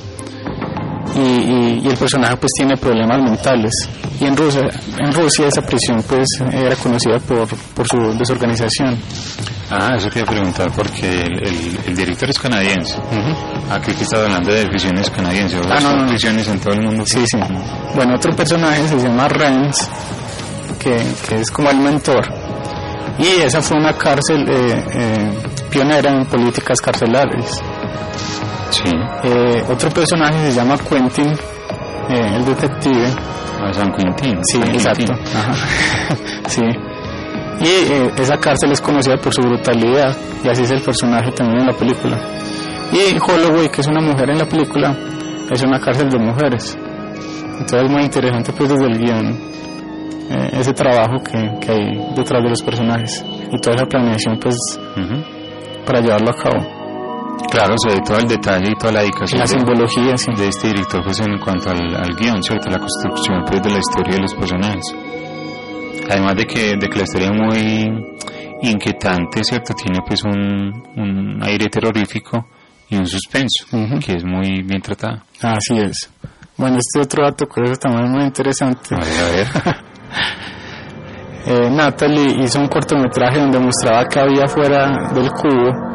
y, 1.15 1.19
y- 1.19 1.81
y 1.83 1.87
el 1.87 1.97
personaje 1.97 2.35
pues 2.37 2.51
tiene 2.57 2.75
problemas 2.77 3.21
mentales. 3.21 3.71
Y 4.19 4.25
en 4.25 4.35
Rusia, 4.37 4.61
en 4.99 5.11
Rusia 5.13 5.47
esa 5.47 5.61
prisión 5.61 6.01
pues 6.07 6.27
era 6.51 6.75
conocida 6.75 7.19
por, 7.19 7.47
por 7.75 7.87
su 7.87 8.17
desorganización. 8.17 8.97
Ah, 9.69 9.93
eso 9.97 10.07
te 10.09 10.19
iba 10.19 10.27
a 10.27 10.31
preguntar 10.31 10.71
porque 10.75 11.21
el, 11.23 11.47
el- 11.47 11.79
el 11.87 11.95
director 11.95 12.29
es 12.29 12.39
canadiense. 12.39 12.95
Aquí 13.71 13.93
que 13.93 14.03
estás 14.03 14.19
hablando 14.21 14.53
de 14.53 14.65
prisiones 14.67 15.09
canadienses. 15.09 15.65
¿o 15.65 15.69
Ah, 15.71 15.79
no, 15.81 15.93
no, 15.95 16.03
no. 16.03 16.07
prisiones 16.09 16.47
en 16.47 16.59
todo 16.59 16.73
el 16.73 16.81
mundo. 16.83 17.03
Sí, 17.05 17.23
sí. 17.25 17.37
Bueno, 17.95 18.15
otro 18.15 18.35
personaje 18.35 18.87
se 18.87 18.97
llama 18.97 19.27
Renz, 19.27 19.75
que, 20.79 21.01
que 21.27 21.35
es 21.41 21.49
como 21.51 21.69
el 21.69 21.77
mentor. 21.79 22.21
Y 23.17 23.41
esa 23.41 23.61
fue 23.61 23.77
una 23.77 23.93
cárcel 23.93 24.45
eh, 24.49 24.83
eh, 24.93 25.31
pionera 25.69 26.11
en 26.11 26.25
políticas 26.25 26.79
carcelarias. 26.81 27.61
Sí. 28.73 28.89
Eh, 29.23 29.63
otro 29.69 29.89
personaje 29.91 30.49
se 30.49 30.57
llama 30.57 30.75
Quentin, 30.77 31.31
eh, 32.09 32.35
el 32.35 32.43
detective. 32.43 33.05
Ah, 33.61 33.71
San 33.71 33.93
Quintín. 33.93 34.39
Sí, 34.43 34.59
San 34.59 34.69
exacto. 34.69 35.13
Ajá. 35.13 35.53
sí. 36.47 36.61
Y 37.61 37.91
eh, 37.93 38.11
esa 38.17 38.37
cárcel 38.37 38.71
es 38.71 38.81
conocida 38.81 39.15
por 39.17 39.31
su 39.31 39.41
brutalidad, 39.41 40.17
y 40.43 40.49
así 40.49 40.63
es 40.63 40.71
el 40.71 40.81
personaje 40.81 41.31
también 41.31 41.61
en 41.61 41.67
la 41.67 41.77
película. 41.77 42.19
Y 42.91 43.17
Holloway, 43.19 43.69
que 43.69 43.81
es 43.81 43.87
una 43.87 44.01
mujer 44.01 44.31
en 44.31 44.39
la 44.39 44.45
película, 44.45 44.97
es 45.51 45.61
una 45.61 45.79
cárcel 45.79 46.09
de 46.09 46.17
mujeres. 46.17 46.75
Entonces 46.75 47.83
es 47.83 47.89
muy 47.91 48.03
interesante 48.03 48.51
pues 48.53 48.69
desde 48.69 48.85
el 48.85 48.97
guion 48.97 49.39
eh, 50.31 50.49
ese 50.53 50.73
trabajo 50.73 51.23
que, 51.23 51.59
que 51.61 51.71
hay 51.71 52.15
detrás 52.15 52.43
de 52.43 52.49
los 52.49 52.61
personajes 52.63 53.23
y 53.51 53.57
toda 53.59 53.75
esa 53.75 53.85
planeación 53.85 54.39
pues 54.39 54.55
para 55.85 56.01
llevarlo 56.01 56.31
a 56.31 56.35
cabo. 56.35 56.82
Claro, 57.51 57.75
se 57.77 57.89
ve 57.95 58.01
todo 58.05 58.17
el 58.17 58.27
detalle 58.27 58.71
y 58.71 58.75
toda 58.75 58.93
la 58.93 58.99
dedicación 59.01 59.39
La 59.39 59.45
de- 59.45 59.51
simbología, 59.59 60.17
sí. 60.17 60.31
de 60.35 60.47
este 60.47 60.67
director 60.69 61.03
pues 61.03 61.19
en 61.19 61.37
cuanto 61.39 61.69
al, 61.69 61.95
al 61.95 62.15
guion, 62.15 62.41
¿cierto? 62.41 62.69
La 62.69 62.79
construcción 62.79 63.43
pues 63.47 63.61
de 63.61 63.69
la 63.71 63.77
historia 63.79 64.15
de 64.15 64.21
los 64.21 64.33
personajes. 64.33 64.83
Además 66.09 66.35
de 66.35 66.45
que, 66.45 66.59
de 66.79 66.89
que 66.89 66.97
la 66.97 67.03
historia 67.03 67.27
es 67.27 67.33
muy 67.33 68.15
inquietante, 68.61 69.43
¿cierto? 69.43 69.73
Tiene 69.73 69.99
pues 70.07 70.23
un, 70.23 70.83
un 70.95 71.39
aire 71.43 71.67
terrorífico 71.69 72.47
y 72.89 72.95
un 72.97 73.05
suspenso, 73.05 73.65
que 74.03 74.13
es 74.13 74.23
muy 74.25 74.63
bien 74.63 74.81
tratado. 74.81 75.21
Así 75.41 75.77
es. 75.77 76.09
Bueno, 76.57 76.77
este 76.77 76.99
otro 77.01 77.23
dato 77.23 77.47
curioso 77.47 77.79
también 77.79 78.05
es 78.05 78.11
muy 78.11 78.23
interesante. 78.23 78.95
A 78.95 78.99
ver, 78.99 79.19
a 79.19 79.29
ver. 79.35 79.47
Eh, 81.45 81.69
Natalie 81.69 82.41
hizo 82.41 82.57
un 82.57 82.67
cortometraje 82.69 83.37
donde 83.37 83.59
mostraba 83.59 84.05
que 84.05 84.17
había 84.17 84.47
fuera 84.47 85.09
del 85.13 85.29
cubo, 85.29 85.92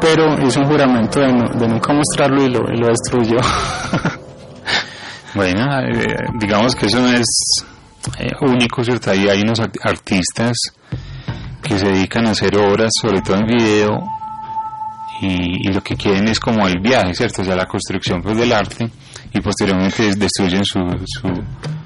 pero 0.00 0.34
hizo 0.46 0.60
un 0.60 0.66
juramento 0.66 1.20
de, 1.20 1.32
no- 1.32 1.48
de 1.58 1.68
nunca 1.68 1.92
mostrarlo 1.92 2.42
y 2.44 2.48
lo, 2.50 2.60
y 2.72 2.76
lo 2.78 2.88
destruyó. 2.88 3.38
Bueno, 5.34 5.80
eh, 5.80 6.06
digamos 6.38 6.76
que 6.76 6.86
eso 6.86 7.00
no 7.00 7.08
es 7.08 7.26
eh, 8.20 8.30
único, 8.42 8.84
¿cierto? 8.84 9.10
Ahí 9.10 9.28
hay 9.28 9.40
unos 9.42 9.58
art- 9.58 9.76
artistas 9.82 10.56
que 11.60 11.76
se 11.76 11.86
dedican 11.86 12.26
a 12.26 12.30
hacer 12.30 12.56
obras, 12.56 12.92
sobre 13.00 13.20
todo 13.20 13.38
en 13.38 13.46
video, 13.46 13.98
y, 15.22 15.68
y 15.68 15.72
lo 15.72 15.80
que 15.82 15.96
quieren 15.96 16.28
es 16.28 16.38
como 16.38 16.68
el 16.68 16.78
viaje, 16.80 17.14
¿cierto? 17.14 17.42
O 17.42 17.44
sea, 17.44 17.56
la 17.56 17.66
construcción 17.66 18.22
pues, 18.22 18.36
del 18.38 18.52
arte, 18.52 18.88
y 19.32 19.40
posteriormente 19.40 20.04
des- 20.04 20.18
destruyen 20.20 20.64
su, 20.64 20.78
su, 21.04 21.28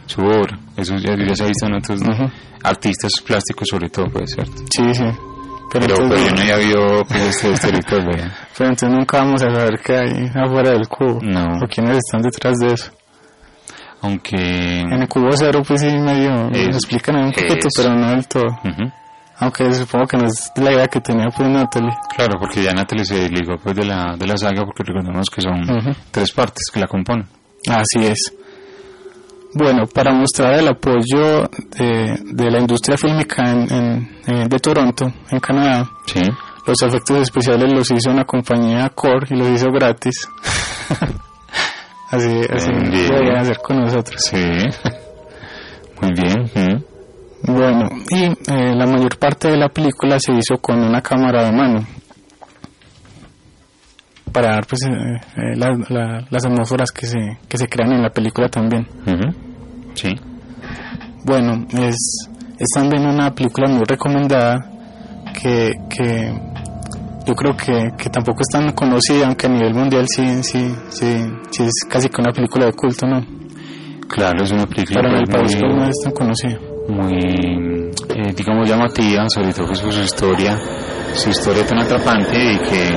su 0.04 0.20
obra. 0.20 0.58
Eso 0.76 0.96
ya, 0.96 1.16
ya 1.16 1.34
se 1.34 1.44
ha 1.44 1.46
visto 1.46 1.66
en 1.66 1.74
otros 1.76 2.00
artistas 2.62 3.12
plásticos, 3.24 3.66
sobre 3.66 3.88
todo, 3.88 4.10
puede 4.12 4.26
ser. 4.26 4.46
sí, 4.46 4.92
sí. 4.92 5.04
Pero, 5.70 5.86
pero 6.08 6.16
yo 6.16 6.30
no 6.34 6.40
había 6.40 6.56
visto 6.56 7.04
pues, 7.08 7.22
este, 7.28 7.52
este 7.52 7.66
director, 7.72 8.04
vea. 8.04 8.32
Pero 8.56 8.70
entonces 8.70 8.90
nunca 8.98 9.18
vamos 9.18 9.42
a 9.42 9.50
saber 9.54 9.80
qué 9.84 9.96
hay 9.96 10.30
afuera 10.34 10.70
del 10.70 10.88
cubo. 10.88 11.18
No. 11.22 11.44
O 11.62 11.68
quiénes 11.68 11.98
están 11.98 12.22
detrás 12.22 12.54
de 12.58 12.72
eso. 12.74 12.90
Aunque... 14.00 14.80
En 14.80 14.92
el 15.02 15.08
cubo 15.08 15.28
cero, 15.32 15.60
pues 15.66 15.80
sí, 15.80 15.88
medio 15.98 16.48
Es- 16.52 16.68
lo 16.68 16.74
explican 16.76 17.16
ahí 17.16 17.24
un 17.24 17.32
poquito, 17.32 17.68
pero 17.76 17.94
no 17.94 18.10
del 18.10 18.26
todo. 18.28 18.44
Aunque 19.40 19.72
supongo 19.72 20.06
que 20.06 20.16
no 20.16 20.26
es 20.26 20.50
la 20.56 20.72
idea 20.72 20.86
que 20.86 21.00
tenía 21.00 21.26
pues 21.36 21.48
Natalie. 21.48 21.92
Claro, 22.16 22.38
porque 22.40 22.62
ya 22.62 22.72
Natalie 22.72 23.04
se 23.04 23.14
desligó 23.20 23.56
pues, 23.62 23.76
de, 23.76 23.84
la, 23.84 24.16
de 24.16 24.26
la 24.26 24.36
saga, 24.36 24.64
porque 24.64 24.82
recordemos 24.84 25.28
que 25.30 25.42
son 25.42 25.94
tres 26.10 26.32
partes 26.32 26.64
que 26.72 26.80
la 26.80 26.86
componen. 26.88 27.26
Así 27.68 28.06
es. 28.06 28.34
Bueno, 29.54 29.86
para 29.86 30.12
mostrar 30.12 30.54
el 30.54 30.68
apoyo 30.68 31.48
de, 31.78 32.18
de 32.24 32.50
la 32.50 32.58
industria 32.60 32.96
fílmica 32.98 33.50
en, 33.50 33.72
en- 33.72 34.08
en- 34.26 34.48
de 34.48 34.58
Toronto, 34.58 35.10
en 35.30 35.40
Canadá, 35.40 35.88
Sí. 36.06 36.20
los 36.66 36.82
efectos 36.82 37.18
especiales 37.22 37.72
los 37.72 37.90
hizo 37.90 38.10
una 38.10 38.24
compañía 38.24 38.88
Core 38.90 39.26
y 39.30 39.36
los 39.36 39.48
hizo 39.48 39.70
gratis. 39.72 40.28
así 42.10 42.40
así 42.50 42.70
hacer 43.36 43.58
con 43.58 43.80
nosotros. 43.80 44.20
Sí. 44.20 44.36
Muy 46.00 46.12
bien. 46.12 46.84
Bueno, 47.42 47.88
y 48.10 48.24
eh, 48.24 48.74
la 48.74 48.86
mayor 48.86 49.16
parte 49.18 49.48
de 49.48 49.56
la 49.56 49.68
película 49.68 50.18
se 50.20 50.32
hizo 50.32 50.58
con 50.60 50.78
una 50.82 51.00
cámara 51.00 51.44
de 51.44 51.52
mano 51.52 51.86
para 54.28 54.52
dar 54.52 54.66
pues, 54.66 54.82
eh, 54.84 55.20
eh, 55.36 55.56
la- 55.56 55.76
la- 55.88 56.24
las 56.30 56.44
atmósferas 56.44 56.90
que 56.92 57.06
se, 57.06 57.18
que 57.48 57.56
se 57.58 57.66
crean 57.68 57.92
en 57.92 58.02
la 58.02 58.10
película 58.10 58.48
también. 58.48 58.86
Ujú. 59.06 59.34
Sí. 59.94 60.14
Bueno, 61.24 61.66
es, 61.72 62.28
es 62.58 62.68
también 62.74 63.06
una 63.06 63.34
película 63.34 63.68
muy 63.68 63.82
recomendada 63.86 64.70
que, 65.40 65.72
que 65.90 66.32
yo 67.26 67.34
creo 67.34 67.54
que, 67.56 67.90
que 67.98 68.08
tampoco 68.08 68.40
es 68.40 68.48
tan 68.50 68.72
conocida, 68.72 69.26
aunque 69.26 69.46
a 69.46 69.50
nivel 69.50 69.74
mundial 69.74 70.06
sí, 70.08 70.42
sí, 70.42 70.74
sí, 70.88 71.16
sí 71.50 71.62
es 71.64 71.72
casi 71.90 72.08
que 72.08 72.20
una 72.22 72.32
película 72.32 72.66
de 72.66 72.72
culto, 72.72 73.06
¿no? 73.06 73.20
Claro, 74.08 74.42
es 74.42 74.50
una 74.52 74.66
película 74.66 75.00
Pero 75.02 75.08
en 75.14 75.20
el 75.20 75.24
pues, 75.26 75.36
país 75.36 75.56
pues, 75.60 75.72
no 75.74 75.80
muy, 75.80 75.88
es 75.90 75.96
tan 76.02 76.12
conocida. 76.12 76.58
muy 76.88 77.90
eh, 78.16 78.32
digamos, 78.34 78.68
llamativa, 78.68 79.26
sobre 79.28 79.52
todo 79.52 79.66
pues, 79.66 79.80
por 79.82 79.92
su 79.92 80.00
historia, 80.00 80.58
su 81.12 81.28
historia 81.28 81.66
tan 81.66 81.80
atrapante 81.80 82.54
y 82.54 82.58
que 82.58 82.88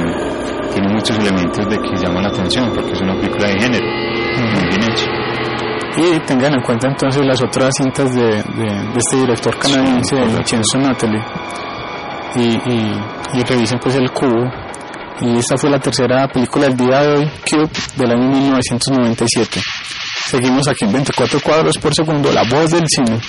tiene 0.72 0.88
muchos 0.93 1.17
elementos 1.17 1.65
de 1.69 1.78
que 1.78 1.95
llaman 1.97 2.24
la 2.24 2.30
atención, 2.30 2.72
porque 2.74 2.91
es 2.91 3.01
una 3.01 3.15
película 3.15 3.47
de 3.47 3.59
género, 3.59 3.86
muy 3.86 4.69
bien 4.69 4.84
hecha. 4.91 5.05
Y 5.97 6.19
tengan 6.26 6.53
en 6.53 6.61
cuenta 6.61 6.88
entonces 6.88 7.26
las 7.26 7.41
otras 7.43 7.69
cintas 7.78 8.13
de, 8.15 8.24
de, 8.24 8.34
de 8.34 8.97
este 8.97 9.17
director 9.17 9.57
canadiense, 9.57 10.15
de 10.15 10.26
Vincenzo 10.26 10.78
Natali. 10.80 11.19
Y, 12.36 12.43
y, 12.43 13.01
y 13.34 13.43
revisen 13.43 13.78
pues 13.80 13.95
el 13.95 14.09
cubo. 14.11 14.49
Y 15.19 15.38
esta 15.38 15.57
fue 15.57 15.69
la 15.69 15.80
tercera 15.80 16.28
película 16.30 16.67
del 16.67 16.78
día 16.78 17.01
de 17.01 17.07
hoy, 17.15 17.32
Cube, 17.49 17.69
del 17.97 18.11
año 18.11 18.28
1997. 18.30 19.61
Seguimos 20.26 20.67
aquí 20.67 20.86
en 20.86 20.93
24 20.93 21.39
cuadros 21.41 21.78
por 21.78 21.93
segundo, 21.93 22.32
la 22.32 22.43
voz 22.43 22.72
del 22.72 22.86
cine. 22.88 23.19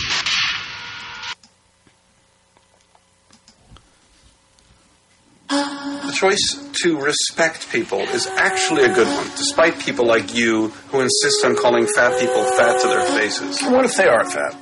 Choice 6.22 6.70
to 6.84 7.00
respect 7.00 7.68
people 7.72 7.98
is 7.98 8.28
actually 8.28 8.84
a 8.84 8.94
good 8.94 9.08
one, 9.08 9.26
despite 9.30 9.76
people 9.80 10.06
like 10.06 10.36
you 10.36 10.68
who 10.90 11.00
insist 11.00 11.44
on 11.44 11.56
calling 11.56 11.84
fat 11.96 12.16
people 12.20 12.44
fat 12.44 12.80
to 12.80 12.86
their 12.86 13.04
faces. 13.18 13.60
What 13.62 13.84
if 13.84 13.96
they 13.96 14.06
are 14.06 14.24
fat? 14.24 14.56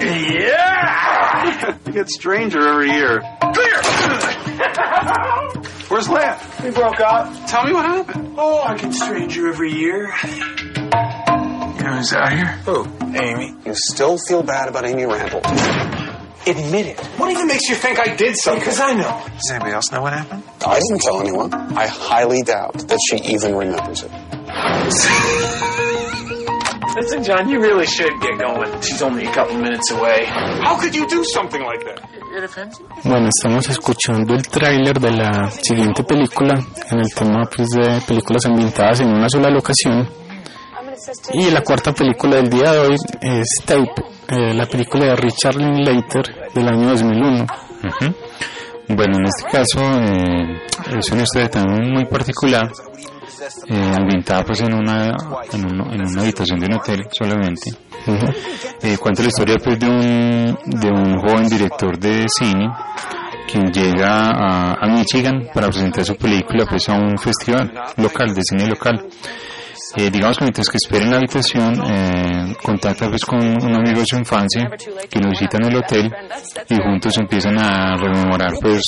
Yeah! 0.00 1.76
you 1.86 1.92
get 1.92 2.08
stranger 2.08 2.66
every 2.66 2.92
year. 2.92 3.20
Clear! 3.40 3.82
Where's 5.88 6.08
Laugh? 6.08 6.64
We 6.64 6.70
broke 6.70 6.98
up. 7.00 7.46
Tell 7.46 7.66
me 7.66 7.74
what 7.74 7.84
happened. 7.84 8.36
Oh, 8.38 8.62
I 8.62 8.78
get 8.78 8.94
stranger 8.94 9.48
every 9.48 9.70
year. 9.70 10.14
You 10.24 11.84
know 11.84 11.96
who's 11.98 12.14
out 12.14 12.32
here? 12.32 12.46
Who? 12.64 12.86
Amy. 13.14 13.54
You 13.66 13.74
still 13.74 14.16
feel 14.16 14.42
bad 14.42 14.70
about 14.70 14.86
Amy 14.86 15.04
Randall. 15.04 15.42
Admit 16.46 16.86
it. 16.86 17.00
What 17.18 17.30
even 17.30 17.46
makes 17.46 17.68
you 17.70 17.74
think 17.76 17.98
I 17.98 18.14
did 18.16 18.36
something? 18.36 18.60
Because 18.60 18.80
I 18.80 18.92
know. 18.94 19.22
Does 19.32 19.50
anybody 19.50 19.72
else 19.72 19.90
know 19.90 20.02
what 20.02 20.12
happened? 20.12 20.42
I 20.66 20.78
didn't 20.78 21.00
tell 21.02 21.20
anyone. 21.20 21.52
I 21.54 21.86
highly 21.86 22.42
doubt 22.42 22.74
that 22.88 22.98
she 23.08 23.16
even 23.32 23.54
remembers 23.54 24.02
it. 24.02 24.10
Listen, 26.96 27.24
John, 27.24 27.48
you 27.48 27.60
really 27.60 27.86
should 27.86 28.12
get 28.20 28.38
going. 28.38 28.70
She's 28.82 29.02
only 29.02 29.26
a 29.26 29.32
couple 29.32 29.56
minutes 29.58 29.90
away. 29.90 30.26
How 30.26 30.78
could 30.78 30.94
you 30.94 31.08
do 31.08 31.24
something 31.24 31.60
like 31.62 31.82
that? 31.86 32.00
Bueno, 33.04 33.28
estamos 33.28 33.68
escuchando 33.68 34.34
el 34.34 34.42
tráiler 34.42 34.98
de 35.00 35.10
la 35.12 35.50
siguiente 35.50 36.02
película 36.02 36.54
en 36.90 36.98
el 36.98 37.08
tema 37.14 37.44
pues, 37.54 37.68
de 37.70 38.00
películas 38.06 38.44
ambientadas 38.46 39.00
en 39.00 39.08
una 39.08 39.28
sola 39.28 39.50
locación. 39.50 40.08
Y 41.34 41.50
la 41.50 41.62
cuarta 41.62 41.92
película 41.92 42.36
del 42.36 42.48
día 42.48 42.72
de 42.72 42.78
hoy 42.78 42.96
es 43.20 43.48
Tape, 43.64 44.04
eh, 44.28 44.54
la 44.54 44.66
película 44.66 45.06
de 45.06 45.16
Richard 45.16 45.56
Linklater 45.56 46.50
del 46.54 46.68
año 46.68 46.88
2001. 46.90 47.42
Ujú. 47.44 48.14
Bueno, 48.88 49.16
en 49.18 49.26
este 49.26 49.50
caso 49.50 49.80
eh, 49.80 50.60
es 50.98 51.10
una 51.10 51.22
historia 51.22 51.48
también 51.48 51.92
muy 51.92 52.04
particular, 52.04 52.70
eh, 53.68 53.92
ambientada 53.96 54.44
pues 54.44 54.60
en 54.60 54.74
una, 54.74 55.14
en, 55.52 55.64
una 55.64 56.22
habitación 56.22 56.60
de 56.60 56.66
un 56.66 56.74
hotel 56.74 57.00
solamente. 57.10 57.70
Eh, 58.82 58.98
cuenta 58.98 59.22
la 59.22 59.28
historia 59.28 59.56
pues 59.62 59.78
de 59.78 59.88
un, 59.88 60.58
de 60.66 60.88
un 60.88 61.18
joven 61.18 61.48
director 61.48 61.98
de 61.98 62.26
cine 62.28 62.68
quien 63.50 63.72
llega 63.72 64.30
a, 64.30 64.74
a 64.74 64.86
Michigan 64.88 65.48
para 65.52 65.68
presentar 65.68 66.04
su 66.04 66.16
película 66.16 66.66
pues 66.68 66.88
a 66.88 66.94
un 66.94 67.16
festival 67.18 67.72
local, 67.96 68.34
de 68.34 68.42
cine 68.42 68.66
local. 68.66 69.06
Eh, 69.96 70.10
digamos 70.10 70.36
que 70.38 70.44
mientras 70.44 70.68
que 70.68 70.76
espera 70.76 71.04
en 71.04 71.10
la 71.12 71.16
habitación, 71.18 71.74
eh, 71.88 72.56
contacta 72.62 73.08
pues 73.08 73.24
con 73.24 73.38
un 73.40 73.74
amigo 73.74 74.00
de 74.00 74.06
su 74.06 74.16
infancia 74.16 74.68
que 75.08 75.20
lo 75.20 75.30
visita 75.30 75.56
en 75.58 75.66
el 75.66 75.76
hotel 75.76 76.12
y 76.68 76.76
juntos 76.76 77.16
empiezan 77.18 77.58
a 77.58 77.96
rememorar 77.96 78.54
pues 78.60 78.82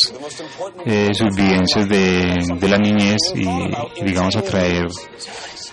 eh, 0.84 1.10
sus 1.12 1.34
vivencias 1.36 1.88
de, 1.88 2.34
de 2.58 2.68
la 2.68 2.78
niñez 2.78 3.18
y, 3.36 3.46
y, 3.46 4.04
digamos 4.04 4.34
a 4.36 4.42
traer 4.42 4.86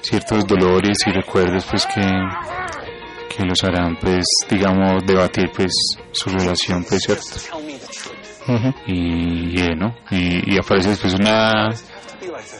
ciertos 0.01 0.45
dolores 0.45 0.97
y 1.07 1.11
recuerdos 1.11 1.65
pues 1.65 1.85
que, 1.87 2.11
que 3.35 3.43
los 3.43 3.63
harán 3.63 3.97
pues 3.99 4.25
digamos 4.49 5.03
debatir 5.05 5.49
pues 5.55 5.71
su 6.11 6.29
relación 6.29 6.85
pues 6.87 7.01
cierto 7.03 7.39
y, 8.85 9.59
y, 9.59 9.75
¿no? 9.75 9.95
y, 10.11 10.53
y 10.53 10.57
aparece 10.59 10.89
después 10.89 11.13
una 11.15 11.69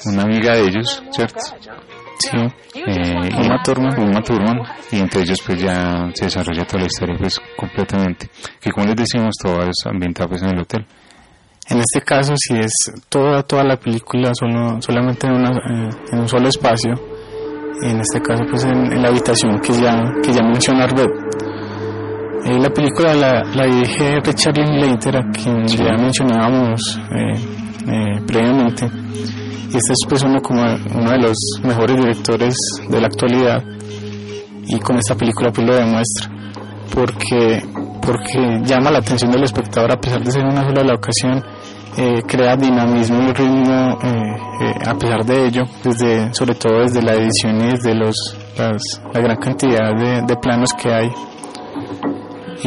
una 0.06 0.24
amiga 0.24 0.56
de 0.56 0.68
ellos 0.68 1.04
cierto 1.12 1.40
Sí, 2.20 2.38
eh, 2.76 3.30
Uma 3.38 3.62
Thurman. 3.64 4.00
Uma 4.00 4.22
Thurman, 4.22 4.60
y 4.92 5.00
entre 5.00 5.22
ellos 5.22 5.42
pues 5.46 5.62
ya 5.62 6.10
se 6.14 6.26
desarrolla 6.26 6.66
toda 6.66 6.82
la 6.82 6.88
historia 6.88 7.16
pues 7.20 7.40
completamente 7.58 8.30
que 8.60 8.72
como 8.72 8.86
les 8.88 8.96
decimos 8.96 9.34
todo 9.42 9.62
es 9.64 9.76
ambientado 9.86 10.30
pues 10.30 10.42
en 10.44 10.50
el 10.50 10.60
hotel 10.62 10.86
En 11.70 11.80
este 11.80 12.02
caso, 12.02 12.34
si 12.36 12.56
es 12.58 12.72
toda 13.10 13.44
toda 13.44 13.64
la 13.64 13.78
película 13.78 14.32
solo, 14.34 14.82
solamente 14.82 15.28
en, 15.28 15.34
una, 15.34 15.50
eh, 15.52 15.90
en 16.12 16.20
un 16.20 16.28
solo 16.28 16.50
espacio, 16.50 16.92
en 17.82 18.00
este 18.00 18.22
caso 18.22 18.44
pues 18.50 18.64
en, 18.66 18.92
en 18.92 19.02
la 19.02 19.08
habitación 19.10 19.60
que 19.60 19.74
ya, 19.74 19.96
que 20.22 20.32
ya 20.34 20.44
menciona 20.44 20.84
Arbet. 20.84 21.10
Eh, 22.46 22.60
la 22.60 22.70
película 22.70 23.14
la, 23.14 23.44
la 23.56 23.66
dirige 23.66 24.20
Richard 24.20 24.58
Linklater, 24.58 25.16
a 25.16 25.32
quien 25.32 25.66
ya 25.66 25.94
mencionábamos 25.94 27.00
eh, 27.16 27.40
eh, 27.88 28.22
previamente. 28.28 28.86
Y 29.74 29.78
este 29.78 29.94
es 29.94 30.06
pues 30.08 30.24
uno, 30.24 30.40
como 30.42 30.62
uno 30.62 31.12
de 31.12 31.18
los 31.18 31.36
mejores 31.64 31.98
directores 31.98 32.56
de 32.88 33.02
la 33.02 33.08
actualidad. 33.08 33.64
Y 34.68 34.80
con 34.80 34.98
esta 34.98 35.16
película 35.16 35.52
pues 35.52 35.68
lo 35.68 35.76
demuestra. 35.76 36.30
Porque 36.94 37.64
porque 38.06 38.62
llama 38.64 38.92
la 38.92 39.00
atención 39.00 39.32
del 39.32 39.44
espectador 39.44 39.92
a 39.92 40.00
pesar 40.00 40.22
de 40.22 40.32
ser 40.32 40.44
una 40.44 40.64
sola 40.64 40.84
la 40.84 40.96
ocasión 40.96 41.42
eh, 41.98 42.22
crea 42.28 42.56
dinamismo 42.58 43.30
y 43.30 43.34
ritmo 43.34 43.98
eh, 44.04 44.36
eh, 44.62 44.74
a 44.86 44.94
pesar 44.96 45.24
de 45.24 45.48
ello 45.48 45.64
desde 45.84 46.34
sobre 46.34 46.56
todo 46.56 46.82
desde 46.82 47.02
la 47.02 47.14
edición 47.14 47.62
y 47.62 47.72
desde 47.72 47.96
los 47.96 48.16
las, 48.58 48.82
la 49.14 49.22
gran 49.22 49.38
cantidad 49.38 49.96
de, 49.96 50.22
de 50.22 50.36
planos 50.36 50.74
que 50.74 50.94
hay 50.94 51.10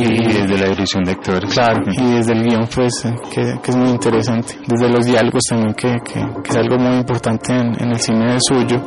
y 0.02 0.32
desde 0.32 0.58
la 0.58 0.68
dirección 0.68 1.04
de 1.04 1.12
actores. 1.12 1.52
Claro 1.52 1.82
y 1.86 2.14
desde 2.14 2.32
el 2.32 2.42
guion 2.42 2.66
pues 2.74 2.92
que, 3.32 3.58
que 3.62 3.70
es 3.70 3.76
muy 3.76 3.90
interesante. 3.90 4.58
Desde 4.66 4.88
los 4.88 5.04
diálogos 5.04 5.42
también 5.48 5.74
que, 5.74 5.96
que, 6.04 6.20
que 6.42 6.50
es 6.50 6.56
algo 6.56 6.78
muy 6.78 6.96
importante 6.96 7.54
en, 7.54 7.80
en 7.80 7.90
el 7.90 8.00
cine 8.00 8.32
de 8.34 8.38
suyo 8.40 8.82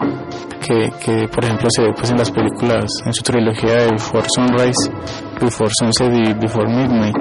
que, 0.59 0.89
que 1.03 1.27
por 1.27 1.43
ejemplo 1.43 1.67
se 1.69 1.81
ve 1.83 1.93
pues 1.93 2.11
en 2.11 2.17
las 2.17 2.31
películas 2.31 2.85
en 3.05 3.13
su 3.13 3.23
trilogía 3.23 3.73
de 3.73 3.91
Before 3.91 4.27
Sunrise 4.35 4.91
Before 5.39 5.71
Sunset 5.79 6.13
y 6.13 6.33
Before 6.33 6.67
Midnight. 6.67 7.17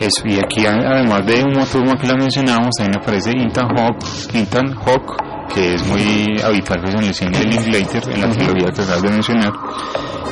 Eso 0.00 0.22
y 0.26 0.38
aquí 0.38 0.64
además 0.64 1.26
de 1.26 1.42
Uma 1.42 1.64
Thurman 1.64 1.98
que 1.98 2.06
la 2.06 2.14
mencionamos 2.14 2.70
también 2.78 3.00
aparece 3.00 3.30
Ethan 3.30 3.68
Hawke 3.76 4.04
Ethan 4.32 4.74
Hawke 4.74 5.28
que 5.52 5.74
es 5.74 5.86
muy 5.86 6.40
habitual 6.44 6.80
pues 6.82 6.94
en 6.94 7.02
el 7.02 7.14
cine 7.14 7.38
de 7.38 7.44
Linklater 7.46 8.12
en 8.12 8.20
la 8.20 8.30
trilogía 8.30 8.68
que 8.70 8.82
acabas 8.82 9.02
de 9.02 9.10
mencionar 9.10 9.52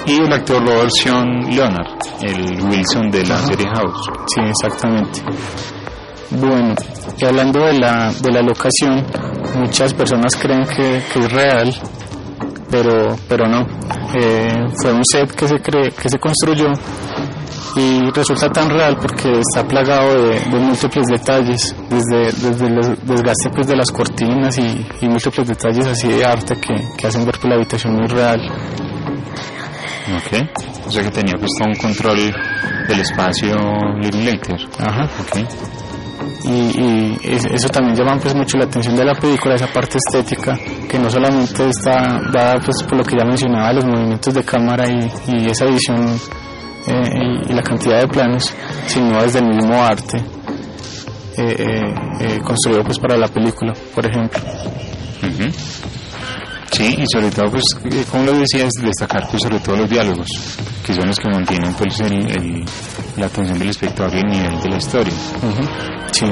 y 0.06 0.16
el 0.20 0.32
actor 0.32 0.64
Robert 0.66 0.90
Sean 1.02 1.40
Leonard 1.54 1.86
el 2.22 2.60
Wilson 2.62 3.10
de 3.10 3.26
la 3.26 3.36
serie 3.38 3.66
House 3.74 4.08
Sí, 4.34 4.40
exactamente. 4.40 5.20
Bueno, 6.30 6.74
y 7.18 7.24
hablando 7.24 7.60
de 7.60 7.78
la, 7.78 8.12
de 8.20 8.32
la 8.32 8.42
locación, 8.42 9.04
muchas 9.54 9.94
personas 9.94 10.34
creen 10.36 10.66
que, 10.66 11.00
que 11.12 11.18
es 11.20 11.32
real, 11.32 11.72
pero, 12.70 13.16
pero 13.28 13.46
no. 13.48 13.60
Eh, 14.14 14.64
fue 14.82 14.92
un 14.92 15.04
set 15.04 15.30
que 15.34 15.46
se, 15.46 15.54
cre- 15.56 15.92
que 15.92 16.08
se 16.08 16.18
construyó 16.18 16.66
y 17.76 18.10
resulta 18.10 18.48
tan 18.50 18.70
real 18.70 18.96
porque 19.00 19.30
está 19.38 19.66
plagado 19.66 20.14
de, 20.28 20.40
de 20.40 20.58
múltiples 20.58 21.06
detalles, 21.06 21.76
desde, 21.90 22.24
desde 22.48 22.66
el 22.66 22.96
desgaste 23.04 23.50
pues, 23.54 23.66
de 23.68 23.76
las 23.76 23.90
cortinas 23.90 24.58
y, 24.58 24.86
y 25.02 25.08
múltiples 25.08 25.46
detalles 25.46 25.86
así 25.86 26.08
de 26.08 26.24
arte 26.24 26.56
que, 26.60 26.74
que 26.98 27.06
hacen 27.06 27.24
ver 27.24 27.38
que 27.38 27.46
la 27.48 27.54
habitación 27.54 27.94
muy 27.94 28.06
real. 28.08 28.40
Ok 30.14 30.86
o 30.86 30.90
sea 30.90 31.02
que 31.02 31.10
tenía 31.10 31.34
pues 31.38 31.50
todo 31.58 31.68
un 31.68 31.74
control 31.76 32.32
del 32.88 33.00
espacio 33.00 33.54
Linklater 34.00 34.56
Ajá. 34.78 35.04
ok 35.20 35.38
y, 36.44 36.50
y 36.80 37.18
es- 37.24 37.44
eso 37.46 37.68
también 37.68 37.96
llama 37.96 38.18
pues 38.20 38.34
mucho 38.34 38.56
la 38.56 38.64
atención 38.64 38.96
de 38.96 39.04
la 39.04 39.14
película 39.14 39.54
esa 39.54 39.66
parte 39.72 39.98
estética 39.98 40.56
que 40.88 40.98
no 40.98 41.10
solamente 41.10 41.68
está 41.68 42.20
dada 42.32 42.60
pues 42.64 42.82
por 42.84 42.98
lo 42.98 43.04
que 43.04 43.16
ya 43.18 43.24
mencionaba 43.24 43.72
los 43.72 43.84
movimientos 43.84 44.32
de 44.32 44.44
cámara 44.44 44.84
y, 44.88 45.10
y 45.32 45.46
esa 45.46 45.64
edición 45.64 46.18
eh, 46.86 47.42
y, 47.48 47.52
y 47.52 47.54
la 47.54 47.62
cantidad 47.62 48.00
de 48.00 48.06
planos 48.08 48.54
sino 48.86 49.20
desde 49.22 49.40
el 49.40 49.46
mismo 49.48 49.74
arte 49.82 50.18
eh, 51.38 51.56
eh, 51.58 51.94
eh, 52.20 52.38
construido 52.44 52.82
pues 52.84 52.98
para 52.98 53.16
la 53.16 53.28
película 53.28 53.72
por 53.94 54.06
ejemplo 54.06 54.40
Ujú. 55.22 55.50
Sí, 56.72 56.96
y 56.98 57.04
sobre 57.10 57.30
todo, 57.30 57.50
pues, 57.50 57.62
eh, 57.84 58.04
como 58.10 58.24
lo 58.24 58.32
decías, 58.34 58.70
destacar 58.82 59.26
pues, 59.30 59.42
sobre 59.42 59.60
todo 59.60 59.76
los 59.76 59.88
diálogos, 59.90 60.26
que 60.84 60.92
son 60.94 61.06
los 61.06 61.18
que 61.18 61.28
mantienen 61.30 61.72
pues, 61.74 62.00
el- 62.00 62.30
el- 62.30 62.64
la 63.16 63.26
atención 63.26 63.58
del 63.58 63.70
espectador 63.70 64.14
y 64.14 64.18
el 64.18 64.26
nivel 64.26 64.60
de 64.60 64.68
la 64.70 64.76
historia. 64.76 65.12
Sí. 66.12 66.26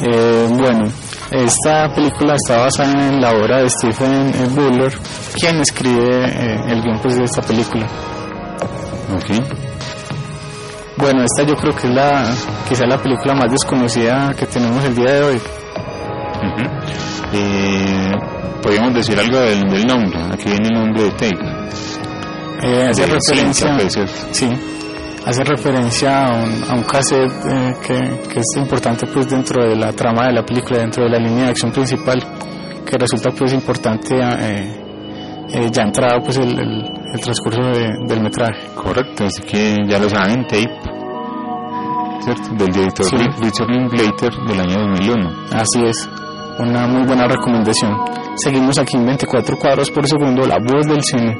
Eh, 0.00 0.46
bueno, 0.50 0.90
esta 1.30 1.94
película 1.94 2.34
está 2.34 2.62
basada 2.62 3.08
en 3.08 3.20
la 3.20 3.30
obra 3.30 3.58
de 3.62 3.70
Stephen 3.70 4.32
eh, 4.34 4.48
Buller, 4.50 4.98
quien 5.38 5.60
escribe 5.60 6.24
eh, 6.24 6.60
el 6.68 6.82
guion 6.82 6.98
pues, 7.00 7.16
de 7.16 7.24
esta 7.24 7.42
película. 7.42 7.86
Ok. 9.14 9.30
Bueno, 10.96 11.22
esta 11.24 11.42
yo 11.48 11.54
creo 11.56 11.74
que 11.74 11.86
es 11.86 11.94
la 11.94 12.24
quizá 12.68 12.84
la 12.86 12.98
película 12.98 13.34
más 13.34 13.50
desconocida 13.50 14.32
que 14.34 14.46
tenemos 14.46 14.84
el 14.84 14.94
día 14.94 15.12
de 15.12 15.22
hoy. 15.22 15.36
Ujú. 15.36 16.70
Eh, 17.34 18.10
Podríamos 18.62 18.94
decir 18.94 19.18
algo 19.18 19.40
del, 19.40 19.68
del 19.68 19.86
nombre. 19.86 20.20
Aquí 20.32 20.44
viene 20.50 20.68
el 20.68 20.74
nombre 20.74 21.02
de 21.04 21.10
Tape. 21.10 21.38
Eh, 22.64 22.88
hace 22.90 23.02
De 23.06 23.12
referencia, 23.18 23.76
pues, 23.76 24.26
sí, 24.30 24.48
hace 25.26 25.42
referencia 25.44 26.26
a 26.26 26.30
un, 26.44 26.64
a 26.70 26.74
un 26.74 26.82
cassette 26.84 27.32
eh, 27.44 27.74
que, 27.84 28.28
que 28.28 28.38
es 28.40 28.46
importante 28.56 29.06
pues 29.12 29.28
dentro 29.28 29.64
de 29.68 29.74
la 29.74 29.92
trama 29.92 30.26
de 30.28 30.32
la 30.34 30.44
película, 30.44 30.78
dentro 30.78 31.02
de 31.04 31.10
la 31.10 31.18
línea 31.18 31.44
de 31.46 31.50
acción 31.50 31.72
principal, 31.72 32.22
que 32.86 32.96
resulta 32.96 33.30
pues 33.36 33.52
importante 33.52 34.14
eh, 34.16 34.80
eh, 35.54 35.68
ya 35.72 35.82
entrado 35.82 36.20
pues 36.22 36.36
el, 36.36 36.56
el, 36.56 36.84
el 37.14 37.20
transcurso 37.20 37.60
de- 37.62 37.94
del 38.06 38.22
metraje. 38.22 38.60
Correcto, 38.76 39.24
así 39.24 39.42
que 39.42 39.76
ya 39.88 39.98
lo 39.98 40.08
saben, 40.08 40.46
Tape. 40.46 40.70
¿cierto? 42.20 42.48
Del 42.56 42.72
director 42.72 43.06
Sí. 43.06 43.16
Richard 43.16 43.68
Linklater 43.70 44.32
del 44.46 44.60
año 44.60 44.78
2001. 44.90 45.30
Así 45.52 45.84
es, 45.84 46.08
una 46.58 46.86
muy 46.86 47.06
buena 47.06 47.26
recomendación. 47.26 47.96
Seguimos 48.36 48.78
aquí 48.78 48.96
en 48.96 49.06
24 49.06 49.58
cuadros 49.58 49.90
por 49.90 50.06
segundo, 50.06 50.46
la 50.46 50.58
voz 50.58 50.86
del 50.86 51.02
cine. 51.02 51.36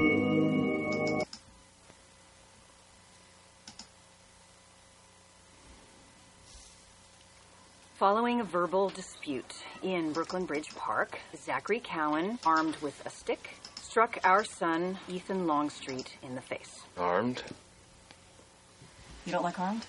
Following 7.99 8.41
a 8.41 8.45
verbal 8.45 8.89
dispute 8.89 9.55
in 9.83 10.13
Brooklyn 10.13 10.45
Bridge 10.45 10.75
Park, 10.75 11.21
Zachary 11.37 11.81
Cowan, 11.81 12.39
armed 12.45 12.77
with 12.83 13.01
a 13.07 13.11
stick, 13.11 13.51
struck 13.81 14.19
our 14.25 14.45
son, 14.45 14.99
Ethan 15.09 15.47
Longstreet, 15.47 16.17
in 16.23 16.35
the 16.35 16.41
face. 16.41 16.81
Armed? 16.99 17.45
You 19.25 19.33
don't 19.33 19.45
like 19.45 19.61
armed? 19.61 19.87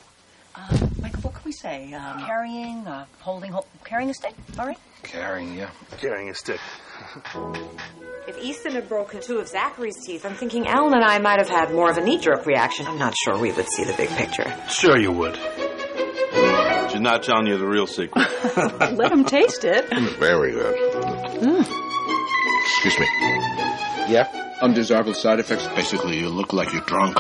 Uh, 0.56 0.78
Michael, 1.02 1.22
what 1.22 1.34
can 1.34 1.42
we 1.46 1.52
say? 1.52 1.94
Um, 1.94 2.20
carrying, 2.26 2.86
uh, 2.88 3.06
holding, 3.22 3.52
hol- 3.52 3.66
carrying 3.84 4.10
a 4.10 4.14
stick, 4.14 4.36
all 4.60 4.68
right? 4.68 4.78
Carrying, 5.02 5.56
yeah. 5.56 5.70
Carrying 5.98 6.30
a 6.30 6.36
stick. 6.36 6.60
If 8.28 8.38
Ethan 8.42 8.74
had 8.74 8.88
broken 8.88 9.20
two 9.22 9.40
of 9.40 9.48
Zachary's 9.48 9.98
teeth, 10.06 10.26
I'm 10.26 10.36
thinking 10.36 10.68
Alan 10.68 10.94
and 10.94 11.04
I 11.04 11.18
might 11.20 11.40
have 11.40 11.50
had 11.50 11.72
more 11.74 11.90
of 11.90 11.98
a 11.98 12.02
knee-jerk 12.02 12.46
reaction. 12.46 12.86
I'm 12.88 13.00
not 13.00 13.14
sure 13.26 13.38
we 13.38 13.52
would 13.52 13.68
see 13.68 13.84
the 13.84 13.94
big 13.94 14.10
picture. 14.10 14.56
Sure 14.70 14.98
you 14.98 15.12
would. 15.12 15.36
She's 16.92 17.02
not 17.02 17.24
telling 17.24 17.48
you 17.48 17.58
the 17.58 17.68
real 17.68 17.88
secret. 17.88 18.26
Let 18.96 19.12
him 19.12 19.26
taste 19.26 19.66
it. 19.66 19.90
Very 20.20 20.52
good. 20.52 20.76
Excuse 22.66 23.00
me. 23.00 23.08
Yeah? 24.08 24.30
Undesirable 24.62 25.14
side 25.16 25.40
effects. 25.40 25.68
Basically, 25.70 26.20
you 26.20 26.30
look 26.30 26.54
like 26.54 26.72
you're 26.72 26.82
drunk. 26.84 27.18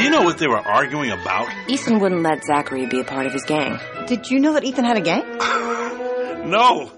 Do 0.00 0.04
you 0.06 0.10
know 0.10 0.22
what 0.22 0.38
they 0.38 0.46
were 0.48 0.56
arguing 0.58 1.10
about? 1.10 1.48
Ethan 1.68 1.98
wouldn't 2.00 2.22
let 2.22 2.42
Zachary 2.42 2.86
be 2.86 3.00
a 3.00 3.04
part 3.04 3.26
of 3.26 3.34
his 3.34 3.44
gang. 3.44 3.78
Did 4.06 4.30
you 4.30 4.40
know 4.40 4.54
that 4.54 4.64
Ethan 4.64 4.84
had 4.84 4.96
a 4.96 5.00
gang? 5.02 5.24
No, 6.40 6.90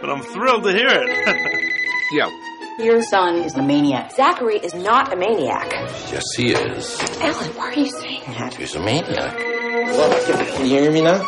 but 0.00 0.08
I'm 0.08 0.22
thrilled 0.22 0.62
to 0.64 0.70
hear 0.70 0.86
it. 0.88 1.70
Yeah. 2.12 2.30
Your 2.78 3.02
son 3.02 3.38
is 3.42 3.54
a 3.56 3.62
maniac. 3.62 4.12
Zachary 4.12 4.56
is 4.58 4.72
not 4.72 5.12
a 5.12 5.16
maniac. 5.16 5.72
Yes, 6.12 6.22
he 6.36 6.52
is. 6.52 6.96
Alan, 7.20 7.50
why 7.56 7.70
are 7.70 7.74
you 7.74 7.90
saying 7.90 8.22
that? 8.38 8.54
He's 8.54 8.76
a 8.76 8.80
maniac. 8.80 9.36
Can 9.36 10.66
you 10.66 10.78
hear 10.80 10.92
me 10.92 11.00
now? 11.00 11.24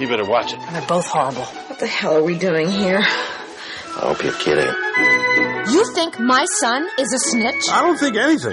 you 0.00 0.08
better 0.08 0.24
watch 0.24 0.52
it. 0.52 0.58
They're 0.72 0.86
both 0.88 1.06
horrible. 1.06 1.42
What 1.44 1.78
the 1.78 1.86
hell 1.86 2.16
are 2.16 2.24
we 2.24 2.36
doing 2.36 2.68
here? 2.68 2.98
I 3.00 4.00
hope 4.00 4.24
you're 4.24 4.32
kidding. 4.32 5.51
You 5.70 5.84
think 5.94 6.18
my 6.18 6.44
son 6.60 6.88
is 6.98 7.12
a 7.12 7.18
snitch? 7.30 7.68
I 7.70 7.82
don't 7.82 7.96
think 7.98 8.16
anything. 8.16 8.52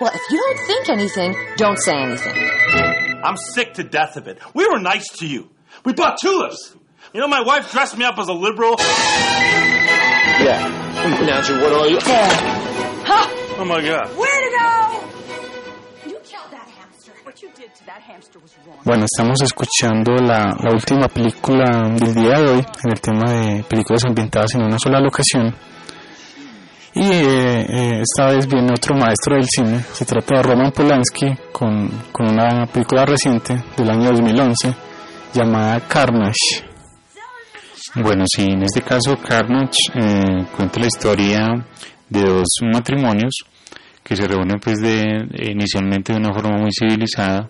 Well, 0.00 0.10
if 0.14 0.20
you 0.30 0.38
don't 0.38 0.66
think 0.66 0.88
anything, 0.88 1.34
don't 1.56 1.78
say 1.78 1.96
anything. 1.96 2.36
I'm 3.24 3.36
sick 3.36 3.74
to 3.74 3.84
death 3.84 4.16
of 4.16 4.26
it. 4.28 4.38
We 4.54 4.66
were 4.68 4.78
nice 4.80 5.08
to 5.18 5.26
you. 5.26 5.50
We 5.84 5.92
bought 5.92 6.18
tulips. 6.20 6.74
You 7.14 7.20
know, 7.20 7.28
my 7.28 7.40
wife 7.42 7.70
dressed 7.72 7.96
me 7.96 8.04
up 8.04 8.18
as 8.18 8.28
a 8.28 8.32
liberal. 8.32 8.76
Yeah. 10.40 10.66
Announcer, 11.22 11.54
what 11.60 11.72
are 11.72 11.88
you? 11.88 11.98
Oh 13.60 13.64
my 13.64 13.80
God. 13.80 14.08
Where 14.16 14.40
to 14.44 14.50
go? 14.58 16.10
You 16.10 16.18
killed 16.22 16.50
that 16.52 16.68
hamster. 16.68 17.12
What 17.24 17.42
you 17.42 17.50
did 17.56 17.74
to 17.74 17.86
that 17.86 18.02
hamster 18.02 18.38
was 18.40 18.54
wrong. 18.66 18.78
Bueno, 18.84 19.04
estamos 19.04 19.40
escuchando 19.42 20.12
la, 20.16 20.56
la 20.62 20.72
última 20.72 21.08
película 21.08 21.88
del 21.98 22.14
día 22.14 22.38
de 22.38 22.48
hoy 22.50 22.58
en 22.84 22.90
el 22.92 23.00
tema 23.00 23.30
de 23.32 23.64
películas 23.64 24.04
ambientadas 24.04 24.54
en 24.54 24.62
una 24.62 24.78
sola 24.78 25.00
locación. 25.00 25.54
Y 27.00 27.12
eh, 27.12 27.60
eh, 27.60 28.00
esta 28.02 28.26
vez 28.32 28.48
viene 28.48 28.72
otro 28.72 28.96
maestro 28.96 29.36
del 29.36 29.46
cine. 29.48 29.84
Se 29.92 30.04
trata 30.04 30.34
de 30.34 30.42
Roman 30.42 30.72
Polanski 30.72 31.28
con, 31.52 31.88
con 32.10 32.28
una 32.28 32.66
película 32.66 33.04
reciente 33.06 33.54
del 33.76 33.88
año 33.88 34.10
2011 34.10 34.74
llamada 35.32 35.78
Carnage. 35.86 36.64
Bueno, 37.94 38.24
sí, 38.26 38.48
en 38.50 38.64
este 38.64 38.82
caso 38.82 39.16
Carnage 39.16 39.78
eh, 39.94 40.44
cuenta 40.56 40.80
la 40.80 40.86
historia 40.88 41.66
de 42.08 42.20
dos 42.20 42.48
matrimonios 42.62 43.44
que 44.02 44.16
se 44.16 44.26
reúnen 44.26 44.58
pues 44.58 44.80
de 44.80 45.24
inicialmente 45.52 46.12
de 46.12 46.18
una 46.18 46.34
forma 46.34 46.58
muy 46.58 46.70
civilizada 46.72 47.48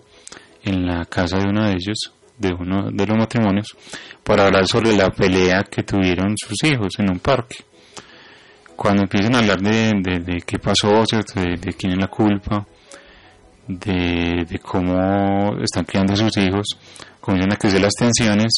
en 0.63 0.87
la 0.87 1.07
casa 1.07 1.39
de 1.39 1.49
uno 1.49 1.65
de 1.65 1.73
ellos, 1.73 2.13
de 2.37 2.53
uno 2.53 2.91
de 2.91 3.07
los 3.07 3.17
matrimonios, 3.17 3.75
para 4.23 4.45
hablar 4.45 4.67
sobre 4.67 4.95
la 4.95 5.09
pelea 5.09 5.65
que 5.65 5.85
tuvieron 5.85 6.35
sus 6.37 6.63
hijos 6.65 6.99
en 6.99 7.11
un 7.11 7.19
parque. 7.19 7.65
Cuando 8.81 9.03
empiezan 9.03 9.35
a 9.35 9.39
hablar 9.41 9.61
de, 9.61 9.93
de, 10.01 10.21
de 10.21 10.41
qué 10.47 10.61
pasó, 10.61 11.05
¿cierto? 11.05 11.41
De, 11.41 11.57
de 11.57 11.73
quién 11.73 11.95
es 11.95 11.99
la 11.99 12.07
culpa, 12.07 12.65
de, 13.67 14.61
cómo 14.63 15.57
están 15.63 15.85
criando 15.85 16.13
a 16.13 16.17
sus 16.17 16.37
hijos, 16.37 16.65
comienzan 17.21 17.53
a 17.55 17.57
crecer 17.57 17.81
las 17.81 17.95
tensiones 17.95 18.53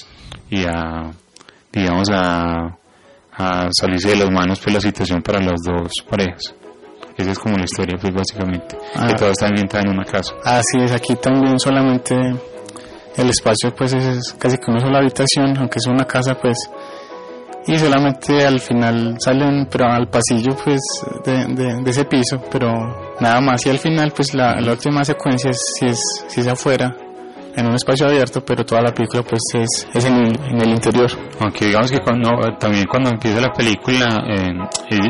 y 0.51 0.65
a, 0.65 1.11
digamos, 1.73 2.09
a, 2.13 2.77
a 3.33 3.69
salirse 3.73 4.11
de 4.11 4.17
las 4.17 4.31
manos 4.31 4.61
pues 4.61 4.75
la 4.75 4.81
situación 4.83 5.23
para 5.23 5.41
las 5.41 5.59
dos 5.67 5.91
parejas. 6.09 6.55
Esa 7.17 7.31
es 7.33 7.39
como 7.39 7.57
la 7.57 7.65
historia, 7.65 7.97
pues 7.99 8.13
básicamente, 8.13 8.77
Ah. 8.95 9.07
que 9.09 9.15
toda 9.15 9.31
está 9.31 9.47
ambientada 9.47 9.85
en 9.85 9.91
una 9.91 10.05
casa. 10.05 10.35
Así 10.45 10.79
es, 10.85 10.93
aquí 10.93 11.17
también 11.17 11.59
solamente 11.59 12.15
el 13.17 13.29
espacio 13.31 13.75
pues 13.75 13.95
es, 13.95 14.05
es 14.05 14.33
casi 14.39 14.59
que 14.59 14.71
una 14.71 14.81
sola 14.81 14.99
habitación, 14.99 15.57
aunque 15.59 15.79
es 15.79 15.87
una 15.87 16.05
casa 16.05 16.35
pues 16.35 16.59
y 17.67 17.77
solamente 17.79 18.45
al 18.47 18.59
final 18.61 19.17
salen 19.21 19.67
pero 19.71 19.87
al 19.87 20.09
pasillo 20.09 20.57
pues 20.65 20.81
de, 21.25 21.45
de- 21.55 21.83
de 21.83 21.91
ese 21.91 22.05
piso, 22.05 22.43
pero 22.51 22.71
nada 23.21 23.41
más 23.41 23.65
y 23.67 23.71
al 23.71 23.79
final 23.79 24.13
pues 24.15 24.35
la, 24.35 24.61
la 24.61 24.73
última 24.73 25.05
secuencia 25.05 25.51
es, 25.51 25.61
si 25.79 25.87
es, 25.87 26.01
si 26.29 26.41
es 26.41 26.47
afuera 26.47 26.97
en 27.57 27.67
un 27.67 27.75
espacio 27.75 28.07
abierto, 28.07 28.43
pero 28.45 28.65
toda 28.65 28.81
la 28.81 28.93
película 28.95 29.25
pues 29.25 29.41
es, 29.55 29.89
es 29.93 30.05
en, 30.05 30.15
el, 30.25 30.41
en 30.51 30.61
el 30.63 30.71
interior. 30.71 31.11
Aunque 31.41 31.67
digamos 31.67 31.91
que 31.91 31.99
cuando, 31.99 32.31
también 32.61 32.87
cuando 32.89 33.11
empieza 33.11 33.41
la 33.41 33.53
película, 33.53 34.07
eh, 34.29 34.53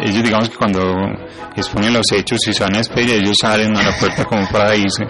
ellos 0.06 0.22
digamos 0.24 0.48
que 0.48 0.56
cuando 0.56 0.80
exponen 1.54 1.92
los 1.92 2.10
hechos 2.12 2.38
y 2.48 2.54
se 2.54 2.64
van 2.64 2.74
a 2.76 2.78
despedir, 2.78 3.10
ellos 3.22 3.36
salen 3.40 3.76
a 3.76 3.82
la 3.82 3.92
puerta 3.98 4.24
como 4.24 4.48
para 4.50 4.74
irse 4.74 5.04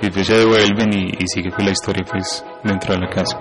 y 0.00 0.06
después 0.06 0.26
se 0.26 0.38
devuelven 0.38 0.92
y, 0.92 1.04
y 1.22 1.26
sigue 1.28 1.50
pues 1.50 1.64
la 1.64 1.70
historia 1.70 2.04
pues 2.10 2.44
dentro 2.64 2.94
de 2.94 3.00
la 3.00 3.08
casa. 3.10 3.38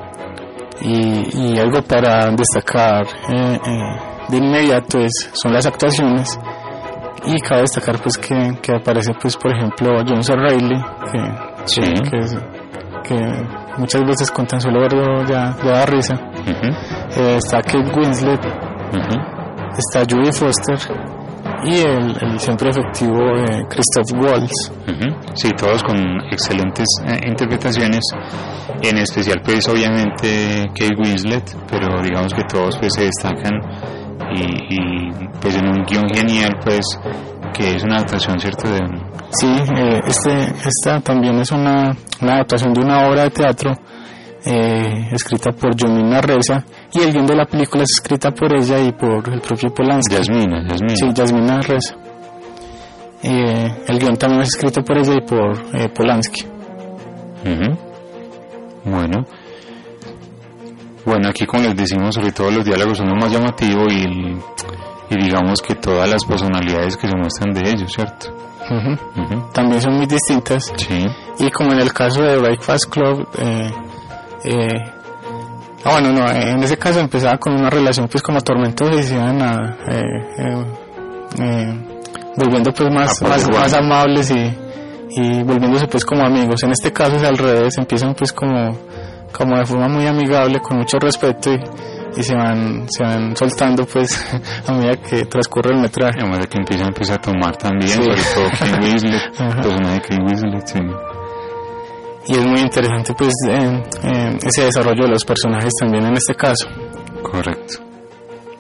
Y, 0.82 1.54
y 1.54 1.60
algo 1.60 1.82
para 1.82 2.30
destacar 2.32 3.06
eh, 3.30 3.60
eh, 3.66 4.00
de 4.30 4.38
inmediato 4.38 5.00
es, 5.00 5.30
son 5.34 5.54
las 5.54 5.66
actuaciones 5.66 6.40
y 7.26 7.40
cabe 7.42 7.62
destacar 7.62 8.00
pues 8.02 8.18
que, 8.18 8.58
que 8.62 8.76
aparece 8.76 9.12
pues 9.22 9.36
por 9.38 9.56
ejemplo 9.56 10.02
John 10.08 10.24
C. 10.24 10.36
Reilly 10.36 10.82
que, 11.12 11.22
Sí. 11.66 11.82
que, 12.10 12.18
es- 12.18 12.38
que 13.04 13.16
muchas 13.78 14.02
veces 14.04 14.32
con 14.32 14.46
tan 14.48 14.60
solo 14.62 14.80
verlo 14.82 15.24
ya, 15.26 15.56
ya 15.64 15.72
da 15.72 15.86
risa 15.86 16.16
Eh, 17.18 17.36
está 17.38 17.62
Kate 17.62 17.92
Winslet 17.96 18.42
está 19.78 20.02
Judy 20.10 20.32
Foster 20.32 20.78
y 21.66 21.76
el, 21.80 22.18
el 22.22 22.40
siempre 22.40 22.70
efectivo 22.70 23.20
eh, 23.38 23.66
Christoph 23.70 24.24
Waltz 24.24 24.72
Ujú. 24.88 25.16
Sí, 25.34 25.50
todos 25.58 25.84
con 25.84 25.98
excelentes 26.32 26.88
eh, 27.06 27.20
interpretaciones, 27.28 28.02
en 28.82 28.98
especial 28.98 29.42
pues 29.44 29.68
obviamente 29.70 30.70
Kate 30.78 30.96
Winslet, 30.98 31.56
pero 31.70 32.02
digamos 32.02 32.34
que 32.34 32.44
todos 32.44 32.78
pues 32.78 32.94
se 32.94 33.04
destacan 33.06 33.54
y, 34.34 34.42
y, 34.76 35.10
pues 35.42 35.56
en 35.56 35.68
un 35.68 35.84
guion 35.86 36.08
genial 36.10 36.58
pues 36.64 36.86
que 37.54 37.76
es 37.76 37.84
una 37.84 37.98
adaptación 37.98 38.40
cierto 38.40 38.70
de 38.70 38.80
Sí, 39.32 39.48
eh, 39.48 40.00
este, 40.06 40.54
esta 40.68 41.00
también 41.02 41.40
es 41.40 41.52
una, 41.52 41.96
una 42.22 42.34
adaptación 42.34 42.74
de 42.74 42.82
una 42.82 43.08
obra 43.08 43.24
de 43.24 43.30
teatro 43.30 43.72
eh, 44.46 45.10
escrita 45.12 45.52
por 45.52 45.76
Yomina 45.76 46.22
Reza 46.22 46.64
y 46.94 47.02
el 47.02 47.14
guion 47.14 47.26
de 47.26 47.36
la 47.36 47.46
película 47.46 47.84
es 47.84 47.92
escrita 47.92 48.32
por 48.32 48.54
ella 48.54 48.80
y 48.80 48.92
por 48.92 49.28
el 49.32 49.42
propio 49.42 49.74
Polanski. 49.74 50.16
Yasmina, 50.16 50.68
Yasmina. 50.68 50.96
Sí, 50.96 51.10
Yasmina 51.14 51.62
Reza. 51.62 51.96
Eh, 53.24 53.84
el 53.88 54.00
guion 54.00 54.18
también 54.18 54.42
es 54.42 54.50
escrito 54.50 54.82
por 54.84 54.98
ella 54.98 55.14
y 55.14 55.22
por 55.22 55.58
eh, 55.76 55.90
Polanski. 55.90 56.46
Bueno. 58.84 59.26
Bueno, 61.06 61.30
aquí 61.30 61.46
como 61.46 61.64
les 61.64 61.76
decimos, 61.76 62.14
sobre 62.14 62.32
todo 62.32 62.52
los 62.52 62.66
diálogos 62.66 62.98
son 62.98 63.10
lo 63.10 63.16
más 63.16 63.32
llamativo 63.32 63.88
y, 63.90 64.38
y 65.10 65.24
digamos 65.24 65.62
que 65.62 65.76
todas 65.76 66.10
las 66.10 66.24
personalidades 66.26 66.96
que 66.96 67.08
se 67.08 67.16
muestran 67.16 67.54
de 67.54 67.70
ellos, 67.70 67.92
¿cierto? 67.92 68.36
También 69.54 69.82
son 69.82 69.96
muy 69.96 70.06
distintas. 70.06 70.72
Sí. 70.78 71.06
Y 71.40 71.50
como 71.50 71.74
en 71.74 71.80
el 71.80 71.92
caso 71.92 72.22
de 72.22 72.38
Breakfast 72.38 72.86
Club, 72.90 73.28
eh, 73.40 73.72
eh, 74.46 74.92
ah, 75.86 75.92
bueno, 75.94 76.12
no, 76.14 76.30
en 76.30 76.64
ese 76.64 76.78
caso 76.78 77.00
empezaba 77.00 77.38
con 77.38 77.54
una 77.54 77.70
relación 77.70 78.08
pues 78.08 78.22
como 78.24 78.42
tormentosa 78.42 79.00
y 79.00 79.04
se 79.04 79.16
iban 79.16 79.42
a, 79.42 79.78
eh, 79.88 80.02
eh, 80.38 80.66
eh, 81.40 81.88
volviendo 82.38 82.72
pues 82.72 82.94
más, 82.94 83.22
más, 83.22 83.74
amables 83.74 84.32
y, 84.32 85.20
y 85.22 85.44
volviéndose 85.44 85.88
pues 85.88 86.06
como 86.06 86.24
amigos. 86.24 86.64
En 86.64 86.72
este 86.72 86.92
caso 86.92 87.16
es 87.16 87.24
al 87.24 87.38
revés, 87.38 87.78
empiezan 87.78 88.14
pues 88.16 88.32
como, 88.34 88.78
como 89.32 89.58
de 89.58 89.66
forma 89.66 89.88
muy 89.88 90.06
amigable, 90.08 90.60
con 90.60 90.78
mucho 90.78 90.98
respeto 91.00 91.52
y, 91.52 91.60
y 92.20 92.24
se 92.24 92.36
van, 92.36 92.86
se 92.90 93.04
van 93.04 93.36
soltando 93.36 93.86
pues 93.86 94.26
a 94.68 94.72
medida 94.74 94.96
que 94.98 95.26
transcurre 95.26 95.74
el 95.74 95.82
metraje. 95.82 96.20
Además 96.20 96.40
de 96.40 96.48
que 96.48 96.58
empieza, 96.58 96.86
empieza 96.86 97.16
a 97.16 97.18
tomar 97.22 97.56
también, 97.58 97.90
Sí. 97.90 98.02
sobre 98.04 98.22
todo 98.34 98.48
Ajá. 98.52 98.66
el 99.48 99.62
personaje 99.62 99.94
de 99.94 100.02
Kate 100.02 100.22
Winslet, 100.24 100.68
sí. 100.68 100.80
Y 102.28 102.34
es 102.38 102.46
muy 102.46 102.60
interesante 102.60 103.14
pues 103.14 103.34
eh, 103.50 103.84
eh, 104.04 104.38
ese 104.44 104.66
desarrollo 104.66 105.04
de 105.04 105.10
los 105.12 105.26
personajes 105.26 105.72
también 105.80 106.06
en 106.06 106.14
este 106.14 106.36
caso. 106.36 106.68
Correcto. 107.24 107.76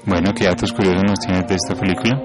Bueno, 0.05 0.31
¿qué 0.35 0.45
datos 0.45 0.71
curiosos 0.73 1.03
nos 1.07 1.19
tienes 1.19 1.47
de 1.47 1.55
esta 1.55 1.75
película? 1.75 2.19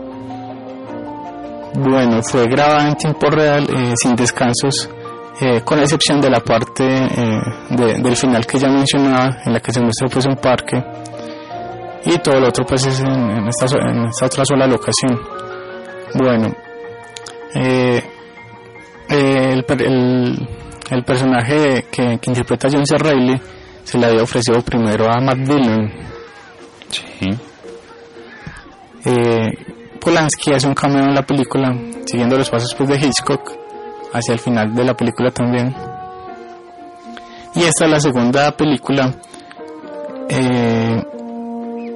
Bueno, 1.74 2.22
fue 2.22 2.46
grabada 2.48 2.88
en 2.88 2.94
tiempo 2.96 3.28
real, 3.28 3.64
eh, 3.68 3.92
sin 3.96 4.16
descansos, 4.16 4.88
eh, 5.42 5.60
con 5.62 5.78
excepción 5.80 6.20
de 6.22 6.30
la 6.30 6.40
parte 6.40 6.84
eh, 6.86 7.40
de- 7.70 7.98
del 8.02 8.16
final 8.16 8.46
que 8.46 8.58
ya 8.58 8.68
mencionaba, 8.68 9.36
en 9.44 9.52
la 9.52 9.60
que 9.60 9.72
se 9.72 9.80
muestra 9.80 10.08
pues 10.08 10.24
un 10.24 10.36
parque, 10.36 10.82
y 12.06 12.16
todo 12.18 12.40
lo 12.40 12.48
otro 12.48 12.64
pues 12.64 12.86
es 12.86 13.00
en, 13.00 13.08
en 13.10 13.48
esta, 13.48 13.66
en 13.78 14.06
esta 14.06 14.24
otra 14.26 14.44
sola 14.46 14.66
locación. 14.66 15.20
Bueno, 16.14 16.54
el, 17.54 18.02
el, 19.10 20.48
el 20.90 21.04
personaje 21.04 21.86
que, 21.90 22.18
que 22.18 22.30
interpreta 22.30 22.68
John 22.70 22.86
C. 22.86 22.96
Reilly 22.98 23.40
se 23.84 23.98
le 23.98 24.06
había 24.06 24.22
ofrecido 24.22 24.60
primero 24.62 25.10
a 25.10 25.20
Matt 25.20 25.38
Dillon. 25.38 25.92
Sí. 26.88 27.30
Eh, 29.04 29.50
Polanski 30.00 30.52
hace 30.52 30.66
un 30.66 30.74
cameo 30.74 31.04
en 31.04 31.14
la 31.14 31.22
película, 31.22 31.74
siguiendo 32.06 32.36
los 32.36 32.48
pasos 32.50 32.74
pues, 32.74 32.88
de 32.88 32.96
Hitchcock, 32.96 33.52
hacia 34.12 34.34
el 34.34 34.40
final 34.40 34.74
de 34.74 34.84
la 34.84 34.94
película 34.94 35.30
también. 35.30 35.74
Y 37.54 37.60
esta 37.62 37.84
es 37.86 37.90
la 37.90 38.00
segunda 38.00 38.50
película 38.52 39.14
eh, 40.28 41.02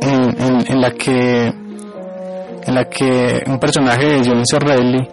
en, 0.02 0.42
en- 0.42 0.66
en 0.72 0.80
la 0.80 0.90
que 0.92 1.52
en 2.62 2.74
la 2.74 2.84
que 2.88 3.42
un 3.46 3.58
personaje 3.58 4.06
de 4.06 4.22
John 4.24 4.44
C. 4.46 4.58
Reilly 4.58 5.08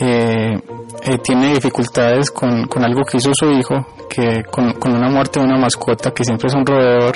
eh, 0.00 0.58
eh, 1.04 1.18
tiene 1.18 1.54
dificultades 1.54 2.30
con, 2.30 2.66
con 2.66 2.84
algo 2.84 3.02
que 3.04 3.18
hizo 3.18 3.30
su 3.34 3.50
hijo, 3.50 3.74
que 4.08 4.42
con, 4.50 4.72
con 4.74 4.92
una 4.94 5.08
muerte 5.10 5.40
de 5.40 5.46
una 5.46 5.56
mascota 5.58 6.10
que 6.12 6.24
siempre 6.24 6.48
es 6.48 6.54
un 6.54 6.64
roedor 6.66 7.14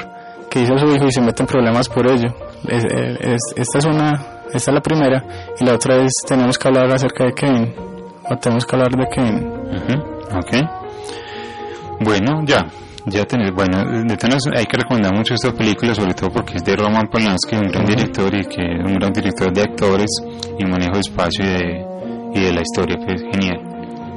que 0.50 0.60
hizo 0.60 0.78
su 0.78 0.86
hijo 0.94 1.06
y 1.06 1.12
se 1.12 1.20
mete 1.20 1.42
en 1.42 1.46
problemas 1.46 1.88
por 1.88 2.06
ello. 2.10 2.28
Es- 2.66 2.84
es- 2.84 3.52
esta 3.56 3.78
es 3.78 3.84
una, 3.84 4.12
esta 4.52 4.70
es 4.70 4.74
la 4.74 4.80
primera 4.80 5.24
y 5.60 5.64
la 5.64 5.74
otra 5.74 5.96
es 5.96 6.12
tenemos 6.26 6.56
que 6.58 6.68
hablar 6.68 6.90
acerca 6.92 7.24
de 7.24 7.32
Kevin 7.34 7.74
o 8.30 8.36
tenemos 8.36 8.64
que 8.64 8.76
hablar 8.76 8.90
de 8.92 9.06
Kevin. 9.14 9.46
Ujú, 9.48 10.38
Ok. 10.38 10.52
Bueno, 12.00 12.42
ya. 12.46 12.66
Ya 13.06 13.24
tenés, 13.24 13.52
bueno, 13.54 13.78
de 14.04 14.16
todas 14.18 14.42
hay 14.54 14.66
que 14.66 14.76
recomendar 14.76 15.14
mucho 15.14 15.32
esta 15.32 15.50
película, 15.52 15.94
sobre 15.94 16.12
todo 16.12 16.28
porque 16.30 16.56
es 16.56 16.64
de 16.64 16.76
Roman 16.76 17.08
Polanski, 17.08 17.56
un 17.56 17.68
gran 17.68 17.86
director 17.86 18.34
y 18.34 18.44
que 18.44 18.60
es 18.60 18.84
un 18.84 18.94
gran 18.98 19.12
director 19.14 19.50
de 19.50 19.62
actores 19.62 20.10
y 20.58 20.64
manejo 20.66 20.92
de 20.94 21.00
espacio 21.00 21.42
y 21.44 21.48
de, 21.48 21.86
y 22.34 22.40
de 22.40 22.52
la 22.52 22.60
historia, 22.62 22.96
pues 23.04 23.22
genial. 23.32 23.60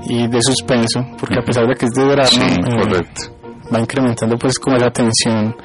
y 0.03 0.27
de 0.27 0.39
suspenso, 0.41 1.05
porque 1.19 1.39
a 1.39 1.43
pesar 1.43 1.65
de 1.67 1.75
que 1.75 1.85
es 1.85 1.91
de 1.91 2.03
drama, 2.03 2.27
Sí, 2.27 2.39
eh, 2.41 2.81
correcto. 2.81 3.21
va 3.73 3.79
incrementando 3.79 4.35
pues 4.37 4.57
como 4.59 4.75
la 4.77 4.89
tensión 4.91 5.55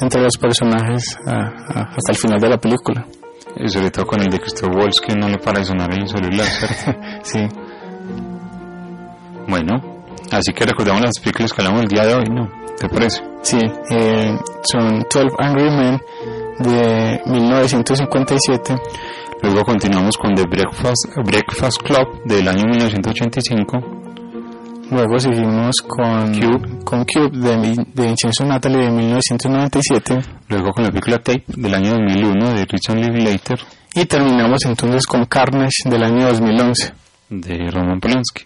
entre 0.00 0.20
los 0.22 0.36
personajes 0.36 1.16
a- 1.26 1.32
a- 1.32 1.82
hasta 1.96 2.10
el 2.12 2.16
final 2.16 2.40
de 2.40 2.48
la 2.48 2.58
película. 2.58 3.06
Y 3.56 3.68
sobre 3.68 3.90
todo 3.92 4.04
con 4.06 4.20
el 4.20 4.28
de 4.28 4.40
Christoph 4.40 4.74
Waltz 4.74 5.00
que 5.00 5.14
no 5.14 5.28
le 5.28 5.38
para 5.38 5.60
de 5.60 5.64
sonar 5.66 5.88
el 5.92 6.08
celular, 6.08 6.46
sí. 7.22 7.38
Bueno, 9.46 9.74
así 10.32 10.52
que 10.52 10.64
recordamos 10.64 11.02
las 11.02 11.18
películas 11.20 11.52
que 11.52 11.62
hablamos 11.62 11.82
el 11.82 11.88
día 11.88 12.06
de 12.06 12.14
hoy, 12.14 12.24
¿no? 12.30 12.48
¿Te 12.78 12.88
parece? 12.88 13.22
Sí, 13.42 13.58
eh, 13.90 14.36
son 14.64 15.04
12 15.12 15.28
Angry 15.38 15.70
Men 15.70 16.00
de 16.58 17.20
1957. 17.26 18.74
Luego 19.44 19.62
continuamos 19.64 20.16
con 20.16 20.34
The 20.34 20.44
Breakfast, 20.48 21.06
Breakfast 21.24 21.82
Club 21.82 22.22
del 22.24 22.48
año 22.48 22.64
1985. 22.66 23.78
Luego 24.90 25.18
seguimos 25.18 25.76
con 25.86 26.32
Cube, 26.38 26.84
con 26.84 27.04
Cube 27.04 27.30
de, 27.38 27.84
de 27.94 28.06
Vincenzo 28.06 28.44
Natalie 28.44 28.84
de 28.86 28.90
1997. 28.90 30.18
Luego 30.48 30.70
con 30.72 30.84
la 30.84 30.90
película 30.90 31.18
Tape 31.18 31.44
del 31.48 31.74
año 31.74 31.90
2001 31.90 32.54
de 32.54 32.64
Richard 32.64 32.96
Linklater. 32.98 33.58
Y 33.94 34.04
terminamos 34.06 34.64
entonces 34.64 35.06
con 35.06 35.24
Carnage 35.26 35.88
del 35.90 36.02
año 36.02 36.26
2011. 36.28 36.92
de 37.30 37.70
Roman 37.70 38.00
Polanski. 38.00 38.44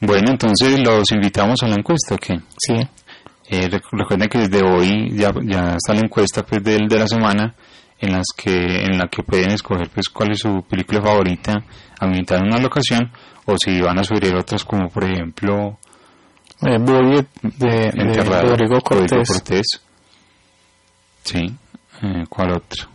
Bueno, 0.00 0.30
entonces 0.32 0.78
los 0.84 1.10
invitamos 1.12 1.62
a 1.62 1.68
la 1.68 1.76
encuesta, 1.76 2.14
¿o 2.16 2.18
qué? 2.18 2.38
Sí. 2.58 2.74
Eh, 3.48 3.68
rec- 3.70 3.82
recuerden 3.92 4.28
que 4.28 4.38
desde 4.38 4.60
hoy 4.62 5.10
ya, 5.16 5.30
ya 5.44 5.76
está 5.76 5.94
la 5.94 6.00
encuesta 6.00 6.42
pues, 6.44 6.62
del, 6.64 6.88
de 6.88 6.98
la 6.98 7.06
semana 7.06 7.54
en 7.98 8.12
las 8.12 8.26
que 8.36 8.84
en 8.84 8.98
la 8.98 9.08
que 9.08 9.22
pueden 9.22 9.50
escoger 9.50 9.88
pues 9.90 10.08
cuál 10.08 10.32
es 10.32 10.40
su 10.40 10.62
película 10.68 11.00
favorita, 11.00 11.54
ambientar 11.98 12.38
en 12.38 12.46
una 12.48 12.58
locación 12.60 13.10
o 13.46 13.56
si 13.56 13.80
van 13.80 13.98
a 13.98 14.04
subir 14.04 14.34
otras 14.34 14.64
como 14.64 14.88
por 14.88 15.04
ejemplo 15.04 15.78
Eh, 16.62 16.78
Bullet 16.78 17.26
de, 17.42 17.90
de 17.92 18.22
Rodrigo 18.24 18.80
Cortés. 18.80 19.28
Cortés. 19.28 19.66
Sí, 21.22 21.44
eh, 22.02 22.24
¿cuál 22.28 22.52
otro? 22.52 22.88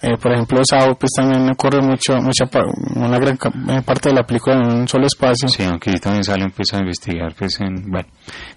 Eh, 0.00 0.16
por 0.16 0.32
ejemplo, 0.32 0.60
Sao 0.64 0.94
pues 0.94 1.10
también 1.16 1.50
ocurre 1.50 1.80
mucho, 1.82 2.16
mucha 2.20 2.48
una 2.94 3.18
gran 3.18 3.36
eh, 3.68 3.82
parte 3.84 4.10
de 4.10 4.14
la 4.14 4.22
película 4.22 4.54
en 4.56 4.80
un 4.80 4.88
solo 4.88 5.06
espacio. 5.06 5.48
Sí, 5.48 5.64
aunque 5.64 5.90
también 5.98 6.22
salen 6.22 6.52
pues 6.52 6.72
a 6.72 6.78
investigar 6.78 7.34
pues 7.36 7.60
en, 7.60 7.90
bueno, 7.90 8.08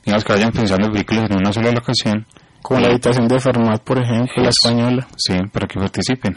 digamos 0.05 0.23
que 0.23 0.33
vayan 0.33 0.51
pensando 0.51 0.91
películas 0.91 1.31
en 1.31 1.37
una 1.37 1.51
sola 1.51 1.71
locación. 1.71 2.27
Como 2.61 2.79
la 2.79 2.87
habitación 2.89 3.27
de 3.27 3.39
Fermat, 3.39 3.81
por 3.81 4.01
ejemplo, 4.01 4.43
la 4.43 4.49
española. 4.49 5.07
Sí, 5.17 5.33
para 5.51 5.67
que 5.67 5.79
participen. 5.79 6.35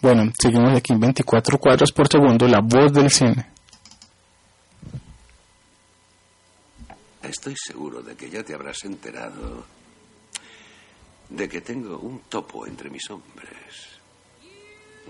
Bueno, 0.00 0.30
seguimos 0.40 0.76
aquí 0.76 0.92
en 0.92 1.00
24 1.00 1.58
cuadros 1.58 1.92
por 1.92 2.08
segundo, 2.08 2.46
la 2.46 2.60
voz 2.60 2.92
del 2.92 3.10
cine. 3.10 3.46
Estoy 7.22 7.54
seguro 7.56 8.02
de 8.02 8.14
que 8.14 8.28
ya 8.28 8.42
te 8.42 8.54
habrás 8.54 8.84
enterado 8.84 9.64
de 11.30 11.48
que 11.48 11.60
tengo 11.60 11.98
un 11.98 12.20
topo 12.28 12.66
entre 12.66 12.90
mis 12.90 13.08
hombres. 13.10 13.98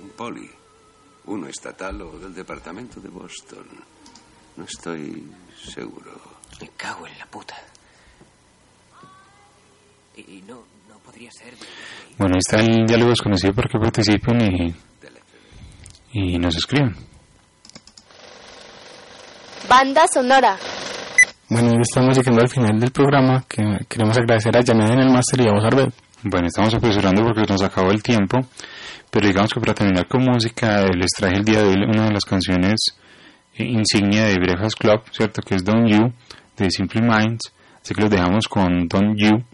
Un 0.01 0.11
poli. 0.11 0.51
Uno 1.27 1.49
estatal 1.49 2.03
o 2.03 2.19
del 2.19 2.35
departamento 2.35 3.01
de 3.01 3.09
Boston. 3.09 3.67
No 4.57 4.65
estoy 4.65 5.27
seguro. 5.73 6.13
Me 6.61 6.69
cago 6.77 7.07
en 7.07 7.19
la 7.19 7.27
puta. 7.27 7.57
Y, 10.17 10.43
no, 10.43 10.63
no 10.89 10.99
podría 11.05 11.31
ser. 11.31 11.55
Bueno, 12.19 12.35
ahí 12.35 12.41
está 12.41 12.61
el 12.61 12.87
diálogo 12.87 13.11
desconocido 13.11 13.53
para 13.53 13.69
que 13.69 13.79
participen 13.79 14.75
y, 16.13 16.35
y 16.35 16.39
nos 16.39 16.57
escriban. 16.57 16.95
Banda 19.69 20.07
sonora. 20.07 20.57
Bueno, 21.49 21.71
ya 21.73 21.81
estamos 21.83 22.17
llegando 22.17 22.41
al 22.41 22.49
final 22.49 22.81
del 22.81 22.91
programa, 22.91 23.45
que 23.49 23.63
queremos 23.89 24.17
agradecer 24.17 24.57
a 24.57 24.63
Janet 24.65 24.91
en 24.93 25.01
el 25.01 25.11
máster 25.11 25.41
y 25.41 25.49
a 25.49 25.53
vos, 25.53 25.65
Arbet. 25.65 25.93
Bueno, 26.23 26.47
estamos 26.47 26.75
apresurando 26.75 27.23
porque 27.23 27.43
nos 27.43 27.63
acabó 27.63 27.91
el 27.91 28.03
tiempo, 28.03 28.39
pero 29.11 29.27
digamos 29.27 29.53
que 29.53 29.61
para 29.61 29.75
terminar 29.75 30.07
con 30.09 30.25
música, 30.25 30.83
eh, 30.83 30.97
les 30.97 31.11
traje 31.11 31.37
el 31.37 31.45
día 31.45 31.63
de 31.63 31.69
hoy 31.69 31.75
una 31.87 32.07
de 32.07 32.13
las 32.13 32.25
canciones 32.25 32.97
eh, 33.57 33.65
insignia 33.65 34.25
de 34.25 34.37
Breakfast 34.37 34.79
Club, 34.79 35.03
¿cierto? 35.11 35.43
Que 35.43 35.57
es 35.57 35.65
Don't 35.65 35.87
You, 35.87 36.13
de 36.57 36.71
Simple 36.71 37.03
Minds. 37.03 37.53
Así 37.83 37.95
que 37.95 38.01
los 38.01 38.11
dejamos 38.11 38.49
con 38.49 38.89
Don't 38.89 39.17
You 39.19 39.45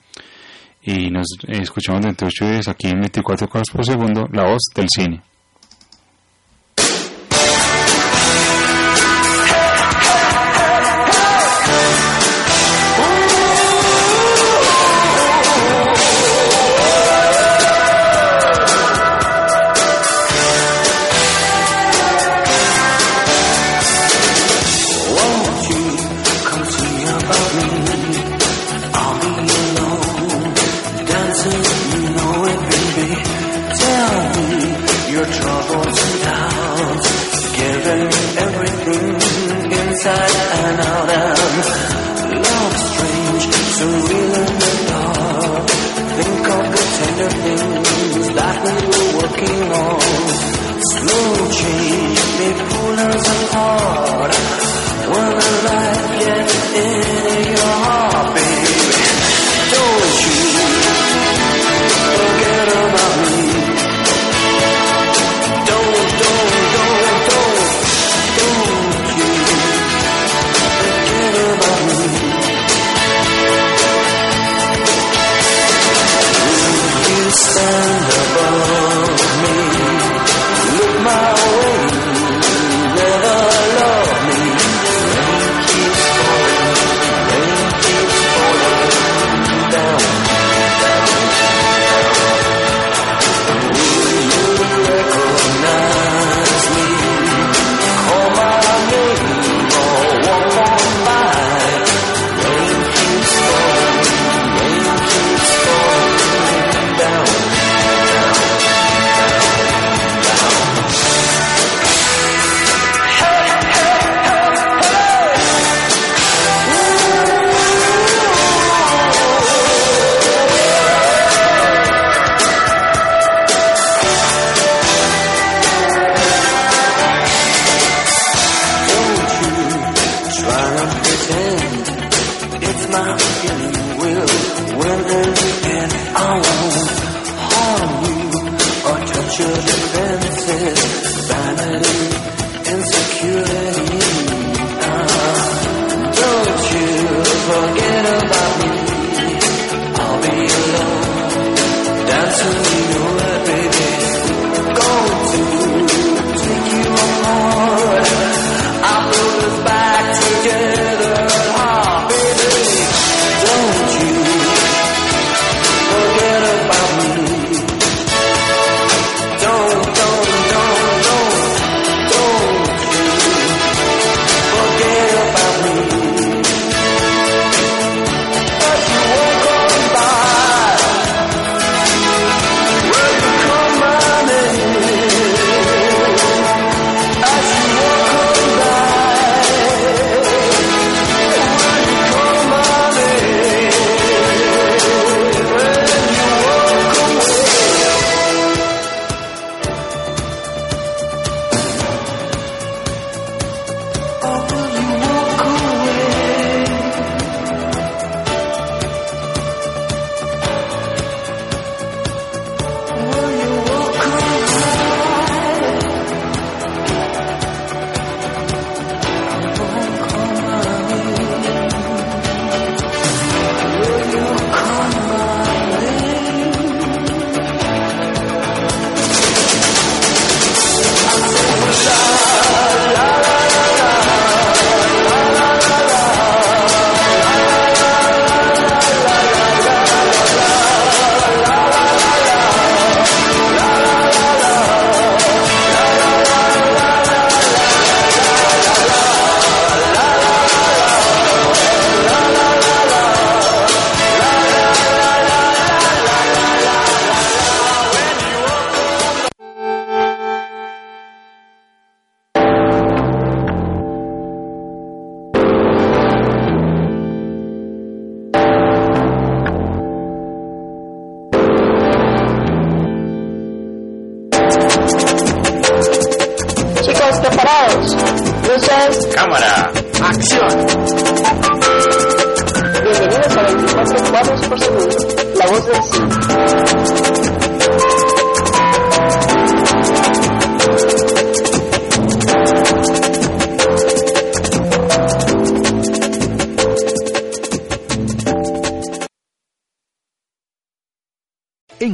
y 0.82 1.10
nos 1.10 1.26
escuchamos 1.48 2.02
dentro 2.02 2.26
de 2.26 2.32
8 2.34 2.50
días 2.52 2.68
aquí 2.68 2.88
en 2.88 3.00
24 3.00 3.48
cuadros 3.48 3.70
por 3.70 3.84
segundo, 3.84 4.28
la 4.32 4.44
voz 4.44 4.62
del 4.74 4.88
cine. 4.88 5.22